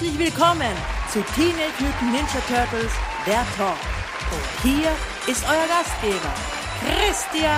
Herzlich 0.00 0.18
willkommen 0.18 0.74
zu 1.12 1.20
Teenage 1.34 1.78
Mutant 1.78 2.10
Ninja 2.10 2.40
Turtles, 2.48 2.90
der 3.26 3.44
Talk. 3.54 3.76
Und 4.32 4.62
hier 4.62 4.88
ist 5.26 5.44
euer 5.44 5.66
Gastgeber, 5.68 6.32
Christian. 6.80 7.50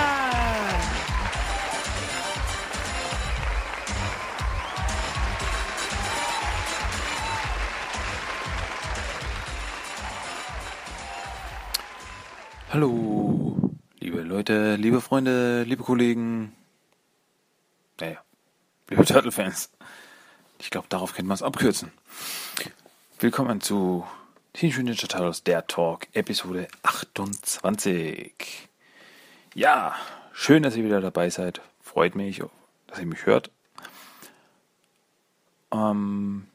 Hallo, 12.73 13.71
liebe 13.99 14.21
Leute, 14.21 14.75
liebe 14.75 14.99
Freunde, 14.99 15.63
liebe 15.63 15.83
Kollegen. 15.83 16.53
Naja, 18.01 18.17
liebe 18.89 19.05
Turtle-Fans. 19.05 19.71
Ich 20.63 20.69
glaube, 20.69 20.87
darauf 20.87 21.13
könnte 21.13 21.27
man 21.27 21.35
es 21.35 21.43
abkürzen. 21.43 21.91
Willkommen 23.19 23.59
zu 23.59 24.07
Teenage 24.53 24.81
Ninja 24.81 25.07
Turtles, 25.07 25.43
der 25.43 25.67
Talk, 25.67 26.07
Episode 26.13 26.69
28. 26.83 28.69
Ja, 29.55 29.93
schön, 30.31 30.63
dass 30.63 30.77
ihr 30.77 30.85
wieder 30.85 31.01
dabei 31.01 31.29
seid. 31.29 31.59
Freut 31.81 32.15
mich, 32.15 32.41
dass 32.87 32.97
ihr 32.97 33.05
mich 33.05 33.25
hört. 33.25 33.51
Ähm, 35.73 36.47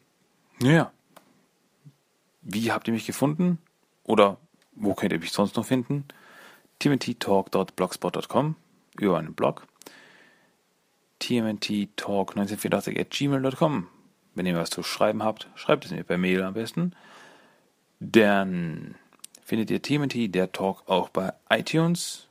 ja. 0.63 0.91
Wie 2.41 2.73
habt 2.73 2.89
ihr 2.89 2.95
mich 2.95 3.05
gefunden? 3.05 3.59
Oder 4.05 4.39
wo 4.73 4.95
könnt 4.95 5.13
ihr 5.13 5.19
mich 5.19 5.33
sonst 5.33 5.55
noch 5.55 5.67
finden? 5.67 6.09
tmnttalk.blogspot.com 6.79 8.57
über 8.99 9.19
einen 9.19 9.35
Blog. 9.35 9.67
tmnttalk1984 11.21 12.99
at. 12.99 13.11
Wenn 14.39 14.47
ihr 14.47 14.55
was 14.55 14.71
zu 14.71 14.85
schreiben 14.85 15.25
habt, 15.25 15.49
schreibt 15.57 15.85
es 15.85 15.91
mir 15.91 16.05
per 16.05 16.17
Mail 16.17 16.45
am 16.45 16.55
besten. 16.55 16.93
Dann 17.99 18.95
findet 19.45 19.69
ihr 19.69 19.83
TMNT, 19.83 20.33
der 20.33 20.53
Talk, 20.53 20.85
auch 20.87 21.09
bei 21.09 21.33
iTunes. 21.51 22.29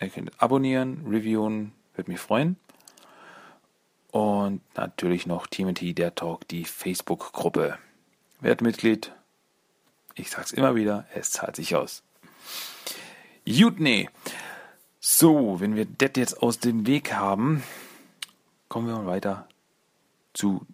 Ihr 0.00 0.08
könnt 0.08 0.30
abonnieren, 0.40 1.04
reviewen, 1.06 1.72
würde 1.94 2.10
mich 2.10 2.18
freuen. 2.18 2.56
Und 4.10 4.62
natürlich 4.74 5.26
noch 5.26 5.46
TMNT, 5.46 5.98
der 5.98 6.14
Talk, 6.14 6.48
die 6.48 6.64
Facebook-Gruppe. 6.64 7.76
Werdet 8.40 8.62
Mitglied. 8.62 9.12
Ich 10.14 10.30
sag's 10.30 10.52
immer 10.52 10.76
wieder, 10.76 11.04
es 11.14 11.30
zahlt 11.30 11.56
sich 11.56 11.76
aus. 11.76 12.02
Gut, 13.46 13.80
nee. 13.80 14.08
So, 14.98 15.60
wenn 15.60 15.76
wir 15.76 15.84
das 15.84 16.12
jetzt 16.16 16.42
aus 16.42 16.58
dem 16.58 16.86
Weg 16.86 17.12
haben, 17.12 17.62
kommen 18.70 18.88
wir 18.88 18.96
mal 18.96 19.06
weiter 19.06 19.46
zu 20.32 20.66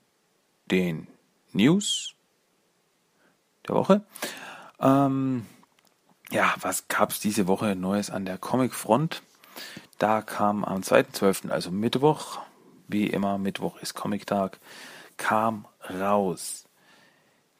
den 0.73 1.07
News 1.53 2.15
der 3.69 3.75
Woche. 3.75 4.03
Ähm, 4.81 5.47
ja, 6.31 6.55
was 6.61 6.89
gab's 6.89 7.21
diese 7.21 7.47
Woche 7.47 7.77
Neues 7.77 8.11
an 8.11 8.25
der 8.25 8.39
Comic-Front? 8.39 9.23
Da 9.99 10.23
kam 10.23 10.65
am 10.65 10.81
2.12., 10.81 11.51
also 11.51 11.71
Mittwoch, 11.71 12.41
wie 12.89 13.07
immer, 13.07 13.39
Mittwoch 13.39 13.77
ist 13.81 13.95
Comic-Tag, 13.95 14.59
kam 15.19 15.67
raus 15.89 16.65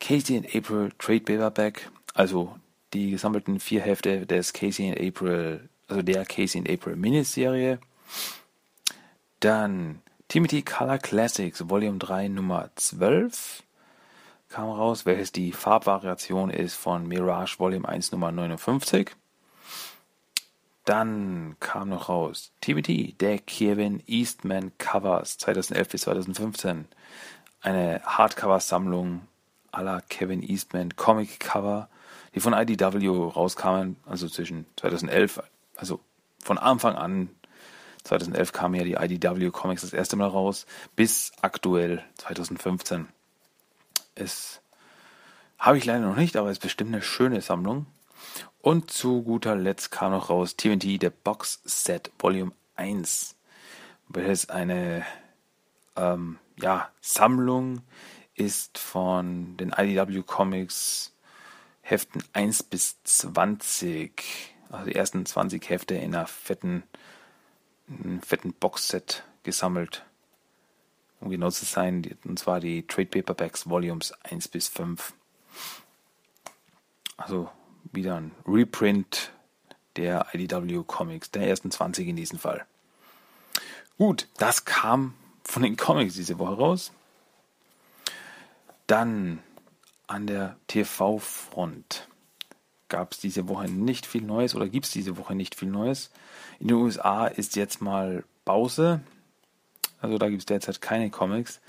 Casey 0.01 0.37
and 0.37 0.47
April 0.55 0.91
Trade 0.99 1.21
Paperback, 1.21 1.91
also 2.15 2.57
die 2.93 3.11
gesammelten 3.11 3.61
vier 3.61 3.83
Hefte 3.83 4.27
des 4.27 4.53
Casey 4.53 4.89
and 4.89 4.99
April, 4.99 5.69
also 5.87 6.03
der 6.03 6.25
Casey 6.25 6.59
and 6.59 6.69
April 6.69 6.97
Miniserie. 6.97 7.79
Dann 9.39 10.01
Timothy 10.33 10.63
Color 10.63 10.97
Classics 10.97 11.69
Volume 11.69 11.99
3 11.99 12.29
Nummer 12.29 12.71
12 12.77 13.63
kam 14.49 14.71
raus, 14.71 15.05
welches 15.05 15.31
die 15.31 15.53
Farbvariation 15.53 16.49
ist 16.49 16.75
von 16.75 17.07
Mirage 17.07 17.59
Volume 17.59 17.87
1 17.87 18.13
Nummer 18.13 18.33
59. 18.33 19.11
Dann 20.87 21.57
kam 21.61 21.91
noch 21.91 22.09
raus 22.09 22.51
Timothy, 22.63 23.13
der 23.21 23.41
Kevin 23.41 24.03
Eastman 24.07 24.73
Covers 24.79 25.37
2011 25.37 25.89
bis 25.91 26.01
2015. 26.01 26.87
Eine 27.61 28.01
Hardcover-Sammlung 28.03 29.29
aller 29.71 30.01
Kevin 30.09 30.43
Eastman 30.43 30.97
Comic 30.97 31.41
Cover, 31.41 31.91
die 32.35 32.41
von 32.41 32.55
IDW 32.55 33.07
rauskamen, 33.07 33.97
also 34.07 34.27
zwischen 34.29 34.65
2011, 34.77 35.43
also 35.77 36.01
von 36.43 36.57
Anfang 36.57 36.97
an, 36.97 37.29
2011 38.05 38.53
kamen 38.53 38.75
ja 38.75 38.85
die 38.85 39.15
IDW 39.15 39.51
Comics 39.51 39.83
das 39.83 39.93
erste 39.93 40.17
Mal 40.17 40.29
raus, 40.29 40.67
bis 40.97 41.33
aktuell 41.41 42.05
2015. 42.19 43.09
Es 44.15 44.61
habe 45.59 45.79
ich 45.79 45.85
leider 45.85 46.01
noch 46.01 46.17
nicht, 46.17 46.37
aber 46.37 46.49
es 46.49 46.59
ist 46.59 46.63
bestimmt 46.63 46.93
eine 46.93 47.03
schöne 47.03 47.41
Sammlung. 47.41 47.87
Und 48.61 48.91
zu 48.91 49.23
guter 49.23 49.57
Letzt 49.57 49.91
kam 49.91 50.13
noch 50.13 50.31
raus 50.31 50.57
TNT, 50.57 51.03
der 51.03 51.11
Box 51.11 51.61
Set 51.65 52.11
Volume 52.19 52.53
1, 52.77 53.37
welches 54.09 54.49
eine 54.49 55.05
ähm, 55.97 56.39
ja, 56.61 56.89
Sammlung 57.01 57.83
ist 58.35 58.79
von 58.79 59.57
den 59.57 59.75
IDW 59.77 60.23
Comics 60.23 61.13
Heften 61.83 62.23
1 62.33 62.63
bis 62.63 63.03
20, 63.03 64.55
also 64.71 64.87
die 64.87 64.95
ersten 64.95 65.27
20 65.27 65.69
Hefte 65.69 65.95
in 65.95 66.15
einer 66.15 66.27
fetten, 66.27 66.85
einem 68.03 68.23
fetten 68.23 68.53
Boxset 68.53 69.25
gesammelt. 69.43 70.05
Um 71.21 71.31
genau 71.31 71.51
zu 71.51 71.65
sein, 71.65 72.17
und 72.25 72.39
zwar 72.39 72.61
die 72.61 72.87
Trade 72.87 73.07
Paperbacks 73.07 73.69
Volumes 73.69 74.13
1 74.25 74.49
bis 74.49 74.69
5. 74.69 75.15
Also 77.17 77.49
wieder 77.93 78.17
ein 78.17 78.33
Reprint 78.47 79.33
der 79.97 80.27
IDW 80.33 80.83
Comics, 80.87 81.31
der 81.31 81.47
ersten 81.47 81.71
20 81.71 82.09
in 82.09 82.17
diesem 82.17 82.39
Fall. 82.39 82.67
Gut, 83.99 84.27
das 84.39 84.65
kam 84.65 85.15
von 85.45 85.63
den 85.63 85.77
Comics 85.77 86.15
diese 86.15 86.39
Woche 86.39 86.57
raus. 86.57 86.93
Dann 88.87 89.43
an 90.07 90.27
der 90.27 90.57
TV-Front 90.67 92.09
gab 92.93 93.13
es 93.13 93.19
diese 93.19 93.49
Woche 93.49 93.71
nicht 93.71 94.05
viel 94.05 94.21
Neues 94.21 94.55
oder 94.55 94.69
gibt 94.69 94.85
es 94.85 94.93
diese 94.93 95.17
Woche 95.17 95.35
nicht 95.35 95.55
viel 95.55 95.71
Neues. 95.71 96.11
In 96.61 96.69
den 96.69 96.77
USA 96.77 97.27
ist 97.27 97.57
jetzt 97.57 97.81
mal 97.81 98.23
Pause. 98.45 99.01
Also 100.03 100.19
da 100.19 100.29
gibt 100.29 100.43
es 100.43 100.47
derzeit 100.47 100.83
keine 100.83 101.09
Comics. 101.11 101.61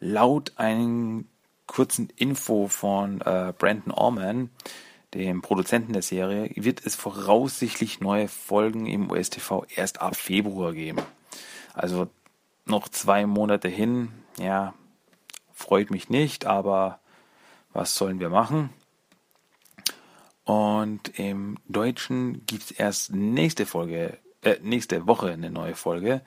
Laut 0.00 0.54
einem 0.56 1.28
kurzen 1.66 2.08
Info 2.16 2.66
von 2.66 3.20
äh, 3.20 3.52
Brandon 3.56 3.92
Orman, 3.92 4.48
dem 5.12 5.42
Produzenten 5.42 5.92
der 5.92 6.02
Serie, 6.02 6.50
wird 6.56 6.84
es 6.86 6.96
voraussichtlich 6.96 8.00
neue 8.00 8.28
Folgen 8.28 8.86
im 8.86 9.10
US-TV 9.10 9.66
erst 9.74 10.00
ab 10.00 10.16
Februar 10.16 10.72
geben. 10.72 11.02
Also 11.74 12.08
noch 12.64 12.88
zwei 12.88 13.26
Monate 13.26 13.68
hin. 13.68 14.08
Ja, 14.38 14.72
freut 15.52 15.90
mich 15.90 16.08
nicht, 16.08 16.46
aber 16.46 17.00
was 17.74 17.94
sollen 17.94 18.18
wir 18.18 18.30
machen? 18.30 18.70
Und 20.44 21.18
im 21.18 21.58
Deutschen 21.68 22.44
gibt 22.46 22.64
es 22.64 22.70
erst 22.70 23.12
nächste 23.12 23.66
Folge, 23.66 24.18
äh, 24.42 24.56
nächste 24.62 25.06
Woche 25.06 25.30
eine 25.30 25.50
neue 25.50 25.74
Folge. 25.74 26.22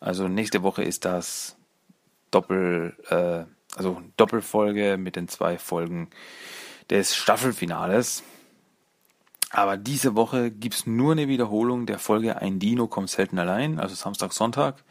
Also 0.00 0.28
nächste 0.28 0.62
Woche 0.62 0.82
ist 0.82 1.04
das 1.04 1.56
Doppel, 2.30 2.96
äh, 3.08 3.44
also 3.76 4.02
Doppelfolge 4.16 4.96
mit 4.96 5.16
den 5.16 5.28
zwei 5.28 5.58
Folgen 5.58 6.10
des 6.90 7.16
Staffelfinales. 7.16 8.22
Aber 9.50 9.76
diese 9.76 10.16
Woche 10.16 10.50
gibt 10.50 10.74
es 10.74 10.86
nur 10.86 11.12
eine 11.12 11.28
Wiederholung 11.28 11.86
der 11.86 11.98
Folge 11.98 12.36
Ein 12.36 12.58
Dino 12.58 12.88
kommt 12.88 13.08
selten 13.08 13.38
allein, 13.38 13.78
also 13.78 13.94
Samstag, 13.94 14.32
Sonntag. 14.32 14.82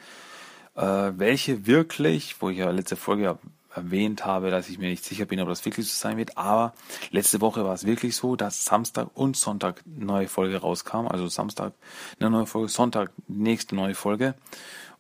Äh, 0.76 1.12
welche 1.18 1.68
wirklich, 1.68 2.42
wo 2.42 2.50
ich 2.50 2.58
ja 2.60 2.72
letzte 2.72 2.96
Folge 2.96 3.38
erwähnt 3.76 4.26
habe, 4.26 4.52
dass 4.52 4.70
ich 4.70 4.78
mir 4.78 4.90
nicht 4.90 5.04
sicher 5.04 5.26
bin, 5.26 5.40
ob 5.40 5.48
das 5.48 5.66
wirklich 5.66 5.88
so 5.88 5.94
sein 5.94 6.18
wird. 6.18 6.38
Aber 6.38 6.74
letzte 7.12 7.42
Woche 7.42 7.66
war 7.66 7.74
es 7.74 7.86
wirklich 7.86 8.16
so, 8.16 8.36
dass 8.36 8.66
Samstag 8.66 9.10
und 9.14 9.38
Sonntag 9.38 9.82
neue 9.86 10.28
Folge 10.28 10.58
rauskam. 10.58 11.08
Also 11.08 11.28
Samstag 11.28 11.74
eine 12.20 12.30
neue 12.30 12.46
Folge, 12.46 12.70
Sonntag 12.70 13.12
nächste 13.28 13.76
neue 13.76 13.96
Folge. 13.96 14.36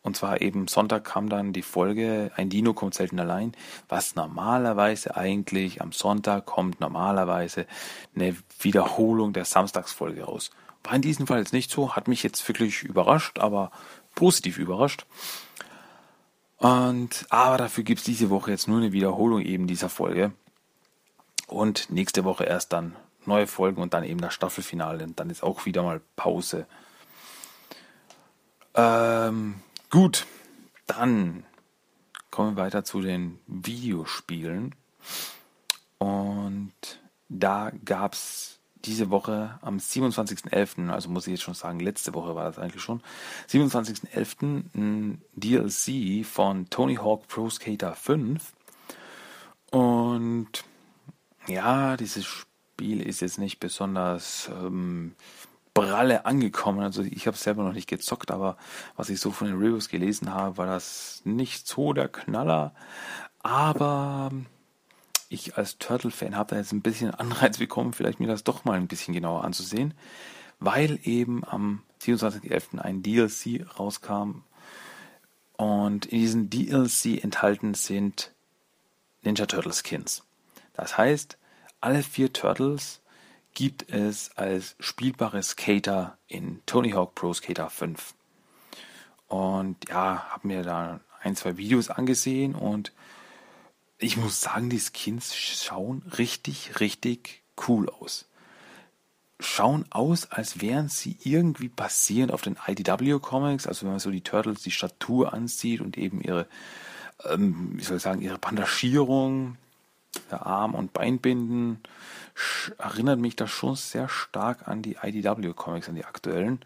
Und 0.03 0.17
zwar 0.17 0.41
eben 0.41 0.67
Sonntag 0.67 1.05
kam 1.05 1.29
dann 1.29 1.53
die 1.53 1.61
Folge 1.61 2.29
Ein 2.35 2.49
Dino 2.49 2.73
kommt 2.73 2.93
selten 2.93 3.19
allein, 3.19 3.53
was 3.87 4.15
normalerweise 4.15 5.15
eigentlich 5.15 5.81
am 5.81 5.93
Sonntag 5.93 6.45
kommt 6.45 6.81
normalerweise 6.81 7.65
eine 8.13 8.35
Wiederholung 8.59 9.31
der 9.31 9.45
Samstagsfolge 9.45 10.23
raus. 10.23 10.51
War 10.83 10.93
in 10.93 11.01
diesem 11.01 11.25
Fall 11.25 11.39
jetzt 11.39 11.53
nicht 11.53 11.71
so, 11.71 11.95
hat 11.95 12.09
mich 12.09 12.21
jetzt 12.21 12.45
wirklich 12.49 12.83
überrascht, 12.83 13.39
aber 13.39 13.71
positiv 14.13 14.57
überrascht. 14.57 15.05
Und 16.57 17.25
aber 17.29 17.57
dafür 17.57 17.83
gibt 17.83 17.99
es 17.99 18.05
diese 18.05 18.29
Woche 18.29 18.51
jetzt 18.51 18.67
nur 18.67 18.77
eine 18.77 18.93
Wiederholung 18.93 19.41
eben 19.41 19.67
dieser 19.67 19.89
Folge. 19.89 20.31
Und 21.47 21.89
nächste 21.89 22.23
Woche 22.23 22.45
erst 22.45 22.73
dann 22.73 22.95
neue 23.25 23.47
Folgen 23.47 23.81
und 23.81 23.93
dann 23.93 24.03
eben 24.03 24.21
das 24.21 24.33
Staffelfinale. 24.33 25.03
Und 25.03 25.19
dann 25.19 25.29
ist 25.29 25.43
auch 25.43 25.65
wieder 25.65 25.83
mal 25.83 26.01
Pause. 26.15 26.65
Ähm, 28.75 29.61
Gut, 29.93 30.25
dann 30.87 31.45
kommen 32.31 32.57
wir 32.57 32.63
weiter 32.63 32.83
zu 32.83 32.99
den 32.99 33.37
Videospielen. 33.45 34.73
Und 35.99 36.73
da 37.29 37.71
gab 37.85 38.13
es 38.13 38.57
diese 38.85 39.09
Woche 39.09 39.57
am 39.61 39.77
27.11., 39.77 40.89
also 40.89 41.09
muss 41.09 41.27
ich 41.27 41.31
jetzt 41.31 41.43
schon 41.43 41.53
sagen, 41.53 41.79
letzte 41.79 42.13
Woche 42.13 42.35
war 42.35 42.45
das 42.45 42.59
eigentlich 42.59 42.83
schon, 42.83 43.01
27.11. 43.49 44.63
ein 44.75 45.21
DLC 45.35 46.25
von 46.25 46.69
Tony 46.69 46.95
Hawk 46.95 47.27
Pro 47.27 47.49
Skater 47.49 47.95
5. 47.95 48.53
Und 49.71 50.49
ja, 51.47 51.97
dieses 51.97 52.25
Spiel 52.25 53.01
ist 53.01 53.21
jetzt 53.21 53.39
nicht 53.39 53.59
besonders 53.59 54.49
ähm, 54.49 55.15
pralle 55.73 56.25
angekommen. 56.25 56.81
Also 56.81 57.01
ich 57.01 57.27
habe 57.27 57.37
selber 57.37 57.63
noch 57.63 57.73
nicht 57.73 57.89
gezockt, 57.89 58.31
aber 58.31 58.57
was 58.95 59.09
ich 59.09 59.19
so 59.19 59.31
von 59.31 59.47
den 59.47 59.57
Reviews 59.57 59.89
gelesen 59.89 60.33
habe, 60.33 60.57
war 60.57 60.67
das 60.67 61.21
nicht 61.23 61.67
so 61.67 61.93
der 61.93 62.09
Knaller. 62.09 62.73
Aber 63.39 64.31
ich 65.33 65.57
als 65.57 65.77
Turtle-Fan 65.77 66.35
habe 66.35 66.51
da 66.51 66.57
jetzt 66.57 66.71
ein 66.71 66.81
bisschen 66.81 67.11
Anreiz 67.11 67.57
bekommen, 67.57 67.93
vielleicht 67.93 68.19
mir 68.19 68.27
das 68.27 68.43
doch 68.43 68.65
mal 68.65 68.77
ein 68.77 68.87
bisschen 68.87 69.13
genauer 69.13 69.43
anzusehen, 69.43 69.93
weil 70.59 70.99
eben 71.03 71.43
am 71.43 71.83
27.11. 72.01 72.79
ein 72.79 73.03
DLC 73.03 73.65
rauskam 73.79 74.43
und 75.57 76.05
in 76.05 76.19
diesem 76.19 76.49
DLC 76.49 77.23
enthalten 77.23 77.73
sind 77.73 78.31
Ninja 79.21 79.45
Turtle 79.45 79.73
Skins. 79.73 80.23
Das 80.73 80.97
heißt, 80.97 81.37
alle 81.81 82.03
vier 82.03 82.33
Turtles 82.33 83.01
gibt 83.53 83.89
es 83.89 84.31
als 84.35 84.75
spielbare 84.79 85.43
Skater 85.43 86.17
in 86.27 86.61
Tony 86.65 86.91
Hawk 86.91 87.15
Pro 87.15 87.33
Skater 87.33 87.69
5. 87.69 88.13
Und 89.27 89.89
ja, 89.89 90.25
habe 90.29 90.47
mir 90.47 90.63
da 90.63 90.99
ein, 91.21 91.35
zwei 91.35 91.57
Videos 91.57 91.89
angesehen 91.89 92.55
und 92.55 92.91
ich 94.03 94.17
muss 94.17 94.41
sagen, 94.41 94.69
die 94.69 94.79
Skins 94.81 95.35
schauen 95.35 96.03
richtig, 96.17 96.79
richtig 96.79 97.41
cool 97.67 97.89
aus. 97.89 98.25
Schauen 99.39 99.85
aus, 99.89 100.31
als 100.31 100.61
wären 100.61 100.89
sie 100.89 101.17
irgendwie 101.23 101.69
basierend 101.69 102.31
auf 102.31 102.41
den 102.41 102.57
IDW 102.67 103.19
Comics, 103.19 103.65
also 103.65 103.83
wenn 103.83 103.91
man 103.91 103.99
so 103.99 104.11
die 104.11 104.21
Turtles 104.21 104.61
die 104.61 104.71
Statur 104.71 105.33
ansieht 105.33 105.81
und 105.81 105.97
eben 105.97 106.21
ihre, 106.21 106.47
ähm, 107.25 107.71
wie 107.73 107.83
soll 107.83 107.97
ich 107.97 108.03
sagen, 108.03 108.21
ihre 108.21 108.37
Bandagierung, 108.37 109.57
der 110.29 110.45
Arm- 110.45 110.75
und 110.75 110.93
Beinbinden, 110.93 111.81
erinnert 112.77 113.19
mich 113.19 113.35
das 113.35 113.51
schon 113.51 113.75
sehr 113.75 114.09
stark 114.09 114.67
an 114.67 114.81
die 114.81 114.97
IDW 115.01 115.53
Comics, 115.53 115.89
an 115.89 115.95
die 115.95 116.05
aktuellen. 116.05 116.59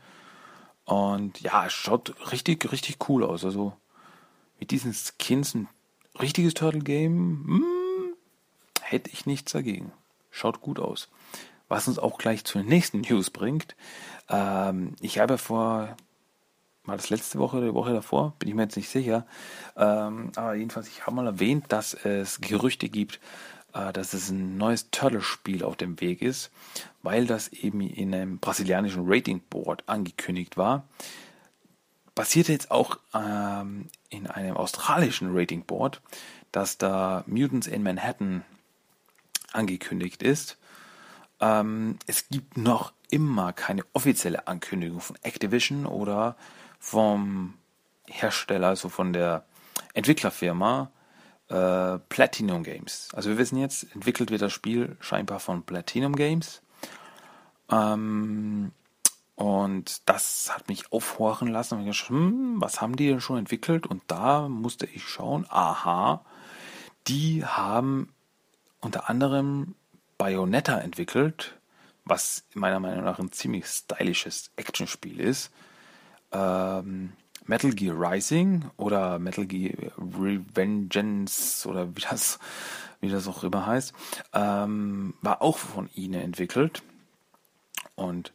Und 0.86 1.39
ja, 1.42 1.66
es 1.66 1.74
schaut 1.74 2.31
richtig, 2.31 2.72
richtig 2.72 3.10
cool 3.10 3.24
aus. 3.24 3.45
Also 3.45 3.74
mit 4.60 4.72
diesen 4.72 4.94
Skins 4.94 5.54
ein 5.54 5.68
richtiges 6.21 6.53
Turtle 6.53 6.81
Game, 6.81 7.43
hm, 7.45 8.13
hätte 8.81 9.09
ich 9.11 9.25
nichts 9.25 9.51
dagegen. 9.51 9.91
Schaut 10.31 10.61
gut 10.61 10.79
aus. 10.79 11.09
Was 11.67 11.87
uns 11.87 11.99
auch 11.99 12.17
gleich 12.17 12.45
zu 12.45 12.59
den 12.59 12.67
nächsten 12.67 13.01
News 13.01 13.29
bringt. 13.29 13.75
Ähm, 14.29 14.95
ich 15.01 15.19
habe 15.19 15.37
vor, 15.37 15.97
war 16.85 16.95
das 16.95 17.09
letzte 17.09 17.39
Woche 17.39 17.57
oder 17.57 17.67
die 17.67 17.73
Woche 17.73 17.93
davor, 17.93 18.33
bin 18.39 18.49
ich 18.49 18.55
mir 18.55 18.63
jetzt 18.63 18.77
nicht 18.77 18.89
sicher. 18.89 19.25
Ähm, 19.75 20.31
aber 20.35 20.55
jedenfalls, 20.55 20.87
ich 20.87 21.05
habe 21.05 21.15
mal 21.15 21.27
erwähnt, 21.27 21.65
dass 21.69 21.93
es 21.93 22.39
Gerüchte 22.39 22.87
gibt, 22.87 23.19
äh, 23.73 23.91
dass 23.91 24.13
es 24.13 24.29
ein 24.29 24.57
neues 24.57 24.89
Turtle-Spiel 24.91 25.63
auf 25.63 25.75
dem 25.75 25.99
Weg 25.99 26.21
ist, 26.21 26.51
weil 27.03 27.25
das 27.25 27.49
eben 27.49 27.81
in 27.81 28.13
einem 28.13 28.39
brasilianischen 28.39 29.03
Rating 29.05 29.41
Board 29.49 29.83
angekündigt 29.87 30.57
war. 30.57 30.83
Basierte 32.17 32.51
jetzt 32.51 32.71
auch 32.71 32.97
ähm, 33.13 33.89
in 34.09 34.25
einem 34.25 34.57
australischen 34.57 35.37
Rating 35.37 35.63
Board, 35.63 36.01
dass 36.51 36.79
da 36.79 37.23
Mutants 37.27 37.67
in 37.67 37.83
Manhattan 37.83 38.43
angekündigt 39.53 40.23
ist. 40.23 40.57
Ähm, 41.39 41.99
es 42.07 42.27
gibt 42.29 42.57
noch 42.57 42.91
immer 43.11 43.53
keine 43.53 43.83
offizielle 43.93 44.47
Ankündigung 44.47 44.99
von 44.99 45.15
Activision 45.21 45.85
oder 45.85 46.35
vom 46.79 47.53
Hersteller, 48.07 48.69
also 48.69 48.89
von 48.89 49.13
der 49.13 49.45
Entwicklerfirma, 49.93 50.89
äh, 51.49 51.99
Platinum 52.09 52.63
Games. 52.63 53.09
Also 53.13 53.29
wir 53.29 53.37
wissen 53.37 53.57
jetzt, 53.59 53.93
entwickelt 53.93 54.31
wird 54.31 54.41
das 54.41 54.53
Spiel 54.53 54.97
scheinbar 55.01 55.39
von 55.39 55.61
Platinum 55.61 56.15
Games. 56.15 56.63
Ähm, 57.69 58.71
und 59.38 60.10
das 60.10 60.50
hat 60.51 60.68
mich 60.68 60.92
aufhorchen 60.92 61.48
lassen. 61.48 61.75
Und 61.75 61.88
ich 61.88 62.00
dachte, 62.00 62.10
hm, 62.10 62.56
was 62.60 62.81
haben 62.81 62.95
die 62.95 63.07
denn 63.07 63.22
schon 63.22 63.38
entwickelt? 63.38 63.86
Und 63.86 64.01
da 64.07 64.50
musste 64.50 64.88
ich 64.88 65.04
schauen, 65.07 65.45
aha, 65.50 66.25
die 67.07 67.45
haben 67.45 68.12
unter 68.81 69.12
anderem 69.12 69.75
Bayonetta 70.18 70.80
entwickelt, 70.80 71.56
was 72.04 72.45
meiner 72.56 72.80
Meinung 72.80 73.06
nach 73.06 73.19
ein 73.19 73.31
ziemlich 73.31 73.68
stylisches 73.68 74.50
Actionspiel 74.56 75.19
ist. 75.19 75.51
Ähm, 76.31 77.13
Metal 77.45 77.72
Gear 77.72 77.95
Rising 77.95 78.66
oder 78.75 79.19
Metal 79.19 79.45
Gear 79.45 79.92
Revengeance 80.00 81.69
oder 81.69 81.95
wie 81.95 82.01
das, 82.01 82.39
wie 83.01 83.10
das 83.10 83.28
auch 83.28 83.44
immer 83.44 83.68
heißt, 83.68 83.94
ähm, 84.34 85.13
war 85.22 85.44
auch 85.44 85.60
von 85.60 85.92
ihnen 85.94 86.22
entwickelt. 86.22 86.81
Und 87.94 88.34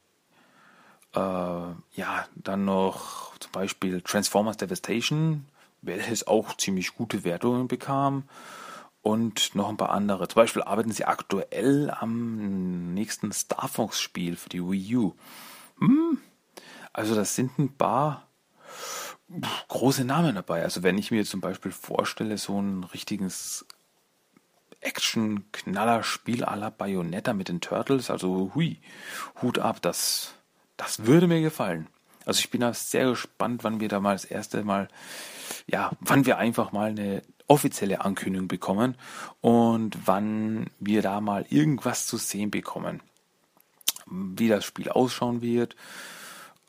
äh, 1.15 1.19
ja, 1.19 2.27
dann 2.35 2.65
noch 2.65 3.39
zum 3.39 3.53
Beispiel 3.53 4.01
Transformers 4.03 4.57
Devastation, 4.57 5.47
welches 5.83 6.27
auch 6.27 6.57
ziemlich 6.57 6.95
gute 6.95 7.25
Wertungen 7.25 7.69
bekam. 7.69 8.25
Und 9.03 9.57
noch 9.57 9.69
ein 9.69 9.77
paar 9.77 9.91
andere. 9.91 10.29
Zum 10.29 10.37
Beispiel 10.37 10.63
arbeiten 10.63 10.93
sie 10.93 11.05
aktuell 11.05 11.91
am 11.91 12.95
nächsten 12.95 13.33
Star 13.33 13.67
Fox-Spiel 13.67 14.37
für 14.37 14.49
die 14.49 14.63
Wii 14.63 14.97
U. 14.97 15.15
Hm, 15.81 16.19
also 16.93 17.17
das 17.17 17.35
sind 17.35 17.59
ein 17.59 17.75
paar 17.75 18.29
große 19.67 20.05
Namen 20.05 20.37
dabei. 20.37 20.63
Also 20.63 20.85
wenn 20.85 20.99
ich 20.99 21.11
mir 21.11 21.25
zum 21.25 21.41
Beispiel 21.41 21.73
vorstelle, 21.73 22.39
so 22.39 22.61
ein 22.61 22.85
richtiges 22.85 23.67
Action-Knaller-Spiel 24.81 26.45
à 26.45 26.57
la 26.57 26.71
Bayonetta 26.71 27.33
mit 27.33 27.49
den 27.49 27.61
Turtles, 27.61 28.11
also 28.11 28.53
hui, 28.55 28.81
Hut 29.41 29.59
ab, 29.59 29.81
das, 29.81 30.35
das 30.77 31.07
würde 31.07 31.27
mir 31.27 31.41
gefallen. 31.41 31.87
Also 32.25 32.41
ich 32.41 32.51
bin 32.51 32.61
da 32.61 32.73
sehr 32.73 33.07
gespannt, 33.07 33.65
wann 33.65 33.81
wir 33.81 33.89
da 33.89 34.01
mal 34.01 34.15
das 34.15 34.25
erste 34.25 34.65
Mal, 34.65 34.89
ja, 35.67 35.91
wann 36.01 36.27
wir 36.27 36.39
einfach 36.39 36.73
mal 36.73 36.91
eine 36.91 37.23
offizielle 37.49 38.01
Ankündigung 38.03 38.49
bekommen 38.49 38.97
und 39.41 40.07
wann 40.07 40.71
wir 40.79 41.03
da 41.03 41.21
mal 41.21 41.45
irgendwas 41.51 42.07
zu 42.07 42.17
sehen 42.17 42.51
bekommen. 42.51 43.01
Wie 44.07 44.49
das 44.49 44.65
Spiel 44.65 44.89
ausschauen 44.89 45.43
wird, 45.43 45.77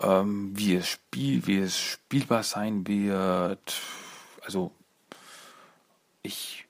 ähm, 0.01 0.51
wie, 0.55 0.75
es 0.75 0.87
spiel, 0.87 1.45
wie 1.47 1.59
es 1.59 1.79
spielbar 1.79 2.43
sein 2.43 2.87
wird. 2.87 3.81
Also 4.43 4.71
ich 6.21 6.65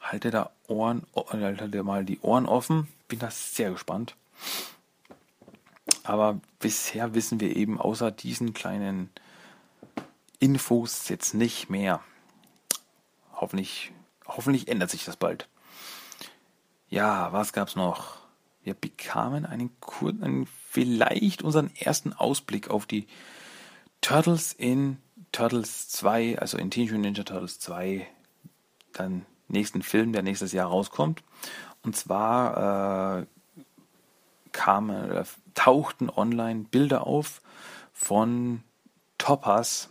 halte 0.00 0.30
da 0.30 0.50
Ohren, 0.66 1.06
halte 1.14 1.82
mal 1.82 2.04
die 2.04 2.20
Ohren 2.20 2.46
offen, 2.46 2.88
bin 3.08 3.18
da 3.18 3.30
sehr 3.30 3.70
gespannt. 3.70 4.16
Aber 6.02 6.40
bisher 6.58 7.14
wissen 7.14 7.40
wir 7.40 7.56
eben 7.56 7.80
außer 7.80 8.10
diesen 8.10 8.54
kleinen 8.54 9.10
Infos 10.38 11.08
jetzt 11.08 11.34
nicht 11.34 11.70
mehr. 11.70 12.00
Hoffentlich, 13.32 13.92
hoffentlich 14.26 14.68
ändert 14.68 14.90
sich 14.90 15.04
das 15.04 15.16
bald. 15.16 15.48
Ja, 16.88 17.32
was 17.32 17.52
gab's 17.52 17.76
noch? 17.76 18.18
Wir 18.62 18.74
bekamen 18.74 19.46
einen 19.46 19.70
kurzen, 19.80 20.46
vielleicht 20.68 21.42
unseren 21.42 21.70
ersten 21.76 22.12
Ausblick 22.12 22.68
auf 22.68 22.86
die 22.86 23.06
Turtles 24.00 24.52
in 24.52 24.98
Turtles 25.32 25.88
2, 25.88 26.38
also 26.38 26.58
in 26.58 26.70
Teenage 26.70 26.92
Mutant 26.92 27.16
Ninja 27.16 27.24
Turtles 27.24 27.60
2, 27.60 28.06
dann 28.92 29.24
nächsten 29.48 29.82
Film, 29.82 30.12
der 30.12 30.22
nächstes 30.22 30.52
Jahr 30.52 30.68
rauskommt. 30.68 31.22
Und 31.82 31.96
zwar 31.96 33.20
äh, 33.20 33.26
kamen, 34.52 35.10
äh, 35.10 35.24
tauchten 35.54 36.10
online 36.10 36.64
Bilder 36.70 37.06
auf 37.06 37.42
von 37.92 38.62
Toppers, 39.18 39.90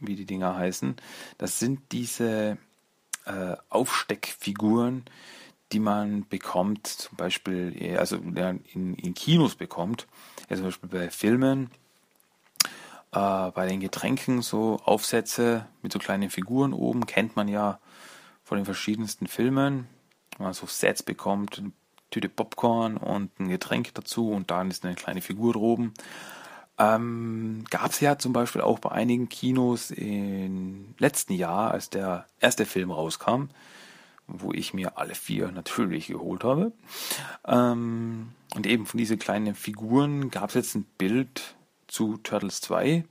wie 0.00 0.16
die 0.16 0.26
Dinger 0.26 0.56
heißen. 0.56 0.96
Das 1.38 1.58
sind 1.58 1.80
diese 1.92 2.58
äh, 3.24 3.56
Aufsteckfiguren, 3.68 5.04
die 5.72 5.80
man 5.80 6.26
bekommt, 6.28 6.86
zum 6.86 7.16
Beispiel, 7.16 7.74
äh, 7.78 7.96
also 7.96 8.16
in, 8.16 8.94
in 8.94 9.14
Kinos 9.14 9.54
bekommt, 9.54 10.06
ja, 10.48 10.56
zum 10.56 10.66
Beispiel 10.66 10.88
bei 10.88 11.10
Filmen, 11.10 11.70
äh, 13.12 13.50
bei 13.50 13.66
den 13.66 13.80
Getränken 13.80 14.42
so 14.42 14.78
Aufsätze 14.84 15.66
mit 15.82 15.92
so 15.92 15.98
kleinen 15.98 16.30
Figuren 16.30 16.72
oben, 16.72 17.06
kennt 17.06 17.36
man 17.36 17.48
ja 17.48 17.78
von 18.44 18.56
den 18.56 18.64
verschiedensten 18.64 19.26
Filmen. 19.26 19.86
Wenn 20.36 20.44
man 20.44 20.54
so 20.54 20.66
Sets 20.66 21.02
bekommt, 21.02 21.62
Tüte 22.10 22.28
Popcorn 22.28 22.96
und 22.96 23.38
ein 23.38 23.48
Getränk 23.48 23.92
dazu 23.94 24.30
und 24.30 24.50
dann 24.50 24.70
ist 24.70 24.84
eine 24.84 24.94
kleine 24.94 25.20
Figur 25.20 25.52
droben. 25.52 25.94
Ähm, 26.78 27.64
Gab 27.70 27.90
es 27.90 28.00
ja 28.00 28.18
zum 28.18 28.32
Beispiel 28.32 28.60
auch 28.60 28.78
bei 28.78 28.90
einigen 28.90 29.28
Kinos 29.28 29.90
im 29.90 30.94
letzten 30.98 31.34
Jahr, 31.34 31.72
als 31.72 31.90
der 31.90 32.26
erste 32.40 32.66
Film 32.66 32.90
rauskam, 32.90 33.48
wo 34.28 34.52
ich 34.52 34.74
mir 34.74 34.96
alle 34.96 35.14
vier 35.14 35.50
natürlich 35.50 36.06
geholt 36.06 36.44
habe. 36.44 36.72
Ähm, 37.46 38.28
und 38.54 38.66
eben 38.66 38.86
von 38.86 38.98
diesen 38.98 39.18
kleinen 39.18 39.54
Figuren 39.54 40.30
gab 40.30 40.50
es 40.50 40.54
jetzt 40.54 40.74
ein 40.76 40.86
Bild 40.96 41.56
zu 41.88 42.18
Turtles 42.18 42.60
2. 42.60 43.04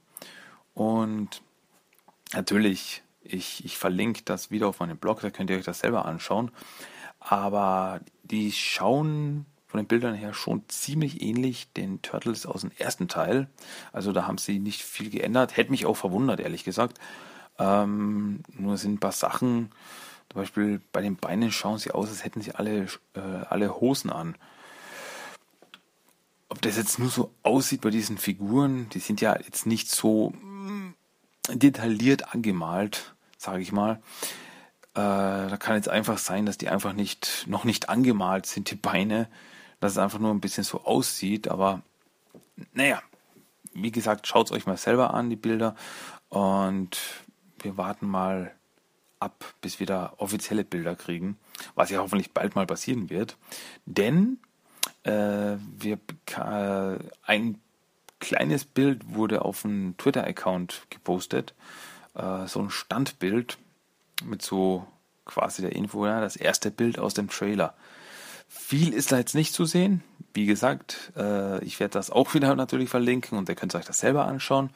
Und 0.74 1.42
natürlich, 2.34 3.04
ich, 3.22 3.66
ich 3.66 3.78
verlinke 3.78 4.22
das 4.24 4.50
wieder 4.50 4.68
auf 4.68 4.80
meinem 4.80 4.98
Blog, 4.98 5.20
da 5.22 5.30
könnt 5.30 5.50
ihr 5.50 5.58
euch 5.58 5.66
das 5.66 5.80
selber 5.80 6.06
anschauen. 6.06 6.52
Aber 7.20 8.00
die 8.32 8.52
schauen 8.52 9.46
von 9.68 9.80
den 9.80 9.88
Bildern 9.88 10.16
her 10.16 10.34
schon 10.34 10.64
ziemlich 10.70 11.22
ähnlich 11.22 11.72
den 11.74 12.02
Turtles 12.02 12.46
aus 12.46 12.62
dem 12.62 12.72
ersten 12.78 13.08
Teil. 13.08 13.50
Also 13.92 14.14
da 14.14 14.26
haben 14.26 14.38
sie 14.38 14.60
nicht 14.60 14.82
viel 14.82 15.10
geändert. 15.10 15.58
Hätte 15.58 15.72
mich 15.72 15.86
auch 15.86 15.98
verwundert, 15.98 16.40
ehrlich 16.40 16.64
gesagt. 16.64 17.00
Ähm, 17.60 18.44
nur 18.58 18.78
sind 18.78 18.94
ein 18.94 19.00
paar 19.00 19.12
Sachen, 19.12 19.72
zum 20.30 20.42
Beispiel 20.42 20.82
bei 20.92 21.02
den 21.02 21.16
Beinen 21.16 21.52
schauen 21.52 21.80
sie 21.80 21.92
aus, 21.92 22.10
als 22.10 22.24
hätten 22.24 22.42
sie 22.42 22.54
alle, 22.54 22.88
äh, 23.14 23.20
alle 23.50 23.80
Hosen 23.80 24.12
an. 24.12 24.36
Ob 26.50 26.62
das 26.62 26.78
jetzt 26.78 27.00
nur 27.00 27.10
so 27.10 27.34
aussieht 27.44 27.82
bei 27.82 27.90
diesen 27.90 28.18
Figuren, 28.18 28.90
die 28.90 29.00
sind 29.00 29.22
ja 29.22 29.38
jetzt 29.38 29.66
nicht 29.66 29.90
so 29.90 30.32
mm, 30.32 30.94
detailliert 31.54 32.34
angemalt, 32.34 33.16
sage 33.38 33.62
ich 33.62 33.72
mal. 33.72 34.02
Äh, 34.98 35.50
da 35.50 35.58
kann 35.58 35.76
jetzt 35.76 35.90
einfach 35.90 36.18
sein, 36.18 36.46
dass 36.46 36.58
die 36.58 36.70
einfach 36.70 36.94
nicht 36.94 37.46
noch 37.48 37.64
nicht 37.64 37.90
angemalt 37.90 38.46
sind, 38.46 38.72
die 38.72 38.76
Beine 38.76 39.28
dass 39.80 39.94
es 39.94 39.98
einfach 39.98 40.20
nur 40.20 40.32
ein 40.32 40.42
bisschen 40.42 40.64
so 40.64 40.84
aussieht. 40.84 41.48
Aber 41.48 41.82
naja, 42.74 43.02
wie 43.74 43.92
gesagt, 43.92 44.28
schaut 44.28 44.48
es 44.48 44.52
euch 44.52 44.66
mal 44.66 44.78
selber 44.78 45.14
an, 45.14 45.30
die 45.30 45.36
Bilder. 45.36 45.76
Und 46.30 46.98
wir 47.60 47.78
warten 47.78 48.08
mal 48.08 48.54
ab, 49.20 49.54
bis 49.62 49.80
wir 49.80 49.88
da 49.88 50.14
offizielle 50.18 50.64
Bilder 50.64 50.96
kriegen, 50.96 51.38
was 51.76 51.90
ja 51.90 52.00
hoffentlich 52.00 52.34
bald 52.34 52.56
mal 52.56 52.68
passieren 52.68 53.10
wird. 53.10 53.38
Denn 53.86 54.40
äh, 55.04 55.58
wir, 55.78 56.00
äh, 56.36 56.98
ein 57.24 57.60
kleines 58.20 58.66
Bild 58.66 59.14
wurde 59.14 59.44
auf 59.44 59.64
einem 59.64 59.96
Twitter-Account 59.98 60.88
gepostet. 60.90 61.54
Äh, 62.16 62.48
so 62.48 62.62
ein 62.62 62.70
Standbild 62.70 63.58
mit 64.24 64.42
so 64.42 64.86
quasi 65.26 65.62
der 65.62 65.76
Info, 65.76 66.06
ja, 66.06 66.22
das 66.22 66.36
erste 66.36 66.72
Bild 66.72 67.00
aus 67.00 67.14
dem 67.14 67.30
Trailer. 67.30 67.76
Viel 68.48 68.94
ist 68.94 69.12
da 69.12 69.18
jetzt 69.18 69.36
nicht 69.36 69.54
zu 69.54 69.66
sehen. 69.66 70.04
Wie 70.34 70.46
gesagt, 70.46 71.12
äh, 71.18 71.64
ich 71.64 71.80
werde 71.80 71.94
das 71.94 72.12
auch 72.12 72.34
wieder 72.34 72.56
natürlich 72.56 72.90
verlinken 72.90 73.38
und 73.38 73.50
ihr 73.50 73.56
könnt 73.56 73.76
euch 73.76 73.86
das 73.86 74.00
selber 74.00 74.26
anschauen. 74.26 74.70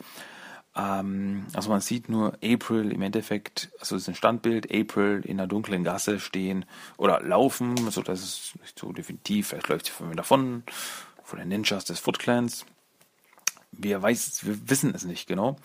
Ähm, 0.75 1.45
also 1.53 1.69
man 1.69 1.81
sieht 1.81 2.10
nur 2.10 2.33
April 2.43 2.91
im 2.91 3.01
Endeffekt, 3.01 3.69
also 3.79 3.95
es 3.95 4.03
ist 4.03 4.10
ein 4.10 4.15
Standbild, 4.15 4.74
April 4.74 5.21
in 5.25 5.39
einer 5.39 5.48
dunklen 5.48 5.83
Gasse 5.83 6.19
stehen 6.19 6.65
oder 6.98 7.21
laufen, 7.21 7.75
so 7.91 8.01
das 8.01 8.21
ist 8.21 8.53
nicht 8.62 8.79
so 8.79 8.91
definitiv, 8.93 9.50
vielleicht 9.50 9.69
läuft 9.69 9.86
sie 9.88 9.91
von 9.91 10.10
mir 10.10 10.15
davon, 10.15 10.63
von 11.24 11.39
den 11.39 11.50
Ninjas 11.50 11.86
des 11.86 12.00
Foot 12.00 12.19
Clans. 12.19 12.65
Wir, 13.83 14.01
weiß, 14.01 14.45
wir 14.45 14.69
wissen 14.69 14.93
es 14.93 15.03
nicht 15.03 15.27
genau. 15.27 15.57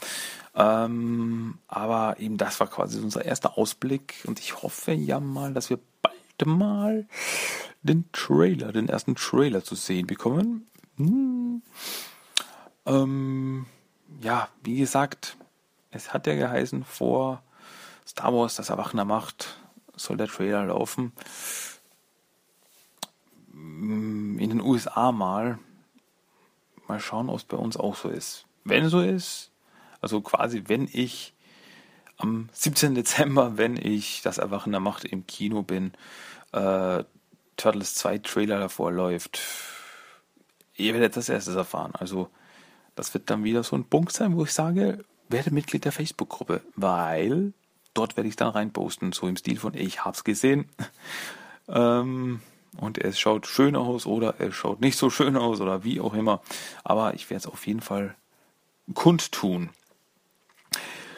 Ähm, 0.54 1.58
aber 1.68 2.18
eben 2.18 2.36
das 2.38 2.58
war 2.60 2.68
quasi 2.68 2.98
unser 2.98 3.24
erster 3.24 3.58
Ausblick 3.58 4.24
und 4.26 4.40
ich 4.40 4.62
hoffe 4.62 4.92
ja 4.92 5.20
mal, 5.20 5.52
dass 5.52 5.70
wir 5.70 5.78
bald 6.02 6.46
mal 6.46 7.06
den 7.82 8.10
Trailer, 8.12 8.72
den 8.72 8.88
ersten 8.88 9.14
Trailer 9.14 9.62
zu 9.62 9.74
sehen 9.74 10.06
bekommen. 10.06 10.66
Hm. 10.96 11.62
Ähm, 12.86 13.66
ja, 14.22 14.48
wie 14.62 14.78
gesagt, 14.78 15.36
es 15.90 16.12
hat 16.12 16.26
ja 16.26 16.34
geheißen, 16.34 16.84
vor 16.84 17.42
Star 18.06 18.32
Wars 18.32 18.56
das 18.56 18.70
Erwachen 18.70 18.96
der 18.96 19.04
Macht 19.04 19.58
soll 19.96 20.16
der 20.16 20.28
Trailer 20.28 20.66
laufen. 20.66 21.12
In 23.52 24.38
den 24.38 24.60
USA 24.60 25.10
mal. 25.12 25.58
Mal 26.88 27.00
schauen, 27.00 27.28
ob 27.28 27.36
es 27.36 27.44
bei 27.44 27.56
uns 27.56 27.76
auch 27.76 27.96
so 27.96 28.08
ist. 28.08 28.46
Wenn 28.64 28.88
so 28.88 29.00
ist, 29.00 29.50
also 30.00 30.20
quasi 30.20 30.64
wenn 30.66 30.88
ich 30.92 31.34
am 32.18 32.48
17. 32.52 32.94
Dezember, 32.94 33.52
wenn 33.56 33.76
ich 33.76 34.22
das 34.22 34.38
Erwachen 34.38 34.72
der 34.72 34.80
Macht 34.80 35.04
im 35.04 35.26
Kino 35.26 35.62
bin, 35.62 35.92
äh, 36.52 37.04
Turtles 37.56 37.94
2 37.94 38.18
Trailer 38.18 38.58
davor 38.58 38.92
läuft, 38.92 39.40
ihr 40.76 40.92
werdet 40.92 41.16
das 41.16 41.28
erstes 41.28 41.54
erfahren. 41.54 41.92
Also 41.94 42.28
das 42.94 43.12
wird 43.14 43.30
dann 43.30 43.44
wieder 43.44 43.62
so 43.62 43.76
ein 43.76 43.84
Punkt 43.84 44.12
sein, 44.12 44.36
wo 44.36 44.44
ich 44.44 44.52
sage, 44.52 45.04
werde 45.28 45.52
Mitglied 45.52 45.84
der 45.84 45.92
Facebook-Gruppe, 45.92 46.62
weil 46.76 47.52
dort 47.94 48.16
werde 48.16 48.28
ich 48.28 48.36
dann 48.36 48.48
reinposten, 48.48 49.12
so 49.12 49.26
im 49.26 49.36
Stil 49.36 49.58
von 49.58 49.74
ich 49.74 50.04
hab's 50.04 50.24
gesehen. 50.24 50.68
ähm, 51.68 52.40
und 52.78 52.98
es 52.98 53.18
schaut 53.18 53.46
schön 53.46 53.76
aus 53.76 54.06
oder 54.06 54.34
es 54.38 54.54
schaut 54.54 54.80
nicht 54.80 54.96
so 54.96 55.10
schön 55.10 55.36
aus 55.36 55.60
oder 55.60 55.84
wie 55.84 56.00
auch 56.00 56.14
immer. 56.14 56.40
Aber 56.84 57.14
ich 57.14 57.30
werde 57.30 57.40
es 57.40 57.46
auf 57.46 57.66
jeden 57.66 57.80
Fall 57.80 58.14
kundtun. 58.94 59.70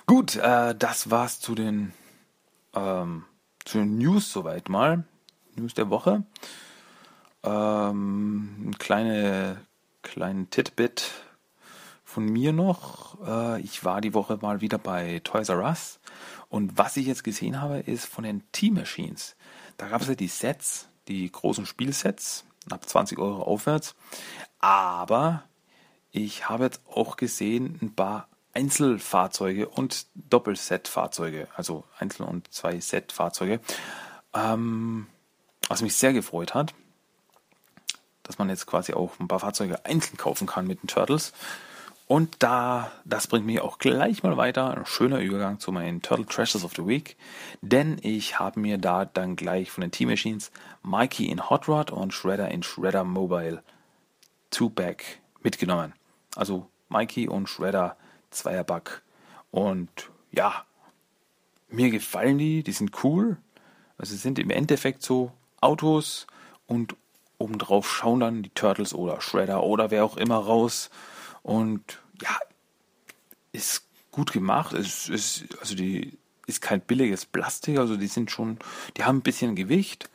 Gut, 0.06 0.36
äh, 0.36 0.74
das 0.74 1.10
war's 1.10 1.40
zu 1.40 1.54
den, 1.54 1.92
ähm, 2.74 3.24
zu 3.64 3.78
den 3.78 3.98
News 3.98 4.32
soweit 4.32 4.68
mal. 4.68 5.04
News 5.56 5.74
der 5.74 5.90
Woche. 5.90 6.24
Ähm, 7.42 8.70
ein 8.70 8.78
kleine, 8.78 9.60
kleinen 10.02 10.50
Titbit 10.50 11.10
von 12.04 12.24
mir 12.24 12.52
noch. 12.52 13.18
Äh, 13.26 13.60
ich 13.60 13.84
war 13.84 14.00
die 14.00 14.14
Woche 14.14 14.38
mal 14.40 14.60
wieder 14.60 14.78
bei 14.78 15.20
Toys 15.24 15.50
R 15.50 15.62
Us 15.62 16.00
und 16.48 16.78
was 16.78 16.96
ich 16.96 17.06
jetzt 17.06 17.24
gesehen 17.24 17.60
habe, 17.60 17.80
ist 17.80 18.06
von 18.06 18.24
den 18.24 18.42
T-Machines. 18.52 19.36
Da 19.76 19.88
gab 19.88 20.00
es 20.00 20.08
ja 20.08 20.14
die 20.14 20.28
Sets, 20.28 20.88
die 21.08 21.30
großen 21.30 21.66
Spielsets, 21.66 22.44
ab 22.70 22.88
20 22.88 23.18
Euro 23.18 23.42
aufwärts. 23.42 23.94
Aber 24.60 25.42
ich 26.10 26.48
habe 26.48 26.64
jetzt 26.64 26.80
auch 26.88 27.16
gesehen 27.16 27.78
ein 27.82 27.94
paar 27.94 28.28
Einzelfahrzeuge 28.54 29.68
und 29.68 30.06
Doppelset-Fahrzeuge, 30.14 31.48
also 31.54 31.84
Einzel- 31.98 32.26
und 32.26 32.52
zwei 32.52 32.80
Set-Fahrzeuge. 32.80 33.60
Ähm, 34.34 35.06
was 35.68 35.82
mich 35.82 35.94
sehr 35.94 36.12
gefreut 36.12 36.54
hat, 36.54 36.74
dass 38.22 38.38
man 38.38 38.48
jetzt 38.48 38.66
quasi 38.66 38.94
auch 38.94 39.18
ein 39.20 39.28
paar 39.28 39.40
Fahrzeuge 39.40 39.84
einzeln 39.84 40.16
kaufen 40.16 40.46
kann 40.46 40.66
mit 40.66 40.82
den 40.82 40.88
Turtles. 40.88 41.32
Und 42.08 42.36
da, 42.42 42.90
das 43.04 43.26
bringt 43.26 43.44
mich 43.44 43.60
auch 43.60 43.78
gleich 43.78 44.22
mal 44.22 44.38
weiter. 44.38 44.74
Ein 44.74 44.86
schöner 44.86 45.20
Übergang 45.20 45.60
zu 45.60 45.72
meinen 45.72 46.00
Turtle 46.00 46.24
Treasures 46.24 46.64
of 46.64 46.72
the 46.74 46.86
Week. 46.86 47.18
Denn 47.60 47.98
ich 48.00 48.38
habe 48.38 48.58
mir 48.58 48.78
da 48.78 49.04
dann 49.04 49.36
gleich 49.36 49.70
von 49.70 49.82
den 49.82 49.90
Team 49.90 50.08
Machines 50.08 50.50
Mikey 50.82 51.26
in 51.26 51.50
Hot 51.50 51.68
Rod 51.68 51.90
und 51.90 52.14
Shredder 52.14 52.50
in 52.50 52.62
Shredder 52.62 53.04
Mobile 53.04 53.62
Two-Back 54.50 55.20
mitgenommen. 55.42 55.92
Also 56.34 56.66
Mikey 56.88 57.28
und 57.28 57.46
Shredder 57.46 57.98
Zweierback. 58.30 59.02
Und 59.50 60.10
ja, 60.32 60.64
mir 61.68 61.90
gefallen 61.90 62.38
die, 62.38 62.62
die 62.62 62.72
sind 62.72 63.04
cool. 63.04 63.36
Also 63.98 64.16
sind 64.16 64.38
im 64.38 64.48
Endeffekt 64.48 65.02
so 65.02 65.32
Autos 65.60 66.26
und 66.66 66.96
obendrauf 67.36 67.90
schauen 67.90 68.20
dann 68.20 68.42
die 68.42 68.50
Turtles 68.50 68.94
oder 68.94 69.20
Shredder 69.20 69.62
oder 69.62 69.90
wer 69.90 70.06
auch 70.06 70.16
immer 70.16 70.38
raus. 70.38 70.88
Und 71.48 71.98
ja, 72.20 72.38
ist 73.52 73.84
gut 74.10 74.32
gemacht. 74.32 74.74
Es 74.74 75.08
ist, 75.08 75.46
also 75.62 75.74
die 75.74 76.18
ist 76.46 76.60
kein 76.60 76.82
billiges 76.82 77.24
Plastik, 77.24 77.78
also 77.78 77.96
die 77.96 78.06
sind 78.06 78.30
schon, 78.30 78.58
die 78.98 79.04
haben 79.04 79.18
ein 79.18 79.22
bisschen 79.22 79.56
Gewicht. 79.56 80.10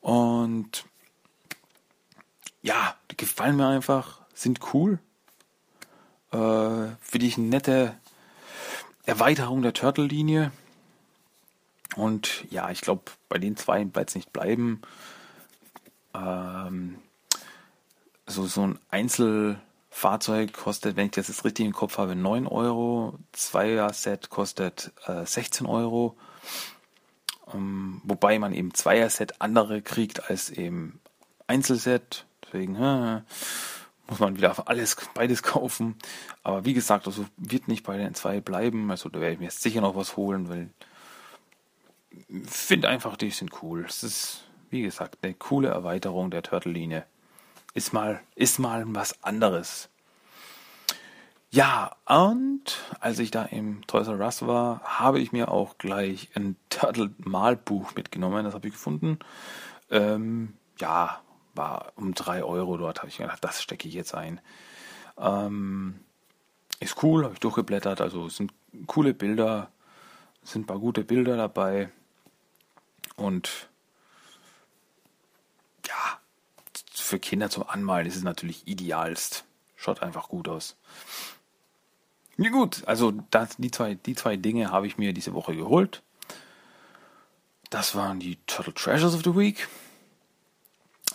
Und 0.00 0.84
ja, 2.60 2.96
die 3.08 3.16
gefallen 3.16 3.54
mir 3.54 3.68
einfach, 3.68 4.22
sind 4.34 4.74
cool. 4.74 4.98
Äh, 6.32 6.88
Finde 7.00 7.26
ich 7.26 7.38
eine 7.38 7.46
nette 7.46 7.96
Erweiterung 9.04 9.62
der 9.62 9.74
Turtle-Linie. 9.74 10.50
Und 11.94 12.50
ja, 12.50 12.68
ich 12.70 12.80
glaube, 12.80 13.12
bei 13.28 13.38
den 13.38 13.56
zwei 13.56 13.86
wird 13.94 14.08
es 14.08 14.16
nicht 14.16 14.32
bleiben. 14.32 14.82
Ähm, 16.14 16.98
so, 18.26 18.48
so 18.48 18.62
ein 18.62 18.78
Einzelfahrzeug 19.94 20.52
kostet, 20.52 20.96
wenn 20.96 21.06
ich 21.06 21.12
das 21.12 21.28
jetzt 21.28 21.44
richtig 21.44 21.66
im 21.66 21.72
Kopf 21.72 21.98
habe, 21.98 22.16
9 22.16 22.46
Euro. 22.46 23.18
Zweier-Set 23.32 24.28
kostet 24.28 24.92
äh, 25.06 25.24
16 25.24 25.66
Euro. 25.66 26.16
Ähm, 27.54 28.02
wobei 28.04 28.38
man 28.38 28.52
eben 28.52 28.74
Zweier-Set 28.74 29.40
andere 29.40 29.82
kriegt 29.82 30.28
als 30.28 30.50
eben 30.50 31.00
Einzelset. 31.46 32.26
Deswegen 32.44 32.74
äh, 32.76 33.22
muss 34.08 34.18
man 34.18 34.36
wieder 34.36 34.68
alles 34.68 34.96
beides 35.14 35.42
kaufen. 35.42 35.96
Aber 36.42 36.64
wie 36.64 36.74
gesagt, 36.74 37.06
also 37.06 37.24
wird 37.36 37.68
nicht 37.68 37.84
bei 37.84 37.96
den 37.96 38.14
zwei 38.14 38.40
bleiben. 38.40 38.90
Also 38.90 39.08
da 39.08 39.20
werde 39.20 39.34
ich 39.34 39.38
mir 39.38 39.46
jetzt 39.46 39.62
sicher 39.62 39.80
noch 39.80 39.96
was 39.96 40.16
holen, 40.16 40.48
weil 40.48 40.70
finde 42.46 42.88
einfach, 42.88 43.16
die 43.16 43.30
sind 43.30 43.62
cool. 43.62 43.84
Es 43.88 44.02
ist, 44.02 44.44
wie 44.70 44.82
gesagt, 44.82 45.18
eine 45.22 45.34
coole 45.34 45.68
Erweiterung 45.68 46.30
der 46.30 46.42
Turtle-Linie. 46.42 47.06
Ist 47.74 47.92
mal, 47.92 48.20
ist 48.36 48.58
mal 48.58 48.84
was 48.86 49.22
anderes. 49.24 49.88
Ja, 51.50 51.96
und 52.06 52.78
als 53.00 53.18
ich 53.18 53.30
da 53.30 53.44
im 53.44 53.86
Toys 53.86 54.08
R 54.08 54.18
Us 54.18 54.46
war, 54.46 54.80
habe 54.82 55.20
ich 55.20 55.32
mir 55.32 55.50
auch 55.50 55.78
gleich 55.78 56.30
ein 56.34 56.56
Turtle-Malbuch 56.68 57.94
mitgenommen. 57.94 58.44
Das 58.44 58.54
habe 58.54 58.66
ich 58.68 58.74
gefunden. 58.74 59.18
Ähm, 59.90 60.56
ja, 60.78 61.20
war 61.54 61.92
um 61.96 62.14
3 62.14 62.42
Euro 62.42 62.76
dort. 62.76 62.98
Habe 62.98 63.08
ich 63.08 63.18
gedacht, 63.18 63.42
das 63.42 63.62
stecke 63.62 63.86
ich 63.86 63.94
jetzt 63.94 64.14
ein. 64.14 64.40
Ähm, 65.16 66.00
ist 66.80 67.02
cool, 67.02 67.24
habe 67.24 67.34
ich 67.34 67.40
durchgeblättert. 67.40 68.00
Also 68.00 68.28
sind 68.28 68.52
coole 68.86 69.14
Bilder, 69.14 69.70
sind 70.42 70.62
ein 70.62 70.66
paar 70.66 70.78
gute 70.78 71.04
Bilder 71.04 71.36
dabei. 71.36 71.90
Und 73.16 73.68
ja, 75.86 76.18
für 77.04 77.18
Kinder 77.18 77.50
zum 77.50 77.68
Anmalen 77.68 78.06
ist 78.06 78.16
es 78.16 78.22
natürlich 78.22 78.66
idealst. 78.66 79.44
Schaut 79.76 80.02
einfach 80.02 80.28
gut 80.28 80.48
aus. 80.48 80.76
Ja 82.36 82.50
gut, 82.50 82.82
also 82.86 83.12
das, 83.30 83.56
die, 83.58 83.70
zwei, 83.70 83.94
die 83.94 84.14
zwei 84.14 84.36
Dinge 84.36 84.70
habe 84.70 84.86
ich 84.86 84.98
mir 84.98 85.12
diese 85.12 85.34
Woche 85.34 85.54
geholt. 85.54 86.02
Das 87.70 87.94
waren 87.94 88.20
die 88.20 88.38
Turtle 88.46 88.74
Treasures 88.74 89.14
of 89.14 89.22
the 89.22 89.36
Week, 89.36 89.68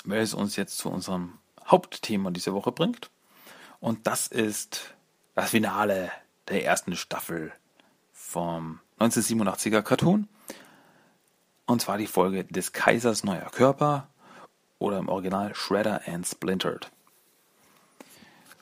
welches 0.03 0.33
uns 0.33 0.55
jetzt 0.55 0.77
zu 0.77 0.89
unserem 0.89 1.39
Hauptthema 1.65 2.31
diese 2.31 2.53
Woche 2.53 2.71
bringt. 2.71 3.09
Und 3.79 4.07
das 4.07 4.27
ist 4.27 4.93
das 5.35 5.51
Finale 5.51 6.11
der 6.49 6.65
ersten 6.65 6.95
Staffel 6.95 7.51
vom 8.13 8.79
1987er 8.99 9.81
Cartoon. 9.81 10.27
Und 11.65 11.81
zwar 11.81 11.97
die 11.97 12.07
Folge 12.07 12.45
des 12.45 12.73
Kaisers 12.73 13.23
neuer 13.23 13.49
Körper 13.51 14.08
oder 14.79 14.97
im 14.97 15.09
Original 15.09 15.53
Shredder 15.53 16.01
and 16.07 16.25
Splintered. 16.25 16.89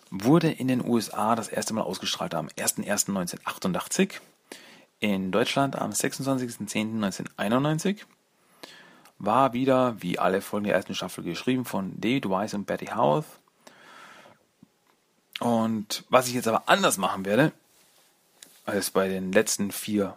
Wurde 0.09 0.51
in 0.51 0.67
den 0.67 0.85
USA 0.85 1.35
das 1.35 1.47
erste 1.47 1.73
Mal 1.73 1.83
ausgestrahlt 1.83 2.33
am 2.33 2.47
01.01.1988, 2.47 4.15
in 4.99 5.31
Deutschland 5.31 5.75
am 5.75 5.91
26.10.1991, 5.91 7.99
war 9.19 9.53
wieder, 9.53 10.01
wie 10.01 10.19
alle 10.19 10.41
Folgen 10.41 10.65
der 10.65 10.75
ersten 10.75 10.95
Staffel, 10.95 11.23
geschrieben 11.23 11.65
von 11.65 11.99
David 11.99 12.29
Weiss 12.29 12.53
und 12.53 12.65
Betty 12.65 12.87
Howarth. 12.87 13.25
Und 15.39 16.03
was 16.09 16.27
ich 16.27 16.33
jetzt 16.33 16.47
aber 16.47 16.67
anders 16.67 16.97
machen 16.97 17.25
werde, 17.25 17.51
als 18.65 18.91
bei 18.91 19.07
den 19.07 19.31
letzten 19.31 19.71
vier 19.71 20.15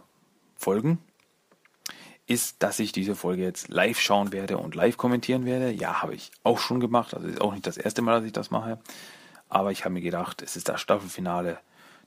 Folgen, 0.57 0.99
ist, 2.31 2.63
dass 2.63 2.79
ich 2.79 2.93
diese 2.93 3.17
Folge 3.17 3.43
jetzt 3.43 3.69
live 3.69 3.99
schauen 3.99 4.31
werde 4.31 4.57
und 4.57 4.77
live 4.77 4.97
kommentieren 4.97 5.45
werde. 5.45 5.73
Ja, 5.73 6.01
habe 6.01 6.15
ich 6.15 6.31
auch 6.45 6.61
schon 6.61 6.79
gemacht. 6.79 7.13
Also 7.13 7.27
ist 7.27 7.41
auch 7.41 7.53
nicht 7.53 7.67
das 7.67 7.77
erste 7.77 8.03
Mal, 8.03 8.19
dass 8.19 8.25
ich 8.25 8.33
das 8.33 8.53
mache. 8.53 8.79
Aber 9.49 9.73
ich 9.73 9.85
habe 9.85 9.95
mir 9.95 10.01
gedacht, 10.01 10.41
es 10.41 10.55
ist 10.55 10.69
das 10.69 10.81
Staffelfinale. 10.81 11.59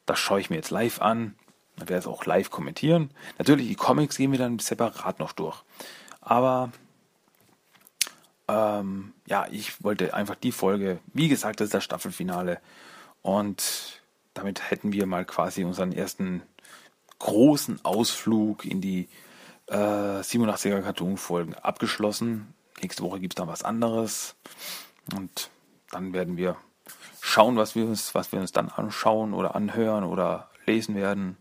Das 0.05 0.19
schaue 0.19 0.39
ich 0.39 0.49
mir 0.49 0.55
jetzt 0.55 0.71
live 0.71 1.01
an. 1.01 1.35
Dann 1.75 1.89
werde 1.89 1.99
ich 1.99 2.05
es 2.05 2.07
auch 2.07 2.25
live 2.25 2.49
kommentieren. 2.49 3.09
Natürlich, 3.37 3.67
die 3.67 3.75
Comics 3.75 4.15
gehen 4.15 4.31
wir 4.31 4.39
dann 4.39 4.59
separat 4.59 5.19
noch 5.19 5.33
durch. 5.33 5.61
Aber 6.21 6.71
ähm, 8.47 9.13
ja, 9.27 9.45
ich 9.51 9.83
wollte 9.83 10.13
einfach 10.13 10.35
die 10.35 10.53
Folge, 10.53 10.99
wie 11.13 11.27
gesagt, 11.27 11.59
das 11.59 11.65
ist 11.65 11.73
das 11.73 11.83
Staffelfinale. 11.83 12.61
Und 13.21 14.01
damit 14.35 14.71
hätten 14.71 14.93
wir 14.93 15.05
mal 15.05 15.25
quasi 15.25 15.65
unseren 15.65 15.91
ersten 15.91 16.43
großen 17.19 17.83
Ausflug 17.83 18.63
in 18.63 18.79
die 18.79 19.09
äh, 19.67 19.75
87er 19.75 20.81
Cartoon-Folgen 20.81 21.55
abgeschlossen. 21.55 22.53
Nächste 22.81 23.03
Woche 23.03 23.19
gibt 23.19 23.33
es 23.33 23.35
dann 23.35 23.47
was 23.47 23.63
anderes. 23.63 24.35
Und 25.15 25.49
dann 25.91 26.13
werden 26.13 26.37
wir 26.37 26.57
schauen, 27.21 27.55
was 27.55 27.75
wir 27.75 27.85
uns, 27.85 28.13
was 28.15 28.31
wir 28.31 28.39
uns 28.39 28.51
dann 28.51 28.69
anschauen 28.69 29.33
oder 29.33 29.55
anhören 29.55 30.03
oder 30.03 30.49
lesen 30.65 30.95
werden. 30.95 31.37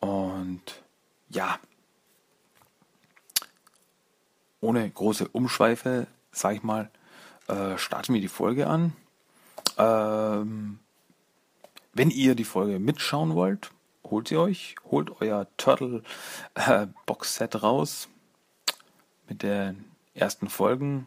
Und 0.00 0.82
ja, 1.28 1.58
ohne 4.60 4.90
große 4.90 5.28
Umschweife, 5.28 6.06
sag 6.32 6.56
ich 6.56 6.62
mal, 6.62 6.90
äh, 7.48 7.76
starten 7.78 8.14
wir 8.14 8.20
die 8.20 8.28
Folge 8.28 8.66
an. 8.66 8.92
Ähm, 9.78 10.78
wenn 11.92 12.10
ihr 12.10 12.34
die 12.34 12.44
Folge 12.44 12.78
mitschauen 12.78 13.34
wollt, 13.34 13.70
holt 14.04 14.28
sie 14.28 14.36
euch, 14.36 14.76
holt 14.90 15.20
euer 15.20 15.46
Turtle 15.56 16.02
äh, 16.54 16.86
Box 17.06 17.36
Set 17.36 17.62
raus 17.62 18.08
mit 19.28 19.42
den 19.42 19.84
ersten 20.14 20.48
Folgen 20.48 21.06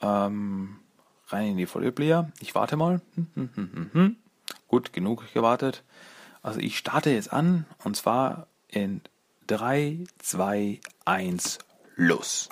ähm, 0.00 0.78
rein 1.28 1.48
in 1.48 1.56
die 1.56 1.66
Vollplayer. 1.66 2.30
Ich 2.40 2.54
warte 2.54 2.76
mal. 2.76 3.00
Hm, 3.14 3.50
hm, 3.54 3.90
hm, 3.92 4.16
Gut, 4.68 4.92
genug 4.92 5.32
gewartet. 5.32 5.82
Also 6.42 6.60
ich 6.60 6.76
starte 6.78 7.10
jetzt 7.10 7.32
an 7.32 7.66
und 7.84 7.96
zwar 7.96 8.46
in 8.68 9.00
3, 9.46 10.04
2, 10.18 10.80
1, 11.04 11.58
los. 11.96 12.48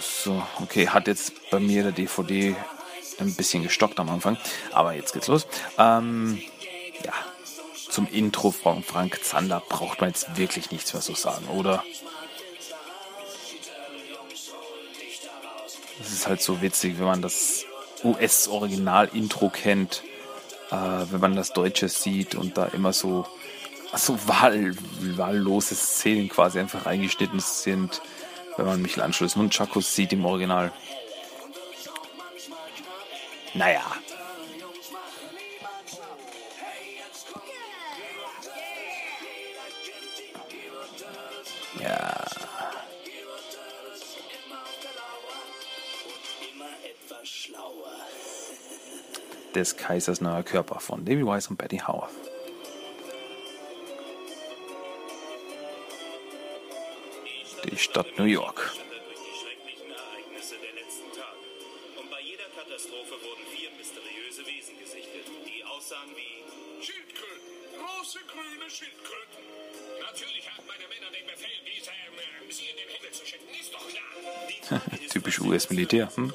So, 0.00 0.42
okay, 0.60 0.88
hat 0.88 1.06
jetzt 1.06 1.50
bei 1.50 1.58
mir 1.60 1.82
der 1.82 1.92
DVD 1.92 2.56
ein 3.18 3.34
bisschen 3.34 3.62
gestockt 3.62 3.98
am 4.00 4.08
Anfang, 4.08 4.36
aber 4.72 4.94
jetzt 4.94 5.12
geht's 5.12 5.28
los. 5.28 5.46
Ähm, 5.78 6.40
ja, 7.04 7.12
zum 7.90 8.08
Intro 8.10 8.50
von 8.50 8.82
Frank 8.82 9.22
Zander 9.22 9.62
braucht 9.68 10.00
man 10.00 10.10
jetzt 10.10 10.36
wirklich 10.36 10.70
nichts 10.70 10.92
mehr 10.92 11.02
zu 11.02 11.14
sagen, 11.14 11.46
oder? 11.48 11.84
Es 16.00 16.12
ist 16.12 16.26
halt 16.26 16.42
so 16.42 16.62
witzig, 16.62 16.98
wenn 16.98 17.06
man 17.06 17.22
das 17.22 17.64
US-Original-Intro 18.02 19.50
kennt, 19.50 20.02
äh, 20.70 20.76
wenn 20.76 21.20
man 21.20 21.36
das 21.36 21.52
Deutsche 21.52 21.88
sieht 21.88 22.34
und 22.34 22.56
da 22.56 22.66
immer 22.66 22.92
so, 22.92 23.26
so 23.94 24.18
wahl, 24.26 24.74
wahllose 25.00 25.74
Szenen 25.74 26.28
quasi 26.28 26.58
einfach 26.58 26.86
eingeschnitten 26.86 27.40
sind 27.40 28.00
wenn 28.56 28.66
man 28.66 28.82
Michelangelo 28.82 29.30
Nunchakus 29.36 29.94
sieht 29.94 30.12
im 30.12 30.24
Original. 30.24 30.72
Naja. 33.54 33.82
Ja. 41.80 42.24
Des 49.54 49.76
Kaisers 49.76 50.20
neuer 50.20 50.42
Körper 50.42 50.80
von 50.80 51.04
David 51.04 51.26
Weiss 51.26 51.48
und 51.48 51.56
Betty 51.58 51.78
Howarth. 51.78 52.31
Schicken. 73.26 73.46
Ist 73.58 73.72
doch 73.74 73.86
klar. 73.88 74.82
Typisch 75.10 75.40
US-Militär. 75.40 76.10
Hm? 76.16 76.32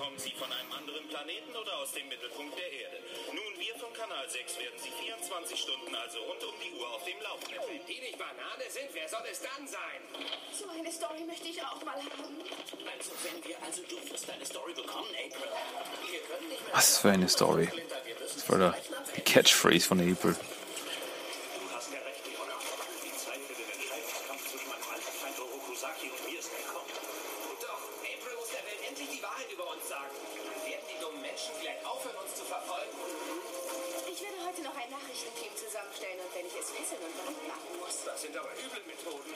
Machen 37.47 37.79
muss. 37.79 38.03
Das 38.05 38.21
sind 38.21 38.37
aber 38.37 38.49
üble 38.53 38.81
Methoden. 38.87 39.33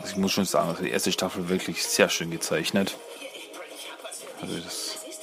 Also 0.00 0.12
ich 0.12 0.16
muss 0.16 0.32
schon 0.32 0.44
sagen, 0.44 0.68
also 0.70 0.82
die 0.82 0.90
erste 0.90 1.12
Staffel 1.12 1.48
wirklich 1.48 1.82
sehr 1.82 2.08
schön 2.08 2.30
gezeichnet. 2.30 2.96
April. 4.44 4.56
Also 4.56 4.64
das 4.64 5.13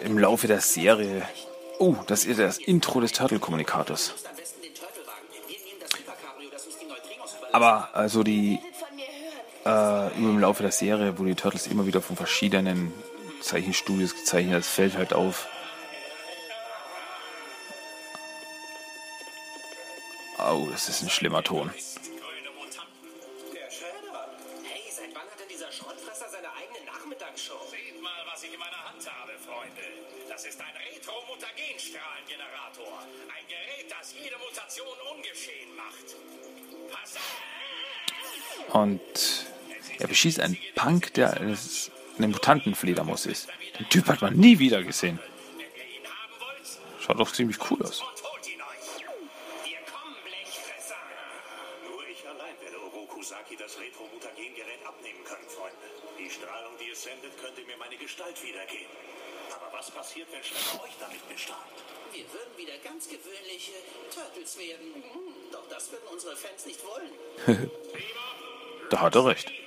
im 0.00 0.18
Laufe 0.18 0.46
der 0.46 0.60
Serie. 0.60 1.22
Oh, 1.78 1.96
das 2.06 2.24
ist 2.24 2.38
das 2.38 2.58
Intro 2.58 3.00
des 3.00 3.12
Turtle-Kommunikators. 3.12 4.14
Aber 7.52 7.90
also 7.94 8.22
die 8.22 8.58
äh, 9.64 10.16
im 10.16 10.38
Laufe 10.38 10.62
der 10.62 10.72
Serie, 10.72 11.18
wo 11.18 11.24
die 11.24 11.34
Turtles 11.34 11.66
immer 11.66 11.86
wieder 11.86 12.00
von 12.00 12.16
verschiedenen 12.16 12.92
Zeichenstudios 13.40 14.14
gezeichnet, 14.14 14.58
das 14.58 14.68
fällt 14.68 14.96
halt 14.96 15.12
auf. 15.12 15.48
Oh, 20.38 20.68
das 20.70 20.88
ist 20.88 21.02
ein 21.02 21.10
schlimmer 21.10 21.42
Ton. 21.42 21.70
Er 40.26 40.32
beschießt 40.32 40.40
einen 40.40 40.58
Punk, 40.74 41.14
der 41.14 41.34
eine 41.34 41.56
Mutantenfledermaus 42.18 43.26
ist. 43.26 43.48
Den 43.78 43.88
Typ 43.88 44.08
hat 44.08 44.22
man 44.22 44.34
nie 44.34 44.58
wieder 44.58 44.82
gesehen. 44.82 45.20
Schaut 47.00 47.20
doch 47.20 47.30
ziemlich 47.32 47.58
cool 47.70 47.82
aus. 47.82 48.02
und 48.02 48.22
holt 48.24 48.46
ihn 48.48 48.60
euch. 69.26 69.65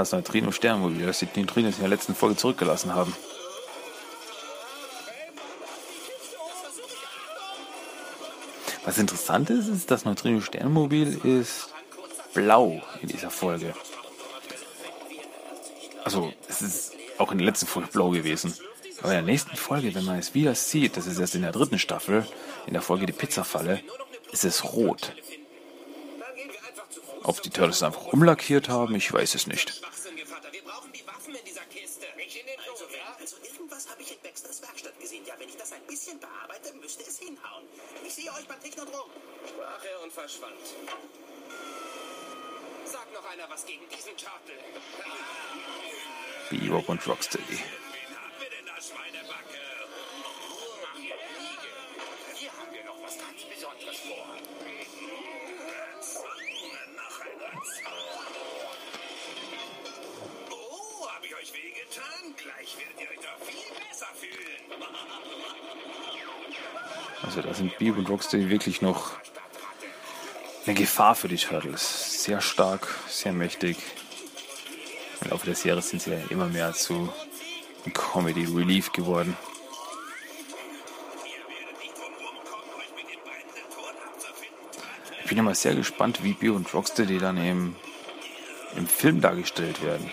Das 0.00 0.12
Neutrino-Sternmobil, 0.12 1.06
das 1.06 1.18
die 1.20 1.26
Neutrinos 1.36 1.76
in 1.76 1.80
der 1.80 1.88
letzten 1.88 2.14
Folge 2.14 2.36
zurückgelassen 2.36 2.94
haben. 2.94 3.14
Was 8.84 8.98
interessant 8.98 9.50
ist, 9.50 9.68
ist, 9.68 9.90
das 9.90 10.04
Neutrino-Sternmobil 10.04 11.20
ist 11.24 11.68
blau 12.34 12.82
in 13.02 13.08
dieser 13.08 13.30
Folge. 13.30 13.74
Also, 16.02 16.32
es 16.48 16.62
ist 16.62 16.92
auch 17.18 17.30
in 17.30 17.38
der 17.38 17.46
letzten 17.46 17.66
Folge 17.66 17.88
blau 17.92 18.10
gewesen. 18.10 18.54
Aber 19.02 19.12
in 19.12 19.24
der 19.24 19.32
nächsten 19.32 19.56
Folge, 19.56 19.94
wenn 19.94 20.04
man 20.04 20.18
es 20.18 20.34
wieder 20.34 20.54
sieht, 20.54 20.96
das 20.96 21.06
ist 21.06 21.18
erst 21.18 21.34
in 21.34 21.42
der 21.42 21.52
dritten 21.52 21.78
Staffel, 21.78 22.26
in 22.66 22.72
der 22.72 22.82
Folge 22.82 23.06
die 23.06 23.12
Pizzafalle, 23.12 23.80
ist 24.32 24.44
es 24.44 24.64
rot. 24.64 25.12
Dann 26.18 26.34
gehen 26.36 26.50
wir 26.50 26.68
einfach 26.68 26.88
zu 26.90 27.00
Fuß. 27.00 27.09
Ob 27.22 27.42
die 27.42 27.50
Turtles 27.50 27.82
einfach 27.82 28.06
umlackiert 28.06 28.68
haben, 28.68 28.94
ich 28.94 29.12
weiß 29.12 29.34
es 29.34 29.46
nicht. 29.46 29.80
Bebop 46.80 46.88
und 46.88 47.06
Rocksteady. 47.06 47.58
Hier 52.34 52.50
haben 52.52 52.72
wir 52.72 52.84
noch 52.84 53.02
was 53.02 53.18
ganz 53.18 53.42
Besonderes 53.42 53.98
vor. 53.98 54.79
Oh, 60.50 61.06
hab 61.06 61.24
ich 61.24 61.34
euch 61.34 61.52
wehgetan? 61.52 62.34
Gleich 62.36 62.76
werdet 62.78 63.00
ihr 63.00 63.10
euch 63.10 63.16
doch 63.16 63.46
viel 63.46 63.88
besser 63.88 64.06
fühlen. 64.18 64.60
Also 67.22 67.42
da 67.42 67.52
sind 67.52 67.76
Bebop 67.78 67.98
und 67.98 68.08
Rocksteady 68.08 68.48
wirklich 68.48 68.80
noch 68.80 69.12
eine 70.66 70.74
Gefahr 70.74 71.14
für 71.14 71.28
die 71.28 71.36
Turtles. 71.36 72.22
Sehr 72.24 72.40
stark, 72.40 72.88
sehr 73.08 73.32
mächtig. 73.32 73.76
Im 75.20 75.30
Laufe 75.30 75.46
der 75.46 75.54
Serie 75.54 75.82
sind 75.82 76.00
sie 76.00 76.12
ja 76.12 76.18
immer 76.30 76.46
mehr 76.46 76.72
zu 76.72 77.12
Comedy 77.92 78.44
Relief 78.44 78.92
geworden. 78.92 79.36
Ich 85.30 85.36
bin 85.36 85.44
immer 85.44 85.54
sehr 85.54 85.76
gespannt, 85.76 86.24
wie 86.24 86.32
Bio 86.32 86.56
und 86.56 86.74
Rocksteady 86.74 87.18
dann 87.18 87.36
im, 87.36 87.76
im 88.76 88.88
Film 88.88 89.20
dargestellt 89.20 89.80
werden. 89.80 90.10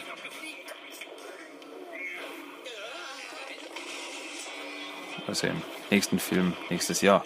Also 5.25 5.47
im 5.47 5.63
nächsten 5.89 6.19
Film 6.19 6.53
nächstes 6.69 7.01
Jahr. 7.01 7.25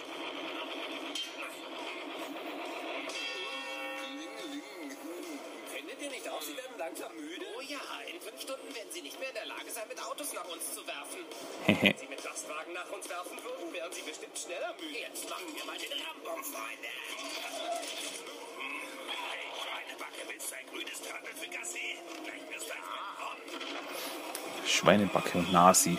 Nasi. 25.52 25.98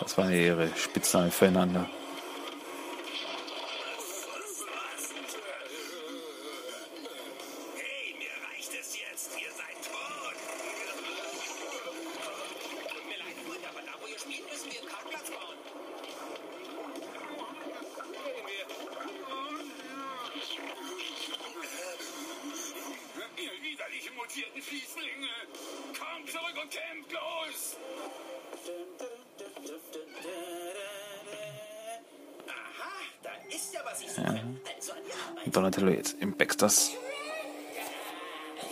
Das 0.00 0.16
waren 0.16 0.32
ihre 0.32 0.68
Spitznamen 0.76 1.30
füreinander. 1.30 1.88
Kommt 26.26 26.30
zurück 26.30 26.62
und 26.62 26.70
kämpft 26.70 27.12
los. 27.12 27.76
Aha, 32.48 32.92
da 33.22 33.30
ist 33.54 33.72
ja 33.72 33.80
was 33.84 34.00
ich 34.00 34.10
suche. 34.10 34.44
Also 34.76 34.92
Donatello 35.46 35.90
jetzt 35.90 36.16
im 36.20 36.36
Baxters, 36.36 36.92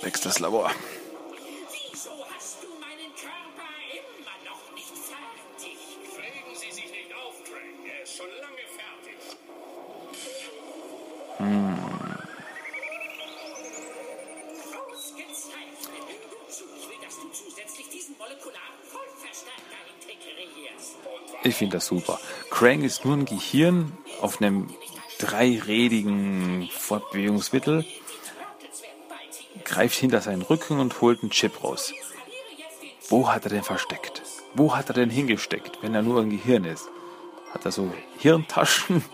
Baxters 0.02 0.40
Labor. 0.40 0.72
Ich 21.54 21.58
finde 21.58 21.76
das 21.76 21.86
super. 21.86 22.18
Krang 22.50 22.82
ist 22.82 23.04
nur 23.04 23.14
ein 23.16 23.26
Gehirn 23.26 23.96
auf 24.20 24.42
einem 24.42 24.70
dreirädigen 25.20 26.68
Fortbewegungsmittel, 26.68 27.84
greift 29.62 29.94
hinter 29.96 30.20
seinen 30.20 30.42
Rücken 30.42 30.80
und 30.80 31.00
holt 31.00 31.22
einen 31.22 31.30
Chip 31.30 31.62
raus. 31.62 31.92
Wo 33.08 33.30
hat 33.30 33.44
er 33.44 33.50
den 33.50 33.62
versteckt? 33.62 34.22
Wo 34.54 34.74
hat 34.74 34.88
er 34.88 34.94
denn 34.94 35.10
hingesteckt, 35.10 35.78
wenn 35.80 35.94
er 35.94 36.02
nur 36.02 36.22
ein 36.22 36.30
Gehirn 36.30 36.64
ist? 36.64 36.88
Hat 37.52 37.64
er 37.64 37.70
so 37.70 37.88
Hirntaschen? 38.18 39.04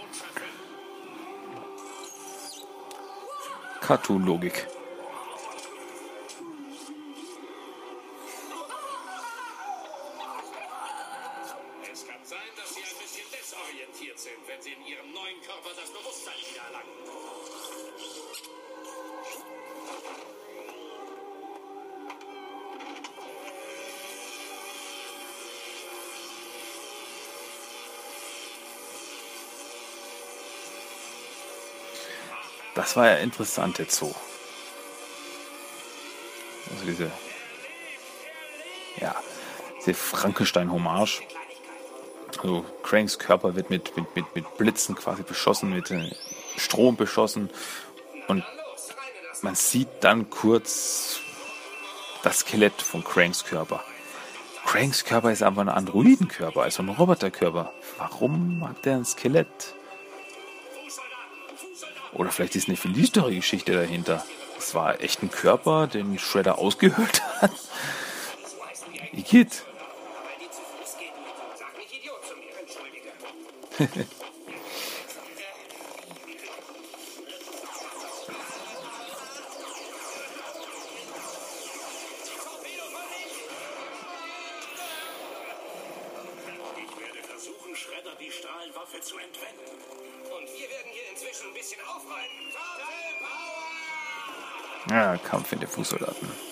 Cartoon-Logik. 3.83 4.67
Das 32.91 32.97
war 32.97 33.07
ja 33.07 33.17
interessant 33.19 33.79
jetzt 33.79 33.95
so. 33.95 34.13
Also 36.73 36.85
diese, 36.85 37.09
ja, 39.01 39.15
diese 39.79 39.95
Frankenstein-Hommage. 39.95 41.23
Also 42.39 42.65
Cranks 42.83 43.17
Körper 43.21 43.55
wird 43.55 43.71
mit, 43.71 43.97
mit, 43.97 44.17
mit, 44.17 44.35
mit 44.35 44.59
Blitzen 44.59 44.97
quasi 44.97 45.23
beschossen, 45.23 45.71
mit 45.71 45.89
äh, 45.93 46.11
Strom 46.57 46.97
beschossen. 46.97 47.49
Und 48.27 48.43
man 49.43 49.55
sieht 49.55 49.87
dann 50.01 50.29
kurz 50.29 51.21
das 52.25 52.41
Skelett 52.41 52.83
von 52.83 53.05
Cranks 53.05 53.45
Körper. 53.45 53.85
Cranks 54.67 55.05
Körper 55.05 55.31
ist 55.31 55.45
aber 55.45 55.61
ein 55.61 55.69
Androidenkörper, 55.69 56.63
also 56.63 56.83
ein 56.83 56.89
Roboterkörper. 56.89 57.73
Warum 57.99 58.69
hat 58.69 58.85
der 58.85 58.97
ein 58.97 59.05
Skelett? 59.05 59.77
Oder 62.21 62.31
vielleicht 62.31 62.55
ist 62.55 62.69
eine 62.69 62.77
viel 62.77 62.93
düstere 62.93 63.35
Geschichte 63.35 63.73
dahinter. 63.73 64.23
Es 64.59 64.75
war 64.75 65.01
echt 65.01 65.23
ein 65.23 65.31
Körper, 65.31 65.87
den 65.87 66.19
Shredder 66.19 66.59
ausgehöhlt 66.59 67.23
hat. 67.41 67.51
Igitt. 69.15 69.65
Ja, 96.01 96.50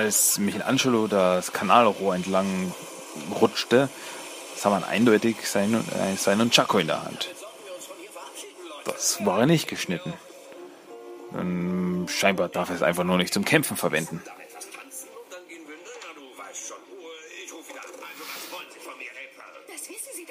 als 0.00 0.38
Michelangelo 0.38 1.06
das 1.08 1.52
Kanalrohr 1.52 2.14
entlang 2.14 2.72
rutschte, 3.38 3.90
sah 4.56 4.70
man 4.70 4.82
eindeutig 4.82 5.46
seinen, 5.46 5.86
äh, 5.90 6.16
seinen 6.16 6.50
Chaco 6.50 6.78
in 6.78 6.86
der 6.86 7.04
Hand. 7.04 7.28
Das 8.86 9.24
war 9.26 9.40
er 9.40 9.46
nicht 9.46 9.68
geschnitten. 9.68 10.14
Ähm, 11.38 12.06
scheinbar 12.08 12.48
darf 12.48 12.70
er 12.70 12.76
es 12.76 12.82
einfach 12.82 13.04
nur 13.04 13.18
nicht 13.18 13.34
zum 13.34 13.44
Kämpfen 13.44 13.76
verwenden. 13.76 14.22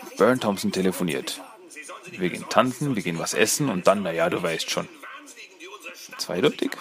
und 0.02 0.18
Burn 0.18 0.40
Thompson 0.40 0.72
telefoniert. 0.72 1.42
Wir 2.12 2.30
gehen 2.30 2.46
tanzen, 2.50 2.96
wir 2.96 3.04
gehen 3.04 3.20
was 3.20 3.36
essen 3.36 3.70
und 3.70 3.86
dann, 3.86 4.02
naja, 4.02 4.30
du 4.30 4.42
weißt 4.42 4.70
schon. 4.72 4.90
Zweideutig? 6.18 6.72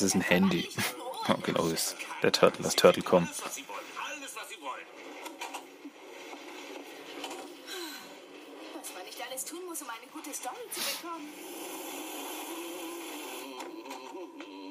Das 0.00 0.06
ist 0.06 0.14
ein 0.14 0.22
Handy. 0.22 0.66
Genau, 1.42 1.68
das 1.68 1.72
ist 1.72 1.96
der 2.22 2.32
Turtle, 2.32 2.62
das 2.62 2.74
Turtle-Com. 2.74 3.24
Alles, 3.24 3.42
was 3.44 3.54
Sie 3.54 3.68
wollen. 3.68 3.84
Alles, 4.16 4.34
was 4.34 4.48
Sie 4.48 4.58
wollen. 4.62 4.86
Was 8.80 8.94
man 8.94 9.04
nicht 9.04 9.20
alles 9.22 9.44
tun 9.44 9.58
muss, 9.68 9.82
um 9.82 9.88
eine 9.90 10.06
gute 10.10 10.32
Story 10.32 10.56
zu 10.72 10.80
bekommen. 10.80 11.28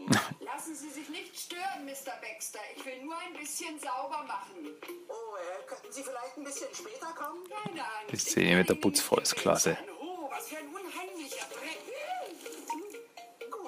Lassen 0.39 0.75
Sie 0.75 0.89
sich 0.89 1.07
nicht 1.09 1.39
stören, 1.39 1.85
Mr. 1.85 2.17
Baxter. 2.23 2.61
Ich 2.75 2.83
will 2.83 3.03
nur 3.03 3.15
ein 3.19 3.33
bisschen 3.33 3.79
sauber 3.79 4.23
machen. 4.23 4.81
Oh, 5.09 5.13
äh, 5.13 5.67
könnten 5.67 5.93
Sie 5.93 6.01
vielleicht 6.01 6.37
ein 6.37 6.43
bisschen 6.43 6.73
später 6.73 7.13
kommen? 7.13 7.47
Keine 7.47 7.83
Angst. 7.83 8.11
Die 8.11 8.17
Szene 8.17 8.55
mit 8.55 8.69
der 8.69 8.75
Putzfrau 8.75 9.19
ist 9.19 9.35
klasse. 9.35 9.77
Oh, 10.01 10.27
was 10.31 10.47
für 10.47 10.57
ein 10.57 10.69
unheimlicher 10.69 11.45
Dreck. 11.53 11.77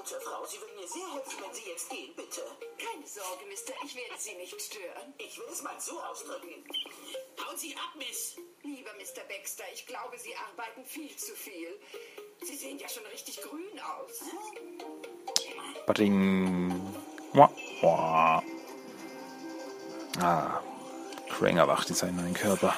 Gute 0.01 0.19
Frau, 0.19 0.43
Sie 0.47 0.59
würden 0.59 0.75
mir 0.77 0.87
sehr 0.87 1.13
helfen, 1.13 1.43
wenn 1.45 1.53
Sie 1.53 1.69
jetzt 1.69 1.87
gehen, 1.91 2.11
bitte. 2.15 2.41
Keine 2.79 3.05
Sorge, 3.05 3.45
Mister. 3.47 3.71
Ich 3.85 3.95
werde 3.95 4.15
Sie 4.17 4.33
nicht 4.33 4.59
stören. 4.59 5.13
Ich 5.19 5.37
will 5.37 5.45
es 5.51 5.61
mal 5.61 5.79
so 5.79 6.01
ausdrücken. 6.01 6.65
Hauen 7.45 7.55
Sie 7.55 7.75
ab, 7.75 7.93
Miss. 7.95 8.35
Lieber 8.63 8.89
Mr. 8.93 9.21
Baxter, 9.29 9.63
ich 9.71 9.85
glaube, 9.85 10.17
Sie 10.17 10.33
arbeiten 10.35 10.83
viel 10.85 11.15
zu 11.15 11.35
viel. 11.35 11.79
Sie 12.41 12.55
sehen 12.55 12.79
ja 12.79 12.89
schon 12.89 13.05
richtig 13.05 13.41
grün 13.43 13.79
aus. 13.79 14.21
Bring. 15.85 16.81
Wah, 17.33 17.51
wah. 17.81 18.43
Ah, 20.19 20.63
Krang 21.29 21.57
erwacht 21.57 21.89
in 21.89 21.95
seinen 21.95 22.15
neuen 22.15 22.33
Körper. 22.33 22.75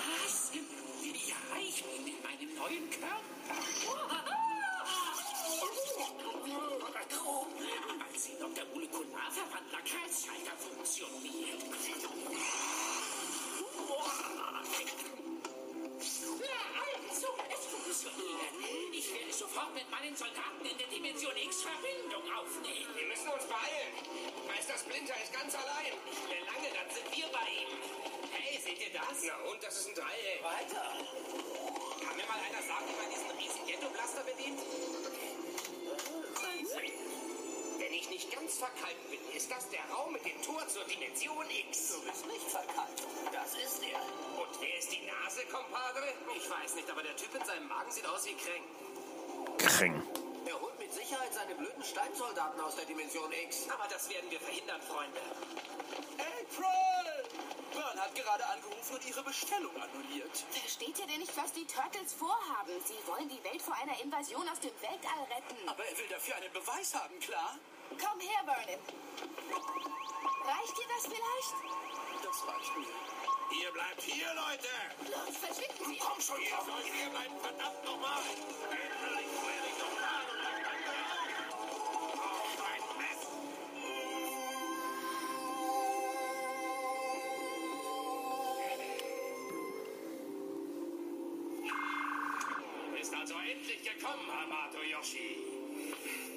endlich 93.54 93.84
gekommen, 93.84 94.28
Hamato 94.30 94.80
Yoshi. 94.84 95.38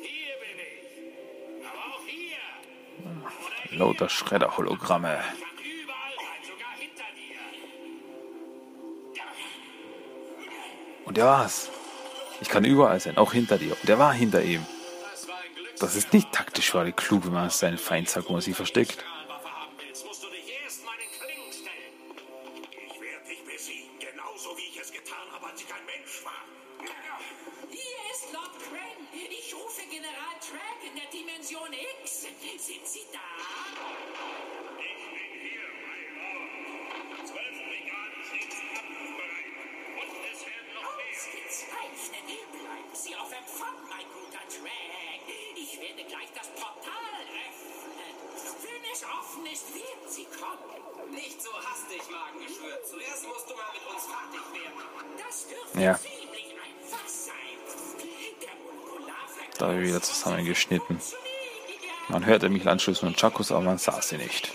Hier 0.02 0.34
bin 0.42 0.56
ich. 0.58 1.66
Aber 1.66 1.94
auch 1.94 2.06
hier. 2.06 3.78
Lauter 3.78 4.08
Schredder-Hologramme. 4.08 5.22
Und 11.04 11.18
er 11.18 11.26
war's. 11.26 11.70
Ich 12.40 12.48
kann 12.48 12.64
überall 12.64 13.00
sein, 13.00 13.16
auch 13.16 13.32
hinter 13.32 13.58
dir. 13.58 13.76
Und 13.80 13.88
er 13.88 13.98
war 13.98 14.12
hinter 14.12 14.42
ihm. 14.42 14.66
Das 15.78 15.94
ist 15.94 16.12
nicht 16.12 16.32
taktisch 16.32 16.72
gerade 16.72 16.92
klug, 16.92 17.24
wenn 17.24 17.32
man 17.32 17.50
seinen 17.50 17.78
Feind 17.78 18.08
sagt, 18.08 18.28
wo 18.28 18.34
er 18.34 18.40
sich 18.40 18.56
versteckt. 18.56 19.04
geschnitten. 60.68 60.98
Man 62.08 62.26
hörte 62.26 62.48
mich 62.48 62.58
Michelangelos 62.58 63.02
und 63.02 63.16
Chacos, 63.16 63.50
aber 63.52 63.62
man 63.62 63.78
sah 63.78 64.00
sie 64.00 64.16
nicht. 64.16 64.52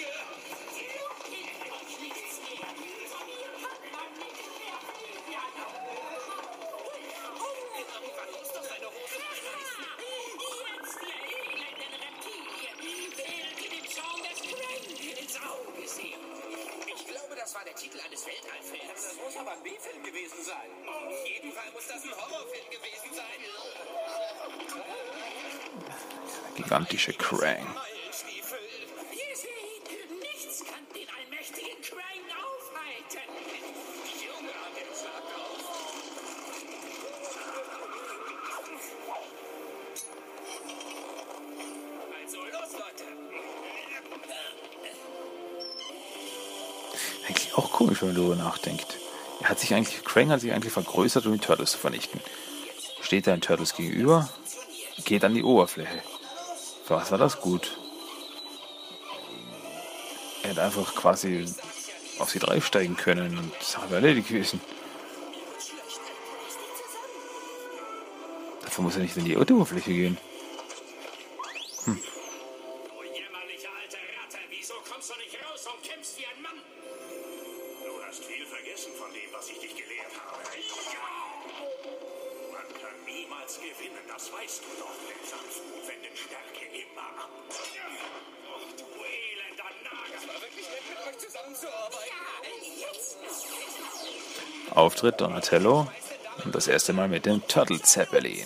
magische 27.02 27.14
Krang. 27.14 27.66
Eigentlich 47.28 47.56
auch 47.56 47.72
komisch, 47.72 48.02
wenn 48.02 48.10
man 48.10 48.16
darüber 48.16 48.36
nachdenkt. 48.36 48.98
Er 49.42 49.50
hat 49.50 49.60
sich 49.60 49.74
eigentlich, 49.74 50.04
Krang 50.04 50.30
hat 50.30 50.42
sich 50.42 50.54
eigentlich 50.54 50.74
vergrößert, 50.74 51.26
um 51.26 51.34
die 51.34 51.40
Turtles 51.40 51.72
zu 51.72 51.78
vernichten. 51.78 52.22
Steht 53.02 53.26
da 53.26 53.34
ein 53.34 53.42
Turtles 53.42 53.74
gegenüber, 53.74 54.30
geht 55.06 55.24
an 55.24 55.34
die 55.34 55.44
Oberfläche 55.44 56.02
was 56.88 57.12
war 57.12 57.17
das 57.17 57.39
gut? 57.39 57.78
Er 60.44 60.50
hätte 60.50 60.63
einfach 60.63 60.96
quasi 60.96 61.46
auf 62.20 62.30
sie 62.30 62.39
draufsteigen 62.39 62.98
können 62.98 63.38
und 63.38 63.52
das 63.60 63.78
wäre 63.82 63.96
erledigt 63.96 64.30
gewesen. 64.30 64.60
Dafür 68.62 68.84
muss 68.84 68.96
er 68.96 69.02
nicht 69.02 69.17
in 69.17 69.26
die 69.26 69.34
Erdoberfläche 69.34 69.91
gehen. 69.91 70.17
Auftritt 95.02 95.20
Donatello 95.20 95.88
und 96.46 96.54
das 96.54 96.68
erste 96.68 96.94
Mal 96.94 97.08
mit 97.08 97.26
dem 97.26 97.42
Turtle 97.48 97.82
Zeppelin. 97.82 98.46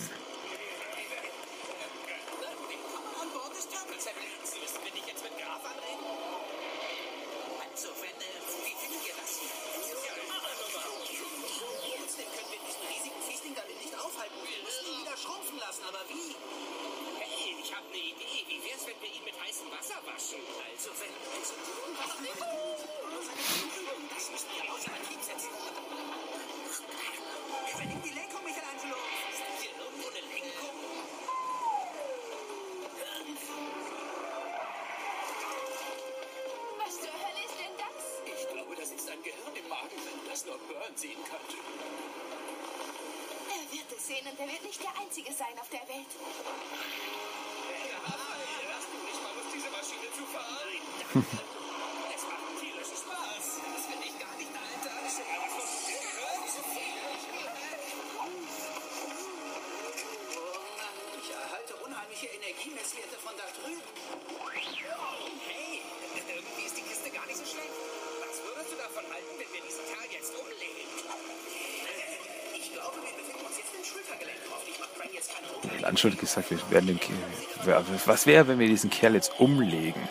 Anschuldig 75.82 76.20
gesagt, 76.20 76.50
wir 76.50 76.58
werden 76.70 76.86
den 76.86 77.00
Kerl, 77.00 77.84
was 78.04 78.26
wäre, 78.26 78.46
wenn 78.48 78.58
wir 78.58 78.68
diesen 78.68 78.90
Kerl 78.90 79.14
jetzt 79.14 79.40
umlegen? 79.40 80.08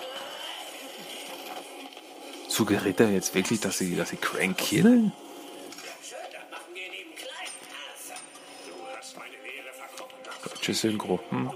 Suggeriert 2.47 2.99
er 2.99 3.11
jetzt 3.11 3.35
wirklich, 3.35 3.59
dass 3.59 3.77
sie, 3.77 3.95
dass 3.95 4.09
sie 4.09 4.17
Crank 4.17 4.57
killen? 4.57 5.11
Deutsche 10.43 10.73
Synchro. 10.73 11.19
Hm? 11.29 11.51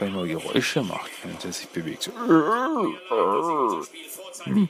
Körper 0.00 0.06
immer 0.06 0.26
Geräusche 0.26 0.82
macht, 0.82 1.10
wenn 1.22 1.36
er 1.42 1.52
sich 1.52 1.68
bewegt. 1.68 2.10
Spiel 4.44 4.68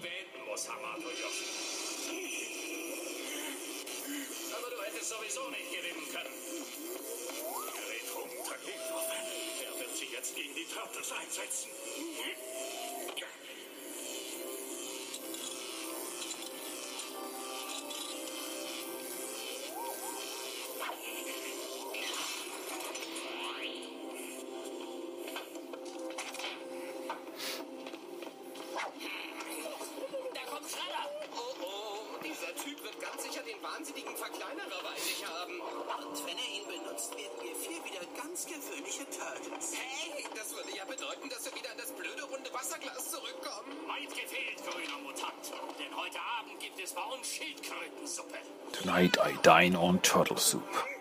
Verkleinerer 34.40 34.82
bei 34.82 35.00
sich 35.00 35.24
haben. 35.26 35.60
Und 35.60 36.26
wenn 36.26 36.38
er 36.38 36.50
ihn 36.56 36.66
benutzt, 36.66 37.12
werden 37.12 37.38
wir 37.42 37.54
vier 37.54 37.84
wieder 37.84 38.00
ganz 38.16 38.46
gewöhnliche 38.46 39.04
Turtles. 39.04 39.76
Hey, 39.76 40.24
das 40.34 40.54
würde 40.54 40.70
ja 40.74 40.84
bedeuten, 40.84 41.28
dass 41.28 41.44
wir 41.44 41.54
wieder 41.54 41.70
an 41.70 41.76
das 41.76 41.92
blöde 41.92 42.22
runde 42.24 42.50
Wasserglas 42.52 43.10
zurückkommen. 43.10 43.76
Weit 43.86 44.08
gefehlt, 44.08 44.56
grüner 44.64 44.98
Mutant. 45.04 45.44
Denn 45.78 45.94
heute 45.94 46.18
Abend 46.40 46.58
gibt 46.58 46.80
es 46.80 46.92
bei 46.92 47.04
uns 47.04 47.28
Schildkrötensuppe. 47.28 48.38
Tonight 48.72 49.18
I 49.18 49.36
dine 49.42 49.78
on 49.78 50.00
turtle 50.00 50.38
soup. 50.38 50.99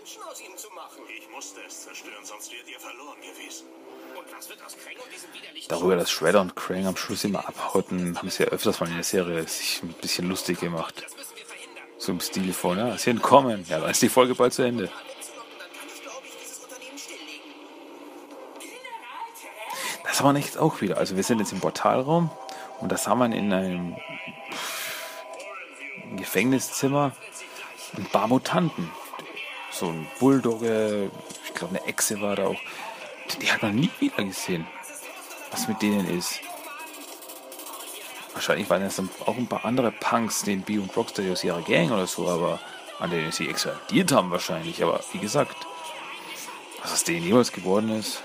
Menschen 0.00 0.22
aus 0.22 0.40
Ihnen 0.40 0.56
zu 0.56 0.70
machen. 0.70 1.02
Ich 1.14 1.28
musste 1.30 1.60
es 1.66 1.82
zerstören, 1.82 2.24
sonst 2.24 2.50
wärt 2.50 2.66
ihr 2.68 2.80
verloren 2.80 3.20
gewesen. 3.20 3.66
Und 4.16 4.36
was 4.36 4.48
wird 4.48 4.64
aus 4.64 4.76
Krang 4.78 4.94
und 5.04 5.12
diesem 5.12 5.32
widerlichen 5.34 5.68
Darüber, 5.68 5.96
dass 5.96 6.10
Shredder 6.10 6.40
und 6.40 6.56
Krang 6.56 6.86
am 6.86 6.96
Schluss 6.96 7.24
immer 7.24 7.46
abhauten, 7.46 8.16
haben 8.16 8.30
sie 8.30 8.44
ja 8.44 8.48
öfters 8.48 8.80
mal 8.80 8.88
in 8.88 8.94
der 8.94 9.04
Serie 9.04 9.46
sich 9.46 9.82
ein 9.82 9.92
bisschen 9.92 10.28
lustig 10.28 10.60
gemacht. 10.60 11.04
So 11.98 12.12
im 12.12 12.20
Stil 12.20 12.54
von, 12.54 12.78
ja, 12.78 12.96
sie 12.96 13.10
entkommen. 13.10 13.66
Ja, 13.68 13.80
dann 13.80 13.90
ist 13.90 14.00
die 14.00 14.08
Folge 14.08 14.34
bald 14.34 14.54
zu 14.54 14.62
Ende. 14.62 14.90
Das 20.04 20.20
haben 20.20 20.28
wir 20.28 20.32
nicht 20.32 20.56
auch 20.56 20.80
wieder. 20.80 20.96
Also 20.96 21.16
wir 21.16 21.24
sind 21.24 21.40
jetzt 21.40 21.52
im 21.52 21.60
Portalraum 21.60 22.30
und 22.80 22.90
das 22.90 23.06
haben 23.06 23.18
wir 23.18 23.36
in 23.36 23.52
einem 23.52 23.96
Gefängniszimmer 26.16 27.12
ein 27.98 28.06
paar 28.06 28.28
Mutanten. 28.28 28.90
So 29.80 29.86
ein 29.86 30.06
Bulldogge, 30.18 31.10
ich 31.46 31.54
glaube 31.54 31.78
eine 31.78 31.86
Echse 31.86 32.20
war 32.20 32.36
da 32.36 32.48
auch. 32.48 32.60
Die 33.40 33.50
hat 33.50 33.62
man 33.62 33.74
nie 33.74 33.88
wieder 33.98 34.22
gesehen. 34.22 34.66
Was 35.50 35.68
mit 35.68 35.80
denen 35.80 36.06
ist. 36.18 36.38
Wahrscheinlich 38.34 38.68
waren 38.68 38.82
das 38.82 39.00
auch 39.24 39.38
ein 39.38 39.46
paar 39.46 39.64
andere 39.64 39.90
Punks, 39.90 40.42
den 40.42 40.60
B 40.60 40.76
und 40.76 40.94
Rocksteady 40.94 41.32
aus 41.32 41.44
ihrer 41.44 41.62
Gang 41.62 41.90
oder 41.92 42.06
so, 42.06 42.28
aber 42.28 42.60
an 42.98 43.08
denen 43.08 43.32
sie 43.32 43.48
explodiert 43.48 44.12
haben 44.12 44.30
wahrscheinlich. 44.30 44.82
Aber 44.82 45.00
wie 45.12 45.18
gesagt, 45.18 45.56
was 46.82 46.92
aus 46.92 47.04
denen 47.04 47.24
jemals 47.24 47.50
geworden 47.50 47.88
ist, 47.98 48.22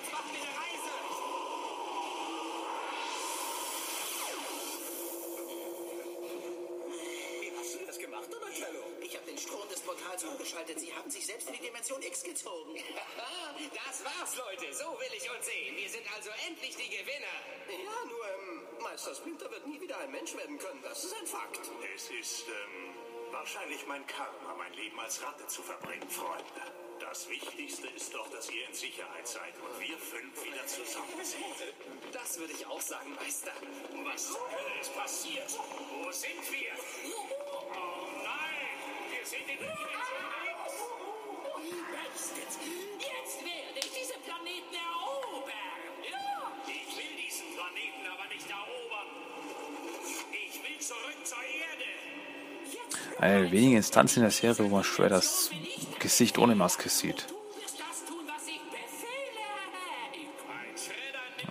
eine 53.20 53.43
der 53.43 53.51
wenigen 53.51 53.78
Instanzen 53.78 54.20
in 54.20 54.24
der 54.24 54.32
Serie, 54.32 54.66
wo 54.66 54.68
man 54.76 54.84
Shredders 54.84 55.51
Gesicht 55.99 56.38
ohne 56.38 56.55
Maske 56.55 56.89
sieht. 56.89 57.28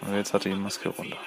Das 0.01 0.09
Und 0.09 0.15
jetzt 0.15 0.35
hat 0.35 0.47
er 0.47 0.53
die 0.53 0.61
Maske 0.61 0.89
runter. 0.91 1.19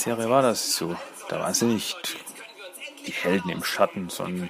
Serie 0.00 0.30
war 0.30 0.40
das 0.40 0.76
so. 0.76 0.96
Da 1.28 1.40
waren 1.40 1.52
sie 1.52 1.66
nicht 1.66 2.16
die 3.04 3.12
Helden 3.12 3.50
im 3.50 3.62
Schatten, 3.62 4.08
sondern 4.08 4.48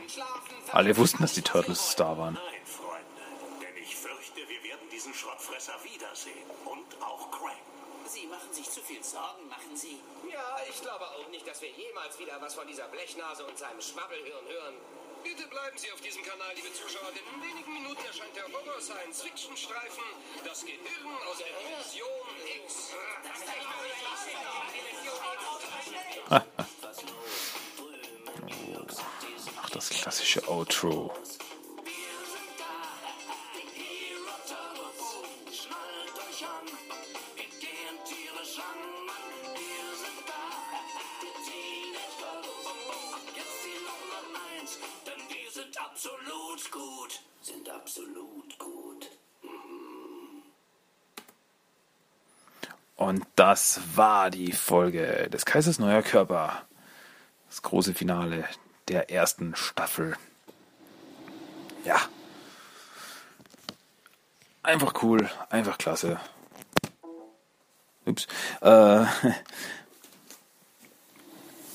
alle 0.71 0.97
wussten, 0.97 1.23
dass 1.23 1.33
die 1.33 1.43
Turtles 1.43 1.97
da 1.97 2.17
waren. 2.17 2.35
Nein, 2.35 2.63
Freunde, 2.65 3.19
denn 3.59 3.83
ich 3.83 3.97
fürchte, 3.97 4.47
wir 4.47 4.63
werden 4.63 4.87
diesen 4.93 5.13
Schrottfresser 5.13 5.75
wiedersehen. 5.83 6.47
Und 6.65 6.87
auch 7.03 7.33
Crank. 7.33 7.59
Sie 8.07 8.29
machen 8.29 8.53
sich 8.53 8.71
zu 8.71 8.81
viel 8.81 9.03
Sorgen, 9.03 9.49
machen 9.49 9.75
Sie. 9.75 9.99
Ja, 10.31 10.57
ich 10.71 10.81
glaube 10.83 11.05
auch 11.05 11.29
nicht, 11.33 11.45
dass 11.49 11.61
wir 11.61 11.71
jemals 11.71 12.17
wieder 12.21 12.41
was 12.41 12.55
von 12.55 12.69
dieser 12.69 12.87
Blechnase 12.87 13.45
und 13.45 13.59
seinem 13.59 13.81
Schwabbelhirn 13.81 14.47
hören. 14.47 14.75
Bitte 15.25 15.49
bleiben 15.49 15.77
Sie 15.77 15.91
auf 15.91 16.01
diesem 16.01 16.23
Kanal, 16.23 16.55
liebe 16.55 16.73
Zuschauer, 16.73 17.11
denn 17.11 17.27
in 17.27 17.43
wenigen 17.43 17.73
Minuten 17.75 18.07
erscheint 18.07 18.37
der 18.37 18.47
Horror-Science-Fiction-Streifen 18.55 20.07
Das 20.47 20.65
Gehirn 20.65 21.11
aus 21.29 21.39
der 21.39 21.51
Dimension 21.59 22.31
X. 22.65 22.95
Ach, 26.31 26.45
Das 29.73 29.91
klassische 29.91 30.49
Outro. 30.49 31.13
War 53.95 54.31
die 54.31 54.53
Folge 54.53 55.29
des 55.31 55.45
Kaisers 55.45 55.79
neuer 55.79 56.03
Körper. 56.03 56.63
Das 57.49 57.63
große 57.63 57.95
Finale 57.95 58.45
der 58.89 59.11
ersten 59.11 59.55
Staffel. 59.57 60.17
Ja. 61.85 62.01
Einfach 64.63 65.03
cool, 65.03 65.29
einfach 65.49 65.79
klasse. 65.79 66.21
Ups. 68.05 68.27
Äh, 68.61 69.05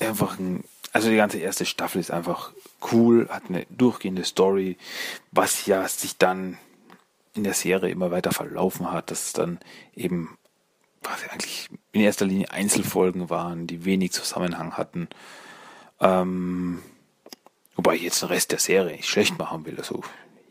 einfach 0.00 0.38
ein, 0.38 0.64
also 0.92 1.08
die 1.08 1.16
ganze 1.16 1.38
erste 1.38 1.66
Staffel 1.66 2.00
ist 2.00 2.10
einfach 2.10 2.52
cool, 2.92 3.28
hat 3.28 3.44
eine 3.48 3.66
durchgehende 3.70 4.24
Story, 4.24 4.76
was 5.32 5.66
ja 5.66 5.86
sich 5.88 6.16
dann 6.18 6.58
in 7.34 7.44
der 7.44 7.54
Serie 7.54 7.90
immer 7.90 8.10
weiter 8.10 8.32
verlaufen 8.32 8.90
hat, 8.90 9.10
dass 9.10 9.26
es 9.26 9.32
dann 9.32 9.58
eben 9.94 10.38
was 11.10 11.28
eigentlich 11.28 11.68
in 11.92 12.00
erster 12.00 12.26
Linie 12.26 12.50
Einzelfolgen 12.50 13.30
waren, 13.30 13.66
die 13.66 13.84
wenig 13.84 14.12
Zusammenhang 14.12 14.76
hatten. 14.76 15.08
Ähm, 16.00 16.82
wobei 17.74 17.94
ich 17.96 18.02
jetzt 18.02 18.22
den 18.22 18.28
Rest 18.28 18.52
der 18.52 18.58
Serie 18.58 18.96
nicht 18.96 19.08
schlecht 19.08 19.38
machen 19.38 19.64
will. 19.66 19.76
Also 19.78 20.02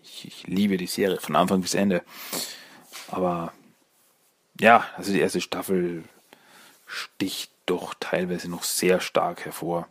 ich, 0.03 0.25
ich 0.25 0.47
liebe 0.47 0.77
die 0.77 0.87
Serie 0.87 1.19
von 1.19 1.35
Anfang 1.35 1.61
bis 1.61 1.73
Ende. 1.73 2.03
Aber 3.09 3.53
ja, 4.59 4.85
also 4.95 5.11
die 5.11 5.19
erste 5.19 5.41
Staffel 5.41 6.03
sticht 6.85 7.51
doch 7.65 7.93
teilweise 7.99 8.49
noch 8.49 8.63
sehr 8.63 8.99
stark 8.99 9.45
hervor 9.45 9.87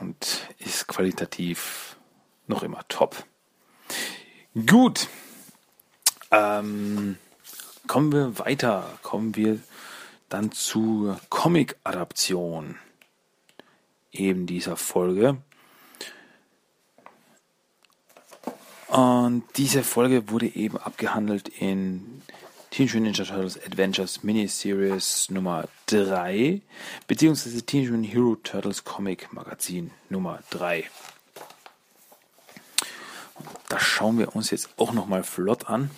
und 0.00 0.46
ist 0.58 0.86
qualitativ 0.86 1.96
noch 2.46 2.62
immer 2.62 2.86
top. 2.88 3.24
Gut. 4.66 5.08
Ähm, 6.30 7.18
kommen 7.86 8.12
wir 8.12 8.38
weiter. 8.38 8.98
Kommen 9.02 9.36
wir 9.36 9.58
dann 10.28 10.52
zur 10.52 11.20
Comic-Adaption 11.28 12.76
eben 14.12 14.46
dieser 14.46 14.76
Folge. 14.76 15.36
Und 18.88 19.44
diese 19.56 19.82
Folge 19.82 20.30
wurde 20.30 20.46
eben 20.46 20.78
abgehandelt 20.78 21.48
in 21.48 22.22
Teenage 22.70 22.98
Mutant 22.98 23.18
Ninja 23.18 23.34
Turtles 23.34 23.64
Adventures 23.64 24.22
Miniseries 24.22 25.30
Nummer 25.30 25.68
3, 25.86 26.60
beziehungsweise 27.06 27.62
Teenage 27.62 27.90
Mutant 27.90 28.14
Hero 28.14 28.36
Turtles 28.36 28.84
Comic 28.84 29.32
Magazin 29.32 29.90
Nummer 30.08 30.40
3. 30.50 30.88
Das 33.68 33.82
schauen 33.82 34.18
wir 34.18 34.36
uns 34.36 34.50
jetzt 34.50 34.70
auch 34.76 34.92
nochmal 34.92 35.24
flott 35.24 35.68
an. 35.68 35.90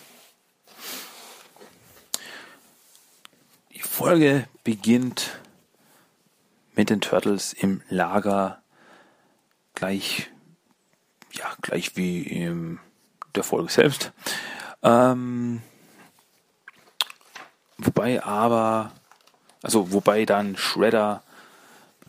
Folge 3.99 4.47
beginnt 4.63 5.41
mit 6.77 6.89
den 6.89 7.01
Turtles 7.01 7.53
im 7.53 7.83
Lager, 7.89 8.63
gleich, 9.75 10.31
ja, 11.33 11.47
gleich 11.63 11.97
wie 11.97 12.23
in 12.23 12.79
der 13.35 13.43
Folge 13.43 13.73
selbst. 13.73 14.13
Ähm, 14.85 15.63
Wobei 17.79 18.23
aber, 18.23 18.93
also 19.63 19.93
wobei 19.93 20.25
dann 20.25 20.57
Shredder 20.57 21.25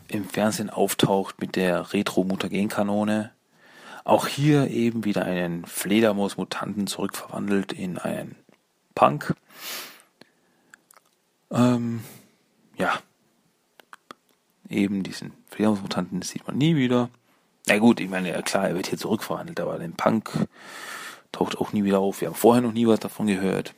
im 0.06 0.28
Fernsehen 0.28 0.70
auftaucht 0.70 1.40
mit 1.40 1.56
der 1.56 1.92
Retro-Mutagen-Kanone. 1.92 3.32
Auch 4.04 4.28
hier 4.28 4.68
eben 4.68 5.04
wieder 5.04 5.24
einen 5.24 5.64
Fledermaus-Mutanten 5.64 6.86
zurückverwandelt 6.86 7.72
in 7.72 7.98
einen 7.98 8.36
Punk. 8.94 9.34
Ähm, 11.50 12.02
ja. 12.76 12.98
Eben 14.68 15.02
diesen 15.02 15.32
Fledermaus-Mutanten 15.48 16.22
sieht 16.22 16.46
man 16.46 16.56
nie 16.56 16.76
wieder. 16.76 17.10
Na 17.66 17.78
gut, 17.78 18.00
ich 18.00 18.08
meine, 18.08 18.42
klar, 18.42 18.68
er 18.68 18.74
wird 18.74 18.86
hier 18.86 18.98
zurückverwandelt, 18.98 19.60
aber 19.60 19.78
den 19.78 19.94
Punk 19.94 20.30
taucht 21.32 21.58
auch 21.58 21.72
nie 21.72 21.84
wieder 21.84 21.98
auf. 21.98 22.20
Wir 22.20 22.28
haben 22.28 22.34
vorher 22.34 22.62
noch 22.62 22.72
nie 22.72 22.86
was 22.86 23.00
davon 23.00 23.26
gehört. 23.26 23.74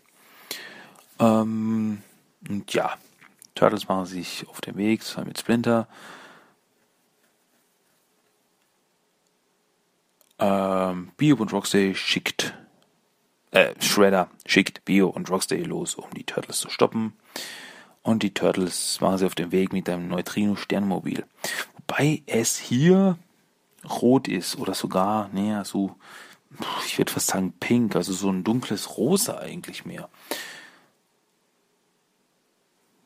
Ähm, 1.19 2.03
und 2.49 2.73
ja, 2.75 2.97
Turtles 3.55 3.89
machen 3.89 4.07
sich 4.07 4.47
auf 4.49 4.61
den 4.61 4.77
Weg 4.77 5.03
zusammen 5.03 5.29
mit 5.29 5.39
Splinter. 5.39 5.89
Ähm, 10.39 11.13
Bio 11.17 11.37
und 11.37 11.53
Rocksteady 11.53 11.95
schickt, 11.95 12.55
äh, 13.53 13.75
Shredder 13.81 14.29
schickt 14.47 14.85
Bio 14.85 15.09
und 15.09 15.31
Rocksteady 15.31 15.63
los, 15.63 15.95
um 15.95 16.11
die 16.15 16.25
Turtles 16.25 16.59
zu 16.59 16.71
stoppen. 16.71 17.13
Und 18.03 18.25
die 18.25 18.35
Turtles 18.35 19.01
machen 19.01 19.19
sie 19.19 19.27
auf 19.27 19.37
dem 19.37 19.53
Weg 19.53 19.73
mit 19.73 19.89
einem 19.89 20.09
Neutrino-Sternmobil. 20.09 21.25
Wobei 21.77 22.23
es 22.27 22.59
hier 22.59 23.17
rot 23.89 24.27
ist 24.27 24.59
oder 24.59 24.75
sogar, 24.75 25.29
näher 25.29 25.65
so, 25.65 25.95
ich 26.87 26.99
würde 26.99 27.13
fast 27.13 27.29
sagen 27.29 27.53
pink, 27.61 27.95
also 27.95 28.13
so 28.13 28.31
ein 28.31 28.43
dunkles 28.43 28.97
Rosa 28.97 29.39
eigentlich 29.39 29.85
mehr. 29.85 30.09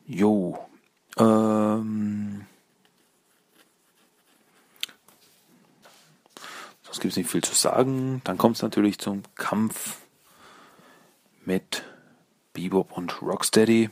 Jo. 0.07 0.57
Ähm. 1.17 2.45
Sonst 6.83 7.01
gibt 7.01 7.11
es 7.11 7.17
nicht 7.17 7.29
viel 7.29 7.43
zu 7.43 7.53
sagen. 7.53 8.21
Dann 8.23 8.37
kommt 8.37 8.55
es 8.55 8.61
natürlich 8.61 8.97
zum 8.97 9.23
Kampf 9.35 9.97
mit 11.47 11.83
Bebop 12.51 12.91
und 12.91 13.21
Rocksteady. 13.21 13.89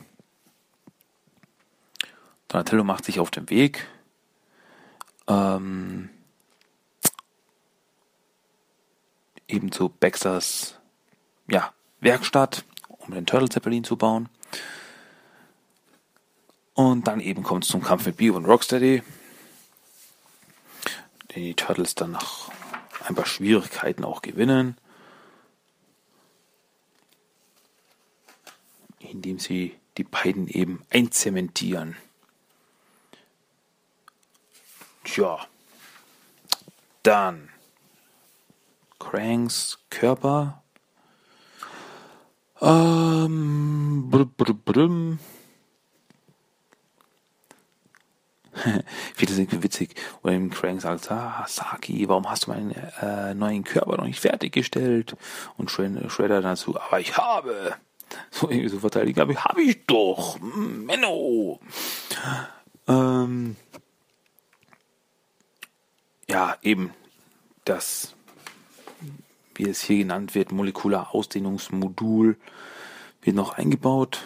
Donatello 2.48 2.84
macht 2.84 3.06
sich 3.06 3.18
auf 3.18 3.30
den 3.30 3.48
Weg. 3.48 3.86
Ähm, 5.26 6.10
eben 9.48 9.72
zu 9.72 9.88
Baxters 9.88 10.78
ja, 11.50 11.72
Werkstatt, 12.00 12.64
um 12.88 13.14
den 13.14 13.24
Turtle 13.24 13.48
Zeppelin 13.48 13.84
zu 13.84 13.96
bauen. 13.96 14.28
Und 16.74 17.08
dann 17.08 17.20
eben 17.20 17.42
kommt 17.42 17.64
es 17.64 17.70
zum 17.70 17.82
Kampf 17.82 18.04
mit 18.04 18.18
Bio 18.18 18.36
und 18.36 18.44
Rocksteady. 18.44 19.02
Den 21.34 21.42
die 21.42 21.54
Turtles 21.54 21.94
dann 21.94 22.10
nach 22.10 22.50
ein 23.06 23.14
paar 23.14 23.26
Schwierigkeiten 23.26 24.04
auch 24.04 24.20
gewinnen. 24.20 24.76
Indem 29.10 29.38
sie 29.38 29.76
die 29.96 30.04
beiden 30.04 30.48
eben 30.48 30.82
einzementieren. 30.90 31.96
Tja. 35.04 35.46
Dann 37.02 37.48
Cranks 38.98 39.78
Körper. 39.90 40.62
Ähm, 42.60 44.08
brr, 44.10 44.24
brr, 44.24 44.54
brr. 44.54 45.18
das 49.26 49.38
irgendwie 49.38 49.62
witzig. 49.62 49.94
Und 50.22 50.32
eben 50.32 50.50
Crank 50.50 50.80
sagt, 50.80 51.10
ah, 51.10 51.44
Saki, 51.46 52.08
warum 52.08 52.28
hast 52.28 52.46
du 52.46 52.50
meinen 52.50 52.72
äh, 52.72 53.34
neuen 53.34 53.64
Körper 53.64 53.96
noch 53.96 54.04
nicht 54.04 54.20
fertiggestellt? 54.20 55.16
Und 55.56 55.70
Shredder 55.70 56.40
dazu, 56.40 56.78
aber 56.80 57.00
ich 57.00 57.16
habe. 57.16 57.76
So 58.30 58.48
irgendwie 58.48 58.68
so 58.68 58.78
verteidigen, 58.78 59.20
aber 59.20 59.34
habe 59.44 59.62
ich 59.62 59.84
doch. 59.86 60.38
Menno. 60.40 61.60
Ähm, 62.86 63.56
ja, 66.28 66.56
eben 66.62 66.92
das, 67.64 68.14
wie 69.54 69.68
es 69.68 69.82
hier 69.82 69.98
genannt 69.98 70.34
wird, 70.34 70.52
molekular 70.52 71.14
Ausdehnungsmodul 71.14 72.36
wird 73.22 73.36
noch 73.36 73.54
eingebaut. 73.54 74.22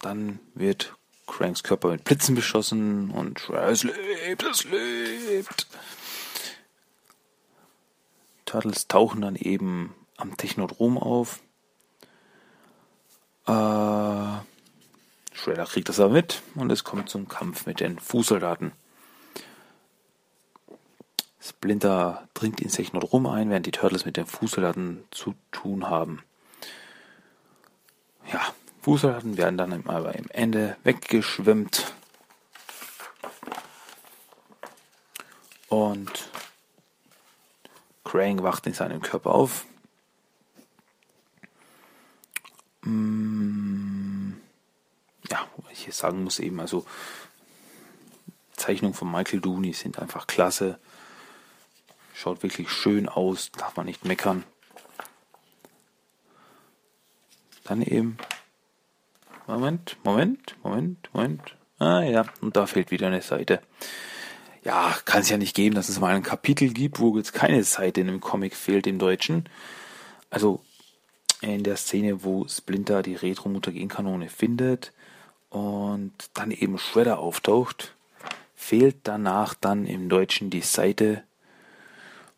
Dann 0.00 0.40
wird 0.54 0.94
Cranks 1.26 1.62
Körper 1.62 1.90
mit 1.90 2.04
Blitzen 2.04 2.34
beschossen 2.34 3.10
und 3.10 3.48
es 3.48 3.84
lebt, 3.84 4.42
es 4.42 4.64
lebt. 4.64 5.66
Turtles 8.44 8.88
tauchen 8.88 9.22
dann 9.22 9.36
eben 9.36 9.94
am 10.16 10.36
Technodrom 10.36 10.98
auf. 10.98 11.40
Äh, 13.46 14.42
Shredder 15.32 15.66
kriegt 15.66 15.88
das 15.88 15.98
aber 15.98 16.12
mit 16.12 16.42
und 16.54 16.70
es 16.70 16.84
kommt 16.84 17.08
zum 17.08 17.28
Kampf 17.28 17.66
mit 17.66 17.80
den 17.80 17.98
Fußsoldaten. 17.98 18.72
Splinter 21.40 22.28
dringt 22.34 22.60
in 22.60 22.68
Technodrom 22.68 23.26
ein, 23.26 23.50
während 23.50 23.66
die 23.66 23.72
Turtles 23.72 24.04
mit 24.04 24.16
den 24.16 24.26
Fußsoldaten 24.26 25.04
zu 25.10 25.34
tun 25.50 25.90
haben. 25.90 26.22
Ja, 28.32 28.40
Fußsoldaten 28.82 29.36
werden 29.36 29.56
dann 29.56 29.86
aber 29.88 30.14
im 30.14 30.26
Ende 30.30 30.76
weggeschwemmt. 30.84 31.92
Und 35.68 36.28
Krang 38.04 38.42
wacht 38.42 38.66
in 38.66 38.74
seinem 38.74 39.00
Körper 39.00 39.34
auf. 39.34 39.64
Mm, 42.82 44.32
ja, 45.30 45.46
ich 45.70 45.84
hier 45.84 45.92
sagen 45.92 46.24
muss 46.24 46.38
eben, 46.38 46.60
also 46.60 46.84
Zeichnungen 48.56 48.94
von 48.94 49.10
Michael 49.10 49.40
Dooney 49.40 49.72
sind 49.72 49.98
einfach 49.98 50.26
klasse. 50.26 50.78
Schaut 52.14 52.42
wirklich 52.42 52.70
schön 52.70 53.08
aus, 53.08 53.50
darf 53.52 53.76
man 53.76 53.86
nicht 53.86 54.04
meckern. 54.04 54.44
Dann 57.64 57.82
eben. 57.82 58.18
Moment, 59.46 59.96
Moment, 60.04 60.56
Moment, 60.62 61.10
Moment. 61.12 61.56
Ah 61.78 62.02
ja, 62.02 62.24
und 62.40 62.56
da 62.56 62.66
fehlt 62.66 62.90
wieder 62.90 63.08
eine 63.08 63.22
Seite. 63.22 63.60
Ja, 64.64 64.96
kann 65.04 65.22
es 65.22 65.28
ja 65.28 65.36
nicht 65.36 65.56
geben, 65.56 65.74
dass 65.74 65.88
es 65.88 65.98
mal 65.98 66.14
ein 66.14 66.22
Kapitel 66.22 66.72
gibt, 66.72 67.00
wo 67.00 67.16
jetzt 67.16 67.32
keine 67.32 67.64
Seite 67.64 68.00
in 68.00 68.08
einem 68.08 68.20
Comic 68.20 68.54
fehlt 68.54 68.86
im 68.86 68.98
Deutschen. 68.98 69.48
Also 70.30 70.62
in 71.42 71.62
der 71.64 71.76
Szene, 71.76 72.24
wo 72.24 72.46
Splinter 72.48 73.02
die 73.02 73.16
Retro-Mutagen-Kanone 73.16 74.28
findet 74.28 74.92
und 75.50 76.12
dann 76.34 76.50
eben 76.50 76.78
Shredder 76.78 77.18
auftaucht, 77.18 77.94
fehlt 78.54 78.96
danach 79.04 79.54
dann 79.54 79.86
im 79.86 80.08
Deutschen 80.08 80.50
die 80.50 80.60
Seite, 80.60 81.24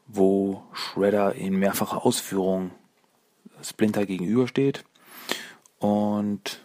wo 0.07 0.64
Shredder 0.72 1.34
in 1.34 1.57
mehrfacher 1.57 2.05
Ausführung 2.05 2.70
Splinter 3.62 4.07
gegenübersteht 4.07 4.84
und 5.78 6.61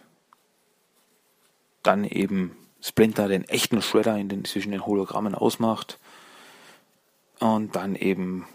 dann 1.82 2.04
eben 2.04 2.56
Splinter 2.80 3.28
den 3.28 3.44
echten 3.44 3.82
Shredder 3.82 4.22
den, 4.22 4.44
zwischen 4.44 4.72
den 4.72 4.84
Hologrammen 4.84 5.34
ausmacht 5.34 5.98
und 7.38 7.76
dann 7.76 7.94
eben 7.94 8.46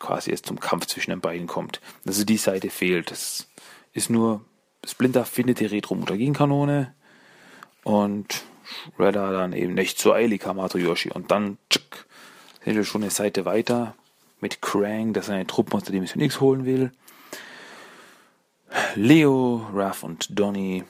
quasi 0.00 0.32
es 0.32 0.42
zum 0.42 0.58
Kampf 0.58 0.86
zwischen 0.86 1.10
den 1.10 1.20
beiden 1.20 1.46
kommt. 1.46 1.80
Also 2.04 2.24
die 2.24 2.38
Seite 2.38 2.70
fehlt. 2.70 3.12
Das 3.12 3.46
ist 3.92 4.10
nur, 4.10 4.44
Splinter 4.84 5.24
findet 5.24 5.60
die 5.60 5.66
Retro-Mutagen-Kanone 5.66 6.92
und 7.84 8.42
Shredder 8.96 9.32
dann 9.32 9.52
eben 9.52 9.74
nicht 9.74 10.00
so 10.00 10.12
eilig 10.12 10.44
Hamato 10.44 10.78
Yoshi 10.78 11.10
und 11.10 11.30
dann 11.30 11.58
tschuk, 11.68 12.06
sind 12.64 12.76
wir 12.76 12.84
schon 12.84 13.02
eine 13.02 13.10
Seite 13.10 13.44
weiter 13.44 13.94
mit 14.40 14.62
Krang, 14.62 15.12
der 15.12 15.22
seine 15.22 15.46
Truppen 15.46 15.74
aus 15.74 15.84
der 15.84 15.92
Dimension 15.92 16.22
X 16.22 16.40
holen 16.40 16.64
will. 16.64 16.92
Leo, 18.94 19.66
Raph 19.74 20.04
und 20.04 20.38
Donny 20.38 20.84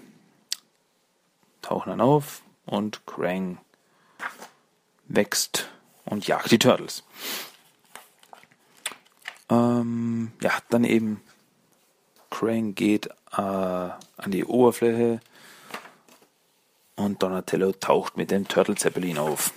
tauchen 1.62 1.90
dann 1.90 2.00
auf 2.00 2.42
und 2.66 3.06
Krang 3.06 3.58
wächst 5.08 5.68
und 6.04 6.26
jagt 6.26 6.50
die 6.50 6.58
Turtles. 6.58 7.04
Ähm, 9.50 10.32
ja, 10.40 10.52
dann 10.68 10.84
eben 10.84 11.20
Krang 12.30 12.74
geht 12.74 13.06
äh, 13.32 13.40
an 13.40 14.30
die 14.30 14.44
Oberfläche 14.44 15.20
und 16.96 17.22
Donatello 17.22 17.72
taucht 17.72 18.16
mit 18.16 18.30
dem 18.30 18.46
Turtle 18.46 18.76
Zeppelin 18.76 19.18
auf. 19.18 19.52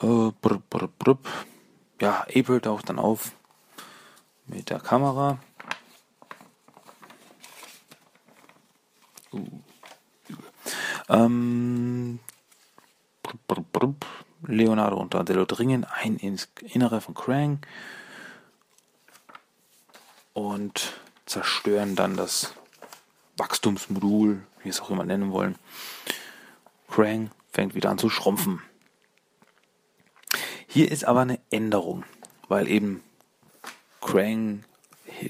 Äh, 0.00 0.30
brr, 0.40 0.62
brr, 0.70 0.88
brr. 0.88 1.18
Ja, 2.00 2.20
April 2.34 2.60
taucht 2.60 2.88
dann 2.88 2.98
auf 2.98 3.32
mit 4.46 4.70
der 4.70 4.80
Kamera. 4.80 5.38
Uh. 9.32 9.46
Ähm, 11.08 12.20
Leonardo 14.42 14.96
und 14.96 15.14
Donatello 15.14 15.44
dringen 15.44 15.84
ein 15.84 16.16
ins 16.16 16.48
Innere 16.60 17.00
von 17.00 17.14
Krang 17.14 17.60
und 20.32 20.92
zerstören 21.24 21.96
dann 21.96 22.16
das 22.16 22.54
Wachstumsmodul, 23.36 24.42
wie 24.62 24.68
es 24.68 24.80
auch 24.80 24.90
immer 24.90 25.04
nennen 25.04 25.32
wollen. 25.32 25.56
Krang 26.88 27.30
fängt 27.52 27.74
wieder 27.74 27.90
an 27.90 27.98
zu 27.98 28.10
schrumpfen. 28.10 28.62
Hier 30.66 30.90
ist 30.90 31.04
aber 31.04 31.20
eine 31.20 31.40
Änderung, 31.50 32.04
weil 32.48 32.68
eben 32.68 33.02
Krang 34.00 34.64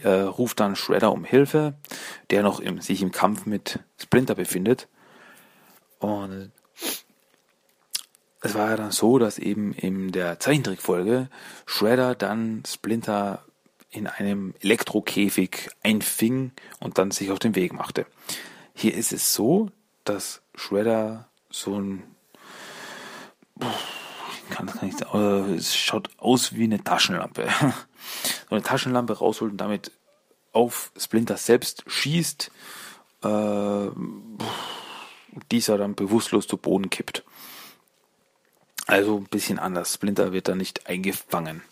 äh, 0.02 0.08
ruft 0.08 0.60
dann 0.60 0.76
Shredder 0.76 1.12
um 1.12 1.24
Hilfe, 1.24 1.74
der 2.30 2.42
noch 2.42 2.60
im, 2.60 2.80
sich 2.80 3.02
im 3.02 3.12
Kampf 3.12 3.46
mit 3.46 3.80
Splinter 3.98 4.34
befindet. 4.34 4.88
Und 5.98 6.52
es 8.46 8.54
war 8.54 8.70
ja 8.70 8.76
dann 8.76 8.92
so, 8.92 9.18
dass 9.18 9.38
eben 9.38 9.72
in 9.72 10.12
der 10.12 10.40
Zeichentrickfolge 10.40 11.28
Shredder 11.66 12.14
dann 12.14 12.62
Splinter 12.66 13.44
in 13.90 14.06
einem 14.06 14.54
Elektrokäfig 14.60 15.70
einfing 15.82 16.52
und 16.80 16.98
dann 16.98 17.10
sich 17.10 17.30
auf 17.30 17.38
den 17.38 17.54
Weg 17.54 17.72
machte. 17.72 18.06
Hier 18.74 18.94
ist 18.94 19.12
es 19.12 19.34
so, 19.34 19.70
dass 20.04 20.42
Shredder 20.54 21.28
so 21.50 21.78
ein 21.78 22.02
kann 24.50 24.66
das 24.66 24.76
gar 24.76 24.84
nicht 24.84 24.98
sagen. 24.98 25.54
Es 25.54 25.74
schaut 25.76 26.10
aus 26.18 26.54
wie 26.54 26.64
eine 26.64 26.82
Taschenlampe. 26.82 27.48
so 28.48 28.54
eine 28.54 28.62
Taschenlampe 28.62 29.18
rausholt 29.18 29.52
und 29.52 29.58
damit 29.58 29.92
auf 30.52 30.92
Splinter 30.96 31.36
selbst 31.36 31.84
schießt, 31.86 32.50
äh, 33.24 33.88
dieser 35.50 35.78
dann 35.78 35.94
bewusstlos 35.94 36.46
zu 36.46 36.56
Boden 36.56 36.90
kippt. 36.90 37.24
Also 38.86 39.18
ein 39.18 39.24
bisschen 39.24 39.58
anders. 39.58 39.92
Splinter 39.92 40.32
wird 40.32 40.48
da 40.48 40.54
nicht 40.54 40.86
eingefangen. 40.86 41.62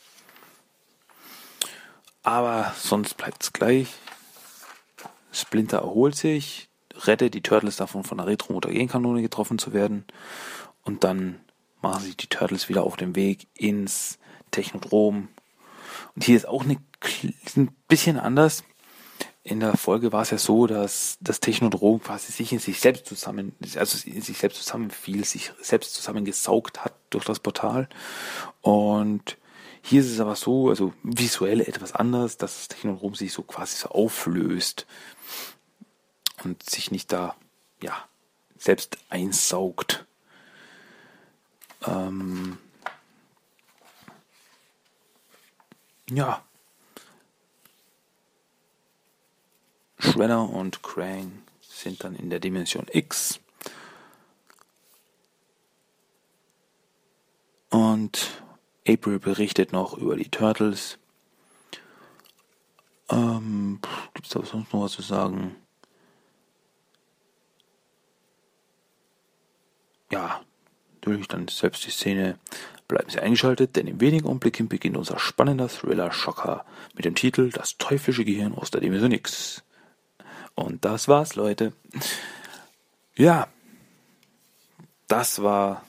Aber 2.25 2.75
sonst 2.77 3.17
bleibt 3.17 3.43
es 3.43 3.53
gleich. 3.53 3.89
Splinter 5.31 5.79
erholt 5.79 6.17
sich, 6.17 6.69
rettet 7.05 7.35
die 7.35 7.43
Turtles 7.43 7.77
davon, 7.77 8.05
von 8.05 8.19
der 8.19 8.27
Retro-Mutagen-Kanone 8.27 9.23
getroffen 9.23 9.59
zu 9.59 9.73
werden. 9.73 10.05
Und 10.83 11.05
dann 11.05 11.41
machen 11.83 12.03
sich 12.03 12.17
die 12.17 12.29
Turtles 12.29 12.69
wieder 12.69 12.83
auf 12.83 12.97
den 12.97 13.15
Weg 13.15 13.47
ins 13.55 14.19
Technodrom. 14.51 15.29
Und 16.15 16.25
hier 16.25 16.37
ist 16.37 16.49
auch 16.49 16.65
eine, 16.65 16.79
ein 17.57 17.69
bisschen 17.89 18.19
anders. 18.19 18.65
In 19.47 19.61
der 19.61 19.77
Folge 19.77 20.11
war 20.11 20.23
es 20.23 20.31
ja 20.31 20.39
so, 20.39 20.67
dass 20.67 21.19
das 21.21 21.39
Technodrom 21.39 22.01
quasi 22.03 22.33
sich 22.33 22.51
in 22.55 22.59
sich 22.59 22.81
selbst 22.81 23.05
zusammen, 23.05 23.55
also 23.77 24.09
in 24.09 24.23
sich 24.23 24.39
selbst 24.39 24.57
zusammenfiel, 24.57 25.23
sich 25.27 25.53
selbst 25.61 25.95
zusammengesaugt 25.95 26.83
hat 26.83 26.95
durch 27.11 27.27
das 27.27 27.41
Portal. 27.41 27.91
Und 28.63 29.37
hier 29.83 30.01
ist 30.01 30.11
es 30.11 30.19
aber 30.19 30.35
so, 30.35 30.71
also 30.71 30.95
visuell 31.03 31.61
etwas 31.61 31.93
anders, 31.93 32.39
dass 32.39 32.55
das 32.55 32.69
Technodrom 32.69 33.15
sich 33.15 33.35
so 33.35 33.43
quasi 33.43 33.77
so 33.77 33.91
auflöst 33.91 34.87
und 36.43 36.63
sich 36.63 36.91
nicht 36.91 37.13
da, 37.13 37.37
ja, 37.83 38.09
selbst 38.57 38.97
einsaugt. 39.11 40.07
Ähm, 41.87 42.57
ja. 46.09 46.43
Shredder 50.05 50.49
und 50.49 50.83
Krang 50.83 51.43
sind 51.63 52.05
dann 52.05 52.15
in 52.15 52.29
der 52.29 52.39
Dimension 52.39 52.87
X. 52.93 53.41
Und 57.71 58.43
April 58.87 59.19
berichtet 59.19 59.73
noch 59.73 59.97
über 59.97 60.17
die 60.17 60.29
Turtles. 60.29 60.99
Ähm, 63.11 63.81
Gibt 64.13 64.27
es 64.27 64.33
da 64.33 64.45
sonst 64.45 64.73
noch 64.73 64.83
was 64.83 64.93
zu 64.93 65.03
sagen? 65.03 65.57
Ja, 70.13 70.43
natürlich 70.95 71.29
dann 71.29 71.49
selbst 71.49 71.85
die 71.87 71.91
Szene. 71.91 72.39
Bleiben 72.87 73.09
Sie 73.09 73.19
eingeschaltet, 73.19 73.75
denn 73.75 73.87
in 73.87 74.01
wenigen 74.01 74.27
Augenblicken 74.27 74.69
beginnt 74.69 74.99
unser 74.99 75.19
spannender 75.19 75.69
Thriller-Schocker 75.69 76.67
mit 76.95 77.07
dem 77.07 77.15
Titel 77.15 77.51
Das 77.51 77.79
teuflische 77.79 78.27
Gehirn 78.27 78.55
aus 78.55 78.71
der 78.71 78.83
Dimension 78.83 79.13
X. 79.13 79.65
Und 80.55 80.85
das 80.85 81.09
war's, 81.09 81.35
Leute. 81.35 81.73
Ja, 83.17 83.49
das 85.09 85.43
war 85.43 85.85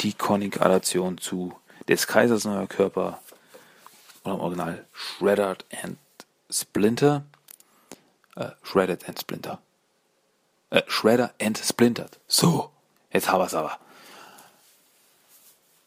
die 0.00 0.12
Comic-Adaption 0.12 1.18
zu 1.18 1.58
des 1.88 2.06
Kaisers 2.06 2.44
neuer 2.44 2.66
Körper 2.66 3.20
oder 4.24 4.34
im 4.34 4.40
Original 4.40 4.86
Shredded 4.92 5.64
and 5.82 5.98
Splinter. 6.50 7.24
Äh, 8.36 8.50
Shredded 8.62 9.08
and 9.08 9.18
Splinter. 9.18 9.60
Äh, 10.70 10.82
Shredder 10.86 11.32
and 11.40 11.58
Splintered. 11.58 12.18
So, 12.26 12.70
jetzt 13.10 13.28
haben 13.28 13.40
wir 13.40 13.46
es 13.46 13.54
aber. 13.54 13.78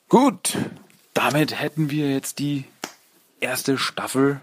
Gut, 0.10 0.58
damit 1.14 1.60
hätten 1.60 1.90
wir 1.90 2.12
jetzt 2.12 2.40
die 2.40 2.66
erste 3.40 3.78
Staffel 3.78 4.42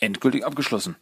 endgültig 0.00 0.44
abgeschlossen. 0.44 0.96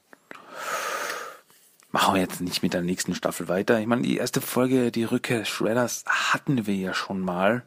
Machen 1.91 2.15
wir 2.15 2.21
jetzt 2.21 2.41
nicht 2.41 2.63
mit 2.63 2.75
der 2.75 2.83
nächsten 2.83 3.15
Staffel 3.15 3.47
weiter. 3.47 3.79
Ich 3.79 3.87
meine, 3.87 4.03
die 4.03 4.17
erste 4.17 4.41
Folge, 4.41 4.91
die 4.91 5.05
Rückkehr 5.05 5.45
Shredders, 5.45 6.05
hatten 6.07 6.67
wir 6.67 6.75
ja 6.75 6.93
schon 6.93 7.21
mal. 7.21 7.65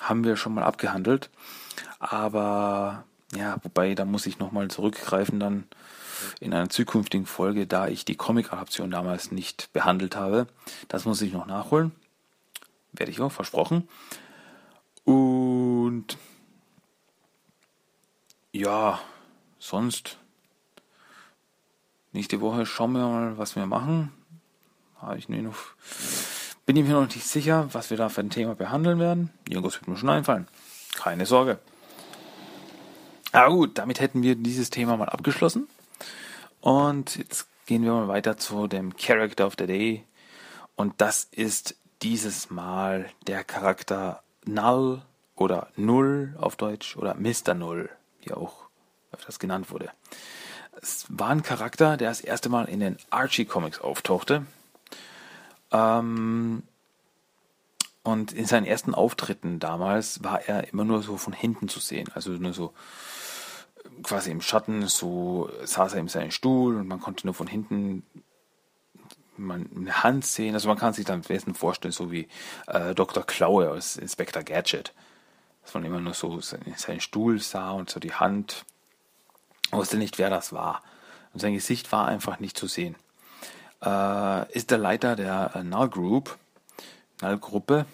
Haben 0.00 0.24
wir 0.24 0.36
schon 0.36 0.54
mal 0.54 0.64
abgehandelt. 0.64 1.30
Aber, 2.00 3.04
ja, 3.36 3.56
wobei, 3.62 3.94
da 3.94 4.04
muss 4.04 4.26
ich 4.26 4.40
nochmal 4.40 4.68
zurückgreifen 4.68 5.38
dann 5.38 5.64
in 6.40 6.52
einer 6.52 6.68
zukünftigen 6.68 7.26
Folge, 7.26 7.66
da 7.66 7.86
ich 7.86 8.04
die 8.04 8.16
Comic-Adaption 8.16 8.90
damals 8.90 9.30
nicht 9.30 9.72
behandelt 9.72 10.16
habe. 10.16 10.46
Das 10.88 11.04
muss 11.04 11.22
ich 11.22 11.32
noch 11.32 11.46
nachholen. 11.46 11.92
Werde 12.92 13.12
ich 13.12 13.20
auch, 13.20 13.32
versprochen. 13.32 13.88
Und 15.04 16.18
ja, 18.52 19.00
sonst 19.58 20.18
nächste 22.14 22.40
Woche 22.40 22.64
schauen 22.64 22.92
wir 22.92 23.06
mal, 23.06 23.38
was 23.38 23.56
wir 23.56 23.66
machen. 23.66 24.12
Habe 25.00 25.18
ich 25.18 25.28
noch, 25.28 25.56
bin 26.64 26.76
ich 26.76 26.84
mir 26.84 26.94
noch 26.94 27.14
nicht 27.14 27.26
sicher, 27.26 27.68
was 27.72 27.90
wir 27.90 27.96
da 27.96 28.08
für 28.08 28.22
ein 28.22 28.30
Thema 28.30 28.54
behandeln 28.54 28.98
werden. 28.98 29.30
Irgendwas 29.48 29.74
wird 29.74 29.88
mir 29.88 29.96
schon 29.96 30.08
einfallen. 30.08 30.48
Keine 30.94 31.26
Sorge. 31.26 31.58
Ja 33.32 33.48
gut, 33.48 33.78
damit 33.78 34.00
hätten 34.00 34.22
wir 34.22 34.36
dieses 34.36 34.70
Thema 34.70 34.96
mal 34.96 35.08
abgeschlossen. 35.08 35.66
Und 36.60 37.16
jetzt 37.16 37.48
gehen 37.66 37.82
wir 37.82 37.92
mal 37.92 38.08
weiter 38.08 38.36
zu 38.36 38.68
dem 38.68 38.96
Character 38.96 39.46
of 39.46 39.54
the 39.58 39.66
Day. 39.66 40.04
Und 40.76 40.94
das 40.98 41.24
ist 41.24 41.76
dieses 42.02 42.50
Mal 42.50 43.10
der 43.26 43.44
Charakter 43.44 44.22
Null 44.46 45.02
oder 45.36 45.68
Null 45.76 46.34
auf 46.38 46.56
Deutsch 46.56 46.96
oder 46.96 47.14
Mr. 47.14 47.54
Null, 47.54 47.90
wie 48.22 48.32
auch 48.32 48.64
öfters 49.12 49.38
genannt 49.38 49.70
wurde. 49.70 49.90
Es 50.80 51.06
war 51.08 51.30
ein 51.30 51.42
Charakter, 51.42 51.96
der 51.96 52.08
das 52.08 52.20
erste 52.20 52.48
Mal 52.48 52.64
in 52.66 52.80
den 52.80 52.96
Archie 53.10 53.44
Comics 53.44 53.80
auftauchte. 53.80 54.46
Ähm, 55.70 56.62
und 58.02 58.32
in 58.32 58.44
seinen 58.44 58.66
ersten 58.66 58.94
Auftritten 58.94 59.60
damals 59.60 60.22
war 60.22 60.42
er 60.42 60.68
immer 60.72 60.84
nur 60.84 61.02
so 61.02 61.16
von 61.16 61.32
hinten 61.32 61.68
zu 61.68 61.80
sehen. 61.80 62.08
Also 62.14 62.32
nur 62.32 62.52
so 62.52 62.74
quasi 64.02 64.30
im 64.30 64.40
Schatten, 64.40 64.86
so 64.88 65.50
saß 65.64 65.94
er 65.94 66.00
in 66.00 66.08
seinem 66.08 66.30
Stuhl 66.30 66.76
und 66.76 66.86
man 66.86 67.00
konnte 67.00 67.26
nur 67.26 67.34
von 67.34 67.46
hinten 67.46 68.04
eine 69.38 70.02
Hand 70.02 70.24
sehen. 70.26 70.54
Also 70.54 70.68
man 70.68 70.78
kann 70.78 70.92
sich 70.92 71.04
dann 71.04 71.20
am 71.20 71.22
besten 71.22 71.54
vorstellen, 71.54 71.92
so 71.92 72.12
wie 72.12 72.28
äh, 72.66 72.94
Dr. 72.94 73.24
Klaue 73.24 73.70
aus 73.70 73.96
Inspector 73.96 74.42
Gadget. 74.42 74.92
Dass 75.62 75.74
man 75.74 75.84
immer 75.84 76.00
nur 76.00 76.14
so 76.14 76.40
seinen 76.40 77.00
Stuhl 77.00 77.40
sah 77.40 77.70
und 77.72 77.88
so 77.88 77.98
die 77.98 78.12
Hand. 78.12 78.64
Wusste 79.74 79.96
nicht, 79.96 80.18
wer 80.18 80.30
das 80.30 80.52
war. 80.52 80.82
Und 81.32 81.40
sein 81.40 81.54
Gesicht 81.54 81.90
war 81.92 82.06
einfach 82.06 82.38
nicht 82.40 82.56
zu 82.56 82.66
sehen. 82.66 82.96
Äh, 83.82 84.52
ist 84.52 84.70
der 84.70 84.78
Leiter 84.78 85.16
der 85.16 85.52
äh, 85.54 85.62
Null 85.62 85.88
Group, 85.88 86.38
Null 87.20 87.38
Gruppe 87.38 87.86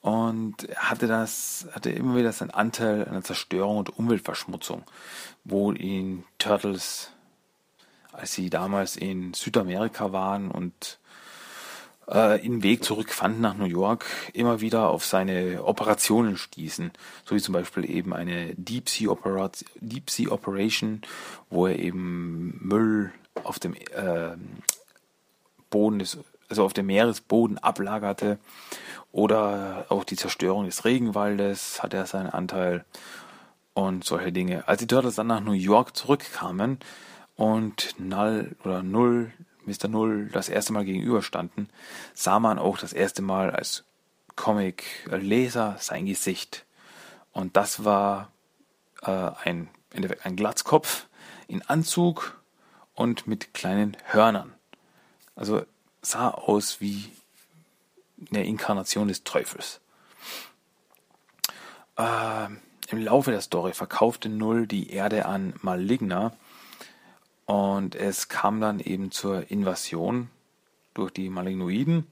und 0.00 0.68
hatte 0.76 1.06
das, 1.06 1.66
hatte 1.72 1.90
immer 1.90 2.16
wieder 2.16 2.32
seinen 2.32 2.50
Anteil 2.50 3.06
an 3.06 3.12
der 3.12 3.24
Zerstörung 3.24 3.78
und 3.78 3.98
Umweltverschmutzung, 3.98 4.82
wo 5.44 5.72
ihn 5.72 6.24
Turtles 6.38 7.10
als 8.14 8.32
sie 8.32 8.48
damals 8.48 8.96
in 8.96 9.34
Südamerika 9.34 10.12
waren 10.12 10.50
und 10.50 10.98
äh, 12.06 12.38
den 12.38 12.62
Weg 12.62 12.84
zurückfanden 12.84 13.40
nach 13.40 13.56
New 13.56 13.64
York, 13.64 14.04
immer 14.32 14.60
wieder 14.60 14.88
auf 14.88 15.04
seine 15.04 15.64
Operationen 15.64 16.36
stießen. 16.36 16.92
So 17.24 17.34
wie 17.34 17.40
zum 17.40 17.54
Beispiel 17.54 17.88
eben 17.88 18.12
eine 18.12 18.54
Deep 18.56 18.88
Sea, 18.88 19.10
Operation, 19.10 19.68
Deep 19.80 20.10
sea 20.10 20.30
Operation, 20.30 21.02
wo 21.50 21.66
er 21.66 21.78
eben 21.78 22.58
Müll 22.60 23.12
auf 23.42 23.58
dem 23.58 23.74
äh, 23.74 24.36
Boden 25.70 25.98
des, 25.98 26.18
also 26.48 26.64
auf 26.64 26.72
dem 26.72 26.86
Meeresboden 26.86 27.58
ablagerte. 27.58 28.38
Oder 29.12 29.86
auch 29.90 30.04
die 30.04 30.16
Zerstörung 30.16 30.64
des 30.64 30.84
Regenwaldes 30.84 31.82
hat 31.82 31.94
er 31.94 32.06
seinen 32.06 32.30
Anteil 32.30 32.84
und 33.72 34.04
solche 34.04 34.32
Dinge. 34.32 34.66
Als 34.66 34.80
die 34.80 34.86
Turtles 34.86 35.14
dann 35.14 35.28
nach 35.28 35.40
New 35.40 35.52
York 35.52 35.96
zurückkamen, 35.96 36.78
und 37.36 37.94
Null 37.98 38.56
oder 38.64 38.82
Null, 38.82 39.32
Mr. 39.66 39.88
Null 39.88 40.28
das 40.32 40.48
erste 40.48 40.72
Mal 40.72 40.84
gegenüberstanden, 40.84 41.68
sah 42.14 42.38
man 42.38 42.58
auch 42.58 42.78
das 42.78 42.92
erste 42.92 43.22
Mal 43.22 43.50
als 43.50 43.84
Comic-Leser 44.36 45.76
sein 45.78 46.06
Gesicht. 46.06 46.64
Und 47.32 47.56
das 47.56 47.84
war 47.84 48.30
äh, 49.02 49.30
ein, 49.44 49.68
ein 50.22 50.36
Glatzkopf 50.36 51.06
in 51.48 51.62
Anzug 51.62 52.40
und 52.94 53.26
mit 53.26 53.54
kleinen 53.54 53.96
Hörnern. 54.04 54.54
Also 55.36 55.64
sah 56.00 56.30
aus 56.30 56.80
wie 56.80 57.10
eine 58.30 58.44
Inkarnation 58.44 59.08
des 59.08 59.24
Teufels. 59.24 59.80
Äh, 61.96 62.46
Im 62.88 63.02
Laufe 63.02 63.30
der 63.30 63.40
Story 63.40 63.72
verkaufte 63.72 64.28
Null 64.28 64.66
die 64.66 64.90
Erde 64.90 65.26
an 65.26 65.54
Maligna, 65.62 66.32
und 67.46 67.94
es 67.94 68.28
kam 68.28 68.60
dann 68.60 68.80
eben 68.80 69.10
zur 69.10 69.50
Invasion 69.50 70.30
durch 70.94 71.10
die 71.12 71.28
Malignoiden, 71.28 72.06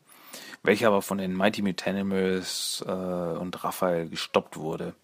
welche 0.62 0.86
aber 0.86 1.02
von 1.02 1.18
den 1.18 1.36
Mighty 1.36 1.62
Mutanimals 1.62 2.84
äh, 2.86 2.90
und 2.90 3.64
Raphael 3.64 4.08
gestoppt 4.08 4.56
wurde. 4.56 4.94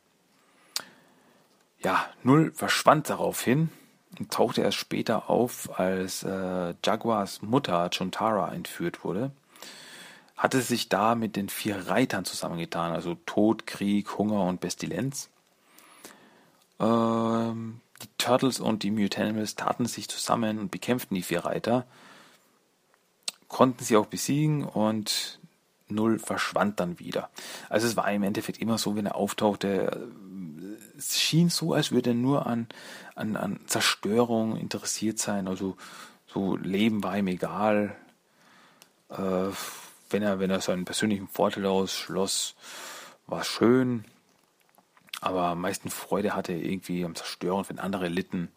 Ja, 1.80 2.08
Null 2.22 2.52
verschwand 2.54 3.08
daraufhin 3.08 3.70
und 4.18 4.32
tauchte 4.32 4.62
erst 4.62 4.78
später 4.78 5.30
auf, 5.30 5.78
als 5.78 6.24
äh, 6.24 6.74
Jaguars 6.84 7.42
Mutter 7.42 7.88
Chuntara 7.90 8.52
entführt 8.52 9.04
wurde. 9.04 9.30
Hatte 10.36 10.60
sich 10.60 10.88
da 10.88 11.14
mit 11.14 11.36
den 11.36 11.48
vier 11.48 11.88
Reitern 11.88 12.24
zusammengetan, 12.24 12.92
also 12.92 13.16
Tod, 13.26 13.66
Krieg, 13.66 14.18
Hunger 14.18 14.44
und 14.44 14.60
Pestilenz. 14.60 15.30
Ähm, 16.80 17.80
die 18.02 18.08
Turtles 18.18 18.60
und 18.60 18.82
die 18.82 18.90
Mutanimals 18.90 19.56
taten 19.56 19.86
sich 19.86 20.08
zusammen 20.08 20.58
und 20.58 20.70
bekämpften 20.70 21.14
die 21.14 21.22
vier 21.22 21.44
Reiter, 21.44 21.86
konnten 23.48 23.84
sie 23.84 23.96
auch 23.96 24.06
besiegen 24.06 24.64
und 24.64 25.38
Null 25.90 26.18
verschwand 26.18 26.80
dann 26.80 26.98
wieder. 26.98 27.30
Also 27.70 27.86
es 27.86 27.96
war 27.96 28.10
im 28.12 28.22
Endeffekt 28.22 28.60
immer 28.60 28.76
so, 28.76 28.94
wenn 28.94 29.06
er 29.06 29.16
auftauchte, 29.16 30.08
es 30.98 31.18
schien 31.18 31.48
so, 31.48 31.72
als 31.72 31.92
würde 31.92 32.10
er 32.10 32.14
nur 32.14 32.46
an, 32.46 32.66
an, 33.14 33.36
an 33.36 33.60
Zerstörung 33.66 34.56
interessiert 34.56 35.18
sein. 35.18 35.48
Also 35.48 35.76
so 36.26 36.56
Leben 36.56 37.02
war 37.02 37.16
ihm 37.16 37.28
egal. 37.28 37.96
Äh, 39.08 39.50
wenn 40.10 40.22
er, 40.22 40.40
wenn 40.40 40.50
er 40.50 40.60
seinen 40.60 40.84
persönlichen 40.84 41.28
Vorteil 41.28 41.66
ausschloss, 41.66 42.54
war 43.26 43.44
schön 43.44 44.04
aber 45.20 45.44
am 45.44 45.60
meisten 45.60 45.90
Freude 45.90 46.34
hatte 46.34 46.52
irgendwie 46.52 47.04
am 47.04 47.14
Zerstören, 47.14 47.64
wenn 47.68 47.78
andere 47.78 48.08
litten. 48.08 48.50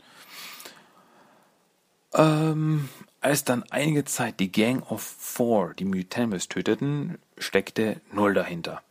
Ähm, 2.14 2.90
als 3.22 3.44
dann 3.44 3.64
einige 3.70 4.06
Zeit 4.06 4.40
die 4.40 4.52
Gang 4.52 4.90
of 4.92 5.02
Four 5.02 5.74
die 5.74 5.86
Mutanimals 5.86 6.50
töteten, 6.50 7.18
steckte 7.38 8.02
Null 8.12 8.34
dahinter. 8.34 8.82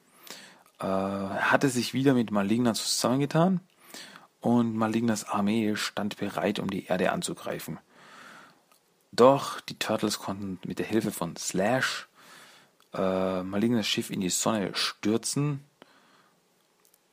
Äh, 0.80 0.86
er 0.86 1.50
hatte 1.50 1.68
sich 1.68 1.94
wieder 1.94 2.14
mit 2.14 2.30
Maligna 2.30 2.74
zusammengetan 2.74 3.60
und 4.40 4.74
Malignas 4.74 5.24
Armee 5.24 5.76
stand 5.76 6.16
bereit, 6.16 6.58
um 6.58 6.70
die 6.70 6.86
Erde 6.86 7.12
anzugreifen. 7.12 7.78
Doch 9.12 9.60
die 9.60 9.78
Turtles 9.78 10.18
konnten 10.18 10.58
mit 10.66 10.78
der 10.78 10.86
Hilfe 10.86 11.10
von 11.10 11.36
Slash 11.36 12.08
äh, 12.94 13.42
Malignas 13.42 13.86
Schiff 13.86 14.10
in 14.10 14.20
die 14.20 14.30
Sonne 14.30 14.74
stürzen 14.74 15.64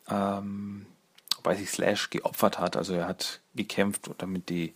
ähm, 0.10 0.86
wobei 1.36 1.56
sich 1.56 1.70
Slash 1.70 2.10
geopfert 2.10 2.60
hat. 2.60 2.76
Also 2.76 2.94
er 2.94 3.08
hat 3.08 3.42
gekämpft, 3.56 4.10
damit 4.18 4.50
die 4.50 4.74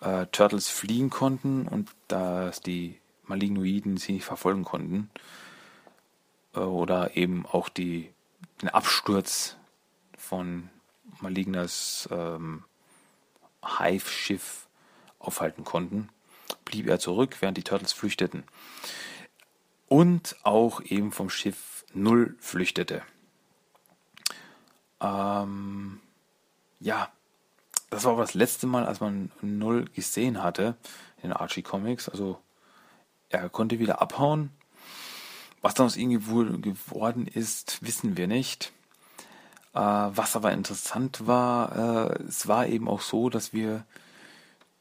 äh, 0.00 0.26
Turtles 0.26 0.68
fliehen 0.68 1.10
konnten 1.10 1.66
und 1.66 1.90
dass 2.08 2.60
die 2.60 2.98
Malignoiden 3.24 3.96
sie 3.96 4.12
nicht 4.12 4.24
verfolgen 4.24 4.64
konnten. 4.64 5.10
Äh, 6.54 6.60
oder 6.60 7.16
eben 7.16 7.46
auch 7.46 7.68
die, 7.68 8.10
den 8.62 8.68
Absturz 8.68 9.56
von 10.16 10.70
Malignas 11.20 12.08
ähm, 12.10 12.64
Hive-Schiff 13.64 14.66
aufhalten 15.18 15.64
konnten, 15.64 16.08
blieb 16.64 16.86
er 16.86 16.98
zurück, 16.98 17.36
während 17.40 17.56
die 17.56 17.62
Turtles 17.62 17.92
flüchteten. 17.92 18.44
Und 19.86 20.36
auch 20.42 20.80
eben 20.82 21.12
vom 21.12 21.30
Schiff 21.30 21.84
Null 21.94 22.36
flüchtete. 22.40 23.02
Ähm, 25.04 26.00
ja, 26.80 27.08
das 27.90 28.04
war 28.04 28.12
aber 28.12 28.22
das 28.22 28.34
letzte 28.34 28.66
Mal, 28.66 28.86
als 28.86 29.00
man 29.00 29.30
Null 29.42 29.84
gesehen 29.94 30.42
hatte 30.42 30.76
in 31.22 31.32
Archie 31.32 31.62
Comics. 31.62 32.08
Also 32.08 32.38
er 33.28 33.48
konnte 33.48 33.78
wieder 33.78 34.00
abhauen. 34.00 34.50
Was 35.60 35.74
dann 35.74 35.86
aus 35.86 35.96
ihm 35.96 36.10
geworden 36.10 37.26
ist, 37.26 37.78
wissen 37.82 38.16
wir 38.16 38.26
nicht. 38.26 38.72
Äh, 39.74 39.80
was 39.80 40.36
aber 40.36 40.52
interessant 40.52 41.26
war, 41.26 42.10
äh, 42.10 42.22
es 42.24 42.48
war 42.48 42.66
eben 42.66 42.88
auch 42.88 43.00
so, 43.00 43.30
dass 43.30 43.52
wir 43.52 43.84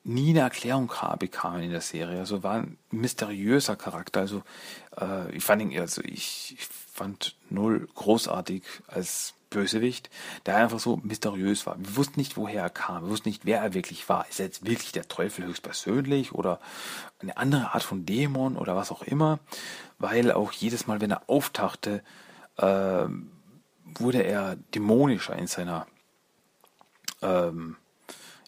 nie 0.04 0.32
eine 0.32 0.42
Erklärung 0.42 0.92
bekamen 1.18 1.64
in 1.64 1.72
der 1.72 1.82
Serie. 1.82 2.20
Also 2.20 2.44
war 2.44 2.56
ein 2.56 2.78
mysteriöser 2.92 3.76
Charakter. 3.76 4.22
Also 4.22 4.44
äh, 5.00 5.32
ich 5.36 5.44
fand 5.44 5.62
ihn, 5.62 5.80
also 5.80 6.02
ich, 6.04 6.56
ich 6.58 6.68
fand 6.68 7.36
null 7.50 7.88
großartig 7.96 8.64
als 8.88 9.34
Bösewicht, 9.50 10.10
der 10.46 10.58
einfach 10.58 10.80
so 10.80 10.98
mysteriös 10.98 11.66
war. 11.66 11.78
Wir 11.80 11.96
wussten 11.96 12.20
nicht, 12.20 12.36
woher 12.38 12.64
er 12.64 12.70
kam. 12.70 13.04
Wir 13.04 13.10
wussten 13.10 13.30
nicht, 13.30 13.46
wer 13.46 13.62
er 13.62 13.74
wirklich 13.74 14.10
war. 14.10 14.28
Ist 14.28 14.40
er 14.40 14.48
jetzt 14.48 14.66
wirklich 14.66 14.92
der 14.92 15.08
Teufel 15.08 15.46
höchstpersönlich 15.46 16.34
oder 16.34 16.60
eine 17.20 17.38
andere 17.38 17.74
Art 17.74 17.84
von 17.84 18.06
Dämon 18.06 18.58
oder 18.58 18.76
was 18.76 18.92
auch 18.92 19.04
immer? 19.04 19.40
Weil 20.00 20.32
auch 20.32 20.52
jedes 20.52 20.88
Mal, 20.88 21.02
wenn 21.02 21.12
er 21.12 21.30
auftauchte, 21.30 22.04
äh, 22.58 23.06
wurde 23.86 24.24
er 24.24 24.56
dämonischer 24.74 25.36
in 25.38 25.48
seiner 25.48 25.88
ähm, 27.22 27.78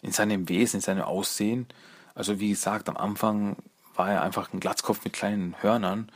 in 0.02 0.12
seinem 0.12 0.48
Wesen, 0.48 0.76
in 0.76 0.82
seinem 0.82 1.02
Aussehen. 1.02 1.66
Also 2.14 2.40
wie 2.40 2.50
gesagt, 2.50 2.88
am 2.88 2.96
Anfang 2.96 3.56
war 3.94 4.10
er 4.10 4.22
einfach 4.22 4.52
ein 4.52 4.60
Glatzkopf 4.60 5.04
mit 5.04 5.12
kleinen 5.12 5.54
Hörnern. 5.62 6.10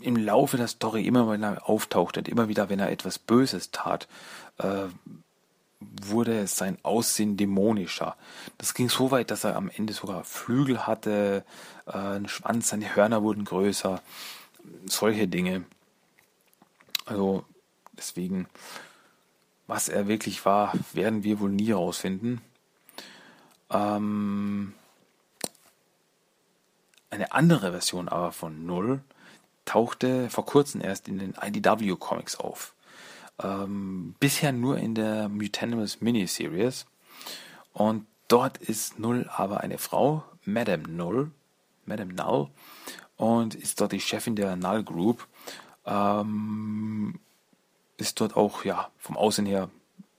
Im 0.00 0.16
Laufe 0.16 0.56
der 0.56 0.68
Story, 0.68 1.06
immer 1.06 1.28
wenn 1.28 1.42
er 1.42 1.68
auftauchte, 1.68 2.20
immer 2.20 2.48
wieder, 2.48 2.68
wenn 2.68 2.80
er 2.80 2.90
etwas 2.90 3.18
Böses 3.18 3.70
tat, 3.70 4.06
äh, 4.58 4.86
wurde 6.02 6.46
sein 6.46 6.78
Aussehen 6.82 7.36
dämonischer. 7.36 8.16
Das 8.58 8.74
ging 8.74 8.88
so 8.88 9.10
weit, 9.10 9.30
dass 9.30 9.44
er 9.44 9.56
am 9.56 9.70
Ende 9.74 9.92
sogar 9.92 10.24
Flügel 10.24 10.86
hatte, 10.86 11.44
äh, 11.86 11.92
einen 11.92 12.28
Schwanz, 12.28 12.68
seine 12.68 12.94
Hörner 12.94 13.22
wurden 13.22 13.44
größer, 13.44 14.02
solche 14.86 15.28
Dinge. 15.28 15.64
Also 17.06 17.44
deswegen, 17.92 18.46
was 19.66 19.88
er 19.88 20.08
wirklich 20.08 20.44
war, 20.44 20.72
werden 20.92 21.24
wir 21.24 21.40
wohl 21.40 21.50
nie 21.50 21.68
herausfinden. 21.68 22.40
Ähm, 23.74 24.72
eine 27.10 27.32
andere 27.32 27.72
Version 27.72 28.08
aber 28.08 28.32
von 28.32 28.64
Null 28.64 29.00
tauchte 29.64 30.30
vor 30.30 30.46
kurzem 30.46 30.80
erst 30.80 31.08
in 31.08 31.18
den 31.18 31.34
IDW 31.40 31.96
Comics 31.96 32.36
auf. 32.36 32.74
Ähm, 33.42 34.14
bisher 34.20 34.52
nur 34.52 34.78
in 34.78 34.94
der 34.94 35.28
Mutanimals 35.28 36.00
Miniseries. 36.00 36.86
Und 37.72 38.06
dort 38.28 38.58
ist 38.58 38.98
Null 38.98 39.28
aber 39.34 39.60
eine 39.60 39.78
Frau, 39.78 40.24
Madame 40.44 40.84
Null, 40.88 41.30
Madame 41.84 42.14
Null, 42.14 42.48
und 43.16 43.54
ist 43.54 43.80
dort 43.80 43.92
die 43.92 44.00
Chefin 44.00 44.36
der 44.36 44.56
Null 44.56 44.84
Group. 44.84 45.26
Ähm, 45.84 47.18
ist 47.96 48.20
dort 48.20 48.36
auch 48.36 48.64
ja 48.64 48.90
vom 48.98 49.16
Aussehen 49.16 49.46
her 49.46 49.70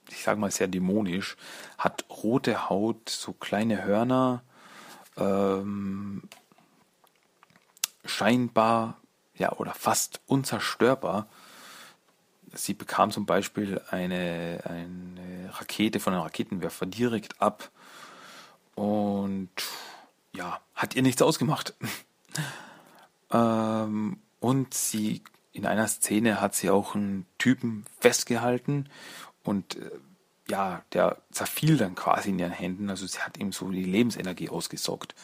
ich 0.09 0.23
sage 0.23 0.39
mal, 0.39 0.51
sehr 0.51 0.67
dämonisch, 0.67 1.37
hat 1.77 2.05
rote 2.09 2.69
Haut, 2.69 3.09
so 3.09 3.33
kleine 3.33 3.83
Hörner, 3.83 4.43
ähm, 5.17 6.23
scheinbar, 8.05 8.97
ja, 9.35 9.51
oder 9.53 9.73
fast 9.73 10.21
unzerstörbar. 10.27 11.27
Sie 12.53 12.73
bekam 12.73 13.11
zum 13.11 13.25
Beispiel 13.25 13.81
eine, 13.89 14.61
eine 14.65 15.49
Rakete 15.53 15.99
von 15.99 16.13
einem 16.13 16.23
Raketenwerfer 16.23 16.85
direkt 16.85 17.41
ab 17.41 17.69
und 18.75 19.49
ja, 20.33 20.59
hat 20.73 20.95
ihr 20.95 21.01
nichts 21.01 21.21
ausgemacht. 21.21 21.73
ähm, 23.31 24.19
und 24.39 24.73
sie 24.73 25.23
in 25.51 25.65
einer 25.65 25.87
Szene 25.87 26.41
hat 26.41 26.53
sie 26.53 26.69
auch 26.69 26.95
einen 26.95 27.25
Typen 27.37 27.85
festgehalten 27.99 28.89
und 29.45 29.77
äh, 29.77 29.91
ja, 30.47 30.83
der 30.93 31.17
zerfiel 31.31 31.77
dann 31.77 31.95
quasi 31.95 32.29
in 32.29 32.39
ihren 32.39 32.51
Händen. 32.51 32.89
Also 32.89 33.07
sie 33.07 33.19
hat 33.19 33.37
ihm 33.37 33.51
so 33.51 33.69
die 33.69 33.83
Lebensenergie 33.83 34.49
ausgesaugt. 34.49 35.15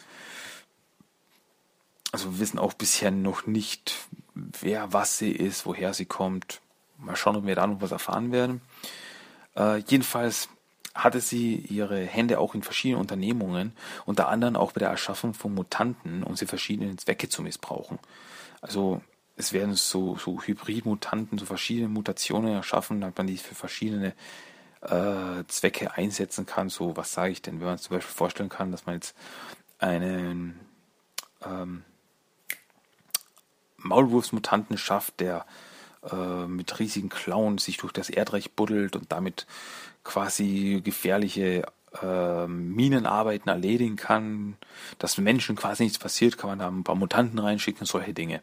Also 2.10 2.32
wir 2.32 2.40
wissen 2.40 2.58
auch 2.58 2.72
bisher 2.72 3.10
noch 3.10 3.46
nicht, 3.46 3.94
wer 4.34 4.92
was 4.92 5.18
sie 5.18 5.32
ist, 5.32 5.64
woher 5.64 5.94
sie 5.94 6.06
kommt. 6.06 6.60
Mal 6.98 7.16
schauen, 7.16 7.36
ob 7.36 7.46
wir 7.46 7.54
da 7.54 7.66
noch 7.66 7.80
was 7.80 7.92
erfahren 7.92 8.32
werden. 8.32 8.60
Äh, 9.56 9.78
jedenfalls 9.78 10.48
hatte 10.94 11.20
sie 11.20 11.56
ihre 11.56 12.04
Hände 12.04 12.38
auch 12.38 12.54
in 12.54 12.62
verschiedenen 12.62 13.00
Unternehmungen, 13.00 13.72
unter 14.04 14.28
anderem 14.28 14.56
auch 14.56 14.72
bei 14.72 14.80
der 14.80 14.90
Erschaffung 14.90 15.32
von 15.32 15.54
Mutanten, 15.54 16.22
um 16.22 16.36
sie 16.36 16.46
verschiedenen 16.46 16.98
Zwecke 16.98 17.28
zu 17.28 17.42
missbrauchen. 17.42 17.98
Also 18.60 19.00
es 19.36 19.52
werden 19.52 19.74
so, 19.74 20.16
so 20.16 20.40
Hybridmutanten, 20.42 21.38
so 21.38 21.46
verschiedene 21.46 21.88
Mutationen 21.88 22.52
erschaffen, 22.52 23.00
damit 23.00 23.16
man 23.16 23.26
die 23.26 23.38
für 23.38 23.54
verschiedene 23.54 24.14
äh, 24.82 25.44
Zwecke 25.48 25.94
einsetzen 25.94 26.46
kann. 26.46 26.68
So, 26.68 26.96
was 26.96 27.12
sage 27.12 27.32
ich 27.32 27.42
denn, 27.42 27.60
wenn 27.60 27.66
man 27.66 27.78
zum 27.78 27.96
Beispiel 27.96 28.14
vorstellen 28.14 28.48
kann, 28.48 28.72
dass 28.72 28.86
man 28.86 28.96
jetzt 28.96 29.16
einen 29.78 30.60
ähm, 31.44 31.82
Maulwurfsmutanten 33.78 34.76
schafft, 34.76 35.20
der 35.20 35.46
äh, 36.10 36.46
mit 36.46 36.78
riesigen 36.78 37.08
Klauen 37.08 37.58
sich 37.58 37.78
durch 37.78 37.92
das 37.92 38.10
Erdreich 38.10 38.52
buddelt 38.52 38.96
und 38.96 39.10
damit 39.12 39.46
quasi 40.04 40.80
gefährliche 40.84 41.64
äh, 42.02 42.46
Minenarbeiten 42.46 43.48
erledigen 43.48 43.96
kann, 43.96 44.56
dass 44.98 45.18
Menschen 45.18 45.56
quasi 45.56 45.84
nichts 45.84 45.98
passiert, 45.98 46.38
kann 46.38 46.50
man 46.50 46.58
da 46.58 46.68
ein 46.68 46.84
paar 46.84 46.96
Mutanten 46.96 47.38
reinschicken, 47.38 47.86
solche 47.86 48.14
Dinge 48.14 48.42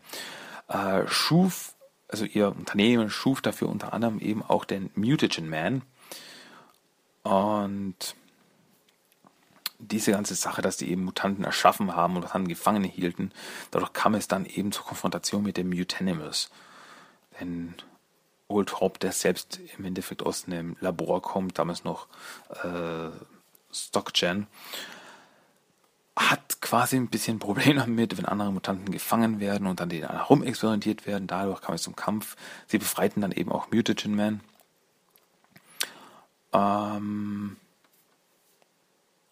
äh, 0.70 1.08
schuf, 1.08 1.74
also 2.08 2.26
ihr 2.26 2.50
Unternehmen 2.50 3.10
schuf 3.10 3.42
dafür 3.42 3.70
unter 3.70 3.94
anderem 3.94 4.20
eben 4.20 4.44
auch 4.44 4.66
den 4.66 4.90
Mutagen 4.96 5.50
Man. 5.50 5.82
Und 7.24 8.16
diese 9.80 10.12
ganze 10.12 10.36
Sache, 10.36 10.62
dass 10.62 10.78
die 10.78 10.92
eben 10.92 11.06
Mutanten 11.06 11.46
erschaffen 11.46 11.96
haben 11.96 12.16
und 12.16 12.34
dann 12.34 12.48
Gefangene 12.48 12.88
hielten, 12.88 13.32
dadurch 13.72 13.94
kam 13.94 14.14
es 14.14 14.28
dann 14.28 14.46
eben 14.46 14.72
zur 14.72 14.86
Konfrontation 14.86 15.44
mit 15.44 15.58
den 15.58 15.70
Mutanimals. 15.70 16.50
Denn 17.40 17.76
Old 18.48 18.80
Hope, 18.80 19.00
der 19.00 19.12
selbst 19.12 19.60
im 19.78 19.86
Endeffekt 19.86 20.24
aus 20.24 20.46
einem 20.48 20.76
Labor 20.80 21.22
kommt, 21.22 21.58
damals 21.60 21.84
noch 21.84 22.08
äh, 22.64 23.10
Stockgen, 23.72 24.48
hat 26.20 26.60
quasi 26.60 26.98
ein 26.98 27.08
bisschen 27.08 27.38
ein 27.38 27.40
Problem 27.40 27.78
damit, 27.78 28.18
wenn 28.18 28.26
andere 28.26 28.52
Mutanten 28.52 28.92
gefangen 28.92 29.40
werden 29.40 29.68
und 29.68 29.80
dann 29.80 29.90
denen 29.90 30.10
herumexperimentiert 30.10 31.08
werden. 31.08 31.28
Dadurch 31.28 31.62
kam 31.62 31.76
es 31.76 31.84
zum 31.84 31.96
Kampf. 31.96 32.36
Sie 32.68 32.78
befreiten 32.78 33.22
dann 33.22 33.32
eben 33.32 33.52
auch 33.52 33.72
Mutagen 33.72 34.16
Man. 34.16 34.42
Ähm 36.52 37.56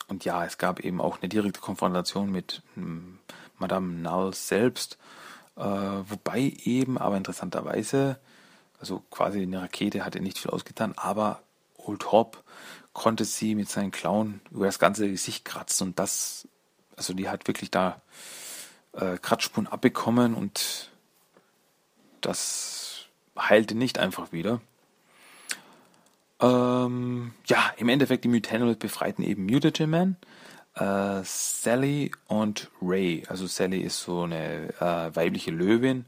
und 0.07 0.23
ja, 0.23 0.45
es 0.45 0.57
gab 0.57 0.79
eben 0.79 1.01
auch 1.01 1.21
eine 1.21 1.27
direkte 1.27 1.59
Konfrontation 1.59 2.31
mit 2.31 2.61
ähm, 2.77 3.19
Madame 3.57 3.93
Null 3.93 4.33
selbst. 4.33 4.97
Äh, 5.57 5.61
wobei 5.61 6.53
eben, 6.63 6.97
aber 6.97 7.17
interessanterweise, 7.17 8.17
also 8.79 9.03
quasi 9.11 9.41
eine 9.41 9.61
Rakete 9.61 10.05
hatte 10.05 10.21
nicht 10.21 10.39
viel 10.39 10.51
ausgetan, 10.51 10.93
aber 10.95 11.41
Old 11.75 12.13
Hop 12.13 12.43
konnte 12.93 13.25
sie 13.25 13.55
mit 13.55 13.69
seinen 13.69 13.91
Klauen 13.91 14.39
über 14.51 14.67
das 14.67 14.79
ganze 14.79 15.09
Gesicht 15.09 15.43
kratzen 15.43 15.89
und 15.89 15.99
das 15.99 16.47
also 16.97 17.13
die 17.13 17.29
hat 17.29 17.47
wirklich 17.47 17.71
da 17.71 18.01
äh, 18.93 19.17
Kratzspuren 19.17 19.67
abbekommen 19.67 20.33
und 20.33 20.91
das 22.21 23.05
heilte 23.37 23.75
nicht 23.75 23.99
einfach 23.99 24.31
wieder. 24.33 24.59
Ähm, 26.39 27.33
ja, 27.45 27.71
im 27.77 27.89
Endeffekt 27.89 28.23
die 28.23 28.29
Mutanimals 28.29 28.77
befreiten 28.77 29.23
eben 29.23 29.45
Mutagen 29.45 29.89
Man, 29.89 30.15
äh, 30.75 31.21
Sally 31.23 32.11
und 32.27 32.69
Ray. 32.81 33.23
Also 33.27 33.47
Sally 33.47 33.79
ist 33.81 34.01
so 34.01 34.23
eine 34.23 34.69
äh, 34.79 35.15
weibliche 35.15 35.51
Löwin 35.51 36.05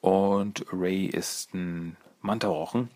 und 0.00 0.64
Ray 0.72 1.06
ist 1.06 1.54
ein 1.54 1.96
Mantarochen. 2.20 2.90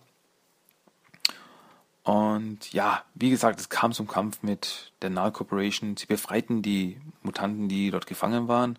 Und 2.09 2.73
ja, 2.73 3.03
wie 3.15 3.29
gesagt, 3.29 3.61
es 3.61 3.69
kam 3.69 3.93
zum 3.93 4.09
Kampf 4.09 4.43
mit 4.43 4.93
der 5.03 5.11
Null 5.11 5.31
Corporation. 5.31 5.95
Sie 5.99 6.07
befreiten 6.07 6.63
die 6.63 6.99
Mutanten, 7.21 7.69
die 7.69 7.91
dort 7.91 8.07
gefangen 8.07 8.49
waren 8.49 8.79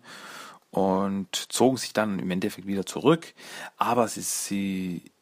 und 0.72 1.52
zogen 1.52 1.76
sich 1.76 1.92
dann 1.92 2.18
im 2.18 2.28
Endeffekt 2.32 2.66
wieder 2.66 2.84
zurück. 2.86 3.32
Aber 3.76 4.08
sie, 4.08 4.22
sie 4.22 5.12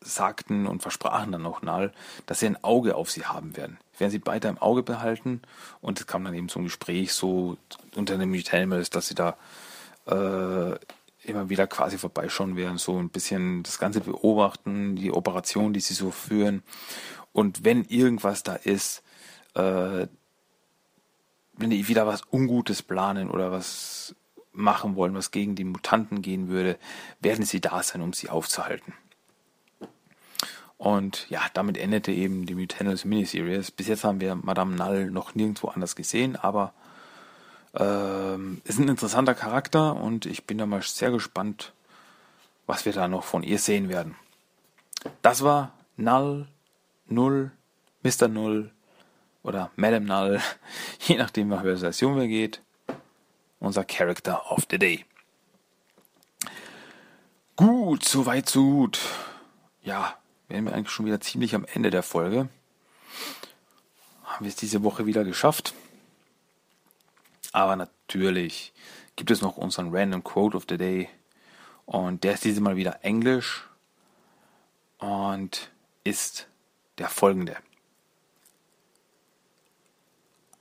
sagten 0.00 0.68
und 0.68 0.80
versprachen 0.80 1.32
dann 1.32 1.44
auch 1.44 1.62
Null, 1.62 1.92
dass 2.26 2.38
sie 2.38 2.46
ein 2.46 2.62
Auge 2.62 2.94
auf 2.94 3.10
sie 3.10 3.26
haben 3.26 3.56
werden. 3.56 3.76
Werden 3.98 4.12
sie 4.12 4.20
beide 4.20 4.46
im 4.46 4.58
Auge 4.58 4.84
behalten 4.84 5.42
und 5.80 5.98
es 5.98 6.06
kam 6.06 6.22
dann 6.22 6.34
eben 6.34 6.48
zum 6.48 6.62
Gespräch 6.62 7.14
so 7.14 7.56
unter 7.96 8.16
dem 8.16 8.30
Mutanimals, 8.30 8.90
dass 8.90 9.08
sie 9.08 9.16
da 9.16 9.36
äh, 10.06 10.78
immer 11.28 11.48
wieder 11.48 11.66
quasi 11.66 11.98
vorbeischauen 11.98 12.56
werden, 12.56 12.78
so 12.78 12.98
ein 12.98 13.10
bisschen 13.10 13.62
das 13.62 13.78
Ganze 13.78 14.00
beobachten, 14.00 14.96
die 14.96 15.12
Operation, 15.12 15.72
die 15.72 15.80
sie 15.80 15.94
so 15.94 16.10
führen. 16.10 16.62
Und 17.32 17.64
wenn 17.64 17.84
irgendwas 17.84 18.42
da 18.42 18.54
ist, 18.54 19.02
äh, 19.54 20.06
wenn 21.58 21.70
die 21.70 21.88
wieder 21.88 22.06
was 22.06 22.22
Ungutes 22.30 22.82
planen 22.82 23.30
oder 23.30 23.50
was 23.50 24.14
machen 24.52 24.96
wollen, 24.96 25.14
was 25.14 25.30
gegen 25.30 25.54
die 25.54 25.64
Mutanten 25.64 26.22
gehen 26.22 26.48
würde, 26.48 26.78
werden 27.20 27.44
sie 27.44 27.60
da 27.60 27.82
sein, 27.82 28.02
um 28.02 28.12
sie 28.12 28.28
aufzuhalten. 28.28 28.94
Und 30.78 31.28
ja, 31.30 31.40
damit 31.54 31.78
endete 31.78 32.12
eben 32.12 32.44
die 32.46 32.54
Mutantals 32.54 33.04
Miniseries. 33.04 33.70
Bis 33.70 33.88
jetzt 33.88 34.04
haben 34.04 34.20
wir 34.20 34.34
Madame 34.34 34.76
Null 34.76 35.10
noch 35.10 35.34
nirgendwo 35.34 35.68
anders 35.68 35.96
gesehen, 35.96 36.36
aber 36.36 36.74
ähm, 37.76 38.60
ist 38.64 38.78
ein 38.78 38.88
interessanter 38.88 39.34
Charakter 39.34 39.96
und 39.96 40.26
ich 40.26 40.44
bin 40.44 40.58
da 40.58 40.66
mal 40.66 40.82
sehr 40.82 41.10
gespannt, 41.10 41.72
was 42.66 42.84
wir 42.84 42.92
da 42.92 43.08
noch 43.08 43.24
von 43.24 43.42
ihr 43.42 43.58
sehen 43.58 43.88
werden. 43.88 44.16
Das 45.22 45.42
war 45.42 45.72
Null, 45.96 46.48
Null, 47.06 47.52
Mr. 48.02 48.28
Null 48.28 48.72
oder 49.42 49.70
Madame 49.76 50.06
Null, 50.06 50.40
je 51.00 51.16
nachdem, 51.16 51.50
welche 51.50 51.78
Version 51.78 52.16
wir 52.16 52.28
geht. 52.28 52.62
Unser 53.58 53.84
Character 53.84 54.50
of 54.50 54.66
the 54.70 54.78
Day. 54.78 55.04
Gut, 57.56 58.04
soweit 58.04 58.48
so 58.48 58.62
gut. 58.62 59.00
Ja, 59.82 60.14
wären 60.48 60.66
wir 60.66 60.74
eigentlich 60.74 60.90
schon 60.90 61.06
wieder 61.06 61.20
ziemlich 61.20 61.54
am 61.54 61.64
Ende 61.64 61.90
der 61.90 62.02
Folge. 62.02 62.48
Haben 64.24 64.44
wir 64.44 64.48
es 64.48 64.56
diese 64.56 64.82
Woche 64.82 65.06
wieder 65.06 65.24
geschafft. 65.24 65.72
Aber 67.56 67.74
natürlich 67.74 68.74
gibt 69.16 69.30
es 69.30 69.40
noch 69.40 69.56
unseren 69.56 69.88
Random 69.88 70.22
Quote 70.22 70.58
of 70.58 70.66
the 70.68 70.76
Day. 70.76 71.08
Und 71.86 72.22
der 72.22 72.34
ist 72.34 72.44
dieses 72.44 72.60
Mal 72.60 72.76
wieder 72.76 73.02
Englisch 73.02 73.64
und 74.98 75.70
ist 76.04 76.48
der 76.98 77.08
folgende. 77.08 77.56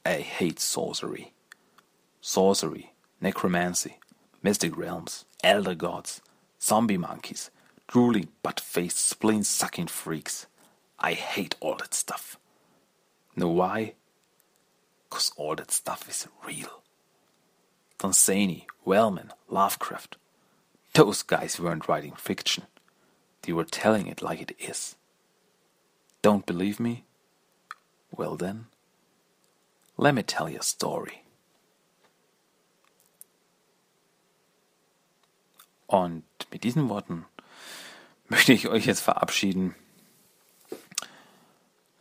I 0.08 0.24
hate 0.24 0.62
sorcery. 0.62 1.34
Sorcery, 2.22 2.92
necromancy, 3.20 3.96
mystic 4.42 4.78
realms, 4.78 5.26
elder 5.44 5.76
gods, 5.76 6.22
zombie 6.62 6.98
monkeys, 6.98 7.52
drooling 7.88 8.30
butt-faced 8.42 9.10
spleen-sucking 9.10 9.90
freaks. 9.90 10.48
I 10.98 11.14
hate 11.14 11.58
all 11.60 11.76
that 11.76 11.94
stuff. 11.94 12.40
Know 13.36 13.50
why? 13.50 13.96
Cause 15.10 15.34
all 15.36 15.58
that 15.58 15.72
stuff 15.72 16.08
is 16.08 16.26
real. 16.48 16.85
Dunsany, 17.98 18.68
Wellman, 18.86 19.32
Lovecraft. 19.50 20.18
Those 20.94 21.24
guys 21.24 21.60
weren't 21.60 21.88
writing 21.88 22.14
fiction. 22.18 22.64
They 23.42 23.54
were 23.54 23.66
telling 23.66 24.08
it 24.08 24.22
like 24.22 24.42
it 24.42 24.56
is. 24.60 24.96
Don't 26.22 26.46
believe 26.46 26.80
me? 26.80 27.04
Well 28.16 28.36
then, 28.36 28.68
let 29.98 30.16
me 30.16 30.24
tell 30.24 30.50
you 30.50 30.60
a 30.60 30.64
story. 30.64 31.22
Und 35.88 36.24
mit 36.52 36.64
diesen 36.64 36.90
Worten 36.90 37.26
möchte 38.30 38.54
ich 38.54 38.68
euch 38.68 38.86
jetzt 38.86 39.02
verabschieden. 39.02 39.76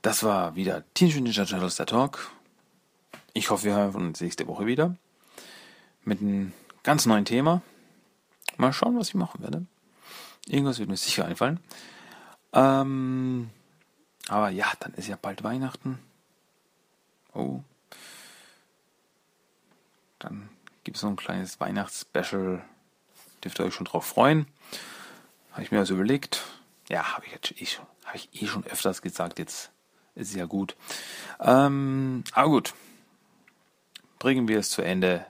Das 0.02 0.22
war 0.22 0.56
wieder 0.56 0.84
Teenage 0.94 1.20
Ninja 1.20 1.44
Turtles 1.44 1.76
der 1.76 1.86
Talk. 1.86 2.30
Ich 3.32 3.50
hoffe, 3.50 3.64
wir 3.64 3.74
hören 3.74 4.06
uns 4.06 4.20
nächste 4.20 4.46
Woche 4.46 4.66
wieder 4.66 4.96
mit 6.04 6.20
einem 6.20 6.52
ganz 6.82 7.06
neuen 7.06 7.24
Thema. 7.24 7.62
Mal 8.56 8.72
schauen, 8.72 8.98
was 8.98 9.08
ich 9.08 9.14
machen 9.14 9.42
werde. 9.42 9.66
Irgendwas 10.46 10.78
wird 10.78 10.88
mir 10.88 10.96
sicher 10.96 11.24
einfallen. 11.24 11.60
Ähm, 12.52 13.50
aber 14.28 14.50
ja, 14.50 14.72
dann 14.80 14.94
ist 14.94 15.08
ja 15.08 15.16
bald 15.20 15.42
Weihnachten. 15.42 15.98
Oh. 17.32 17.60
Dann 20.18 20.48
gibt 20.84 20.96
es 20.96 21.00
so 21.00 21.08
ein 21.08 21.16
kleines 21.16 21.60
Weihnachtsspecial. 21.60 22.64
Dürft 23.42 23.58
ihr 23.58 23.66
euch 23.66 23.74
schon 23.74 23.86
drauf 23.86 24.06
freuen. 24.06 24.46
Habe 25.52 25.62
ich 25.62 25.72
mir 25.72 25.78
also 25.78 25.94
überlegt. 25.94 26.42
Ja, 26.88 27.14
habe 27.14 27.26
ich, 27.26 27.32
jetzt 27.32 27.60
eh 27.60 27.66
schon, 27.66 27.86
hab 28.04 28.14
ich 28.14 28.28
eh 28.42 28.46
schon 28.46 28.64
öfters 28.66 29.02
gesagt. 29.02 29.38
Jetzt 29.38 29.70
ist 30.14 30.30
es 30.30 30.34
ja 30.34 30.44
gut. 30.44 30.76
Ähm, 31.40 32.24
aber 32.32 32.48
gut. 32.48 32.74
Bringen 34.18 34.48
wir 34.48 34.58
es 34.58 34.70
zu 34.70 34.82
Ende. 34.82 35.26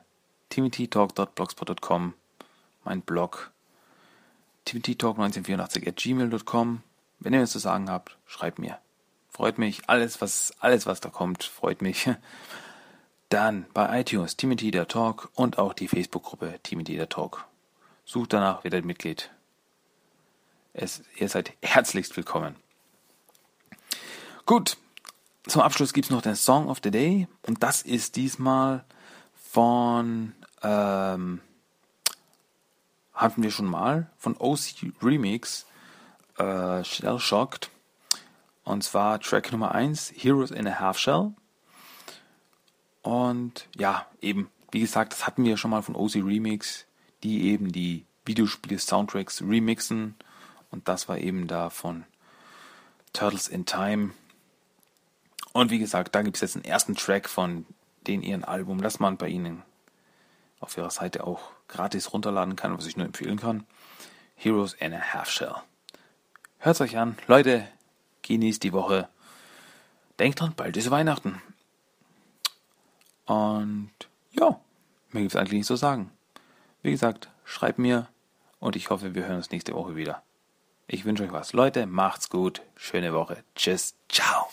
timothytalk.blogspot.com 0.54 2.14
Mein 2.84 3.02
Blog. 3.02 3.50
timothytalk1984 4.68 5.88
at 5.88 5.96
gmail.com 5.96 6.82
Wenn 7.18 7.34
ihr 7.34 7.42
was 7.42 7.50
zu 7.50 7.58
sagen 7.58 7.90
habt, 7.90 8.16
schreibt 8.24 8.60
mir. 8.60 8.78
Freut 9.30 9.58
mich. 9.58 9.82
Alles, 9.88 10.20
was, 10.20 10.54
alles, 10.60 10.86
was 10.86 11.00
da 11.00 11.08
kommt, 11.10 11.42
freut 11.42 11.82
mich. 11.82 12.08
Dann 13.30 13.66
bei 13.74 14.00
iTunes 14.00 14.36
Timothy 14.36 14.70
der 14.70 14.86
Talk 14.86 15.28
und 15.34 15.58
auch 15.58 15.72
die 15.72 15.88
Facebook-Gruppe 15.88 16.60
Timothy 16.62 16.94
der 16.94 17.08
Talk. 17.08 17.46
Sucht 18.04 18.32
danach, 18.32 18.62
werdet 18.62 18.84
Mitglied. 18.84 19.30
Es, 20.72 21.02
ihr 21.16 21.28
seid 21.28 21.52
herzlichst 21.62 22.16
willkommen. 22.16 22.54
Gut, 24.46 24.76
zum 25.48 25.62
Abschluss 25.62 25.92
gibt 25.92 26.04
es 26.04 26.10
noch 26.12 26.22
den 26.22 26.36
Song 26.36 26.68
of 26.68 26.78
the 26.84 26.92
Day 26.92 27.26
und 27.42 27.64
das 27.64 27.82
ist 27.82 28.14
diesmal 28.14 28.84
von 29.54 30.32
ähm, 30.64 31.40
hatten 33.12 33.42
wir 33.42 33.52
schon 33.52 33.66
mal 33.66 34.10
von 34.18 34.36
OC 34.36 34.92
Remix 35.00 35.66
äh, 36.38 36.82
Shell 36.82 37.20
Shocked 37.20 37.70
und 38.64 38.82
zwar 38.82 39.20
Track 39.20 39.52
Nummer 39.52 39.72
1 39.72 40.14
Heroes 40.16 40.50
in 40.50 40.66
a 40.66 40.80
Half 40.80 40.98
Shell 40.98 41.34
und 43.04 43.68
ja, 43.76 44.06
eben, 44.22 44.50
wie 44.72 44.80
gesagt, 44.80 45.12
das 45.12 45.26
hatten 45.26 45.44
wir 45.44 45.58
schon 45.58 45.70
mal 45.70 45.82
von 45.82 45.94
OC 45.94 46.16
Remix, 46.16 46.86
die 47.22 47.50
eben 47.50 47.70
die 47.70 48.06
Videospiele-Soundtracks 48.24 49.42
remixen. 49.42 50.14
Und 50.70 50.88
das 50.88 51.06
war 51.06 51.18
eben 51.18 51.46
da 51.46 51.68
von 51.68 52.04
Turtles 53.12 53.46
in 53.46 53.66
Time. 53.66 54.12
Und 55.52 55.70
wie 55.70 55.78
gesagt, 55.78 56.14
da 56.14 56.22
gibt 56.22 56.36
es 56.36 56.40
jetzt 56.40 56.56
einen 56.56 56.64
ersten 56.64 56.94
Track 56.94 57.28
von 57.28 57.66
den 58.06 58.22
ihren 58.22 58.42
Album, 58.42 58.80
das 58.80 58.98
man 59.00 59.18
bei 59.18 59.28
ihnen 59.28 59.62
auf 60.64 60.76
ihrer 60.76 60.90
Seite 60.90 61.24
auch 61.24 61.40
gratis 61.68 62.12
runterladen 62.12 62.56
kann, 62.56 62.76
was 62.76 62.86
ich 62.86 62.96
nur 62.96 63.06
empfehlen 63.06 63.38
kann. 63.38 63.66
Heroes 64.36 64.74
in 64.74 64.92
a 64.92 65.00
Half 65.00 65.30
Shell. 65.30 65.54
Hört's 66.58 66.80
euch 66.80 66.96
an. 66.96 67.16
Leute, 67.26 67.68
genießt 68.22 68.62
die 68.62 68.72
Woche. 68.72 69.08
Denkt 70.18 70.40
dran, 70.40 70.54
bald 70.56 70.76
ist 70.76 70.90
Weihnachten. 70.90 71.40
Und 73.26 73.90
ja, 74.32 74.60
mehr 75.10 75.22
gibt 75.22 75.34
es 75.34 75.36
eigentlich 75.36 75.58
nicht 75.58 75.66
zu 75.66 75.76
sagen. 75.76 76.10
Wie 76.82 76.90
gesagt, 76.90 77.28
schreibt 77.44 77.78
mir 77.78 78.08
und 78.60 78.76
ich 78.76 78.90
hoffe, 78.90 79.14
wir 79.14 79.26
hören 79.26 79.36
uns 79.36 79.50
nächste 79.50 79.74
Woche 79.74 79.96
wieder. 79.96 80.22
Ich 80.86 81.04
wünsche 81.04 81.24
euch 81.24 81.32
was. 81.32 81.52
Leute, 81.52 81.86
macht's 81.86 82.28
gut. 82.28 82.62
Schöne 82.76 83.14
Woche. 83.14 83.42
Tschüss. 83.54 83.94
Ciao. 84.08 84.48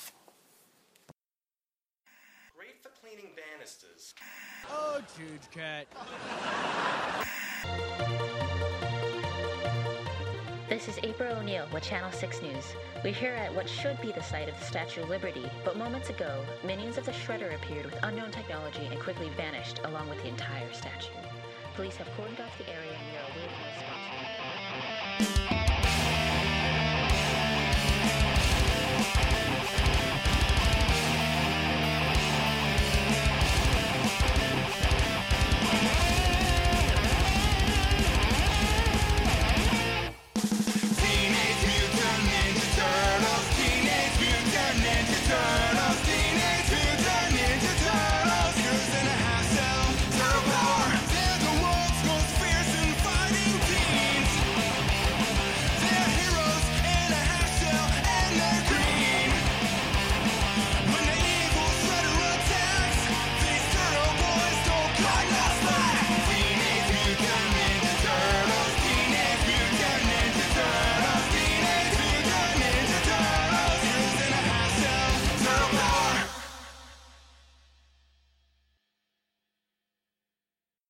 Jude 5.17 5.39
Cat. 5.51 5.87
This 10.69 10.87
is 10.87 10.99
April 11.03 11.35
O'Neil 11.37 11.67
with 11.73 11.83
Channel 11.83 12.11
6 12.11 12.41
News. 12.41 12.73
We're 13.03 13.13
here 13.13 13.33
at 13.33 13.53
what 13.53 13.67
should 13.67 13.99
be 14.01 14.11
the 14.11 14.21
site 14.21 14.47
of 14.47 14.57
the 14.59 14.65
Statue 14.65 15.03
of 15.03 15.09
Liberty, 15.09 15.49
but 15.65 15.77
moments 15.77 16.09
ago, 16.09 16.43
minions 16.63 16.97
of 16.97 17.05
the 17.05 17.11
Shredder 17.11 17.55
appeared 17.55 17.85
with 17.85 17.97
unknown 18.03 18.31
technology 18.31 18.85
and 18.85 18.99
quickly 18.99 19.29
vanished 19.35 19.81
along 19.85 20.07
with 20.09 20.21
the 20.21 20.29
entire 20.29 20.71
statue. 20.71 21.11
Police 21.75 21.97
have 21.97 22.07
cordoned 22.09 22.39
off 22.45 22.57
the 22.57 22.69
area 22.69 22.97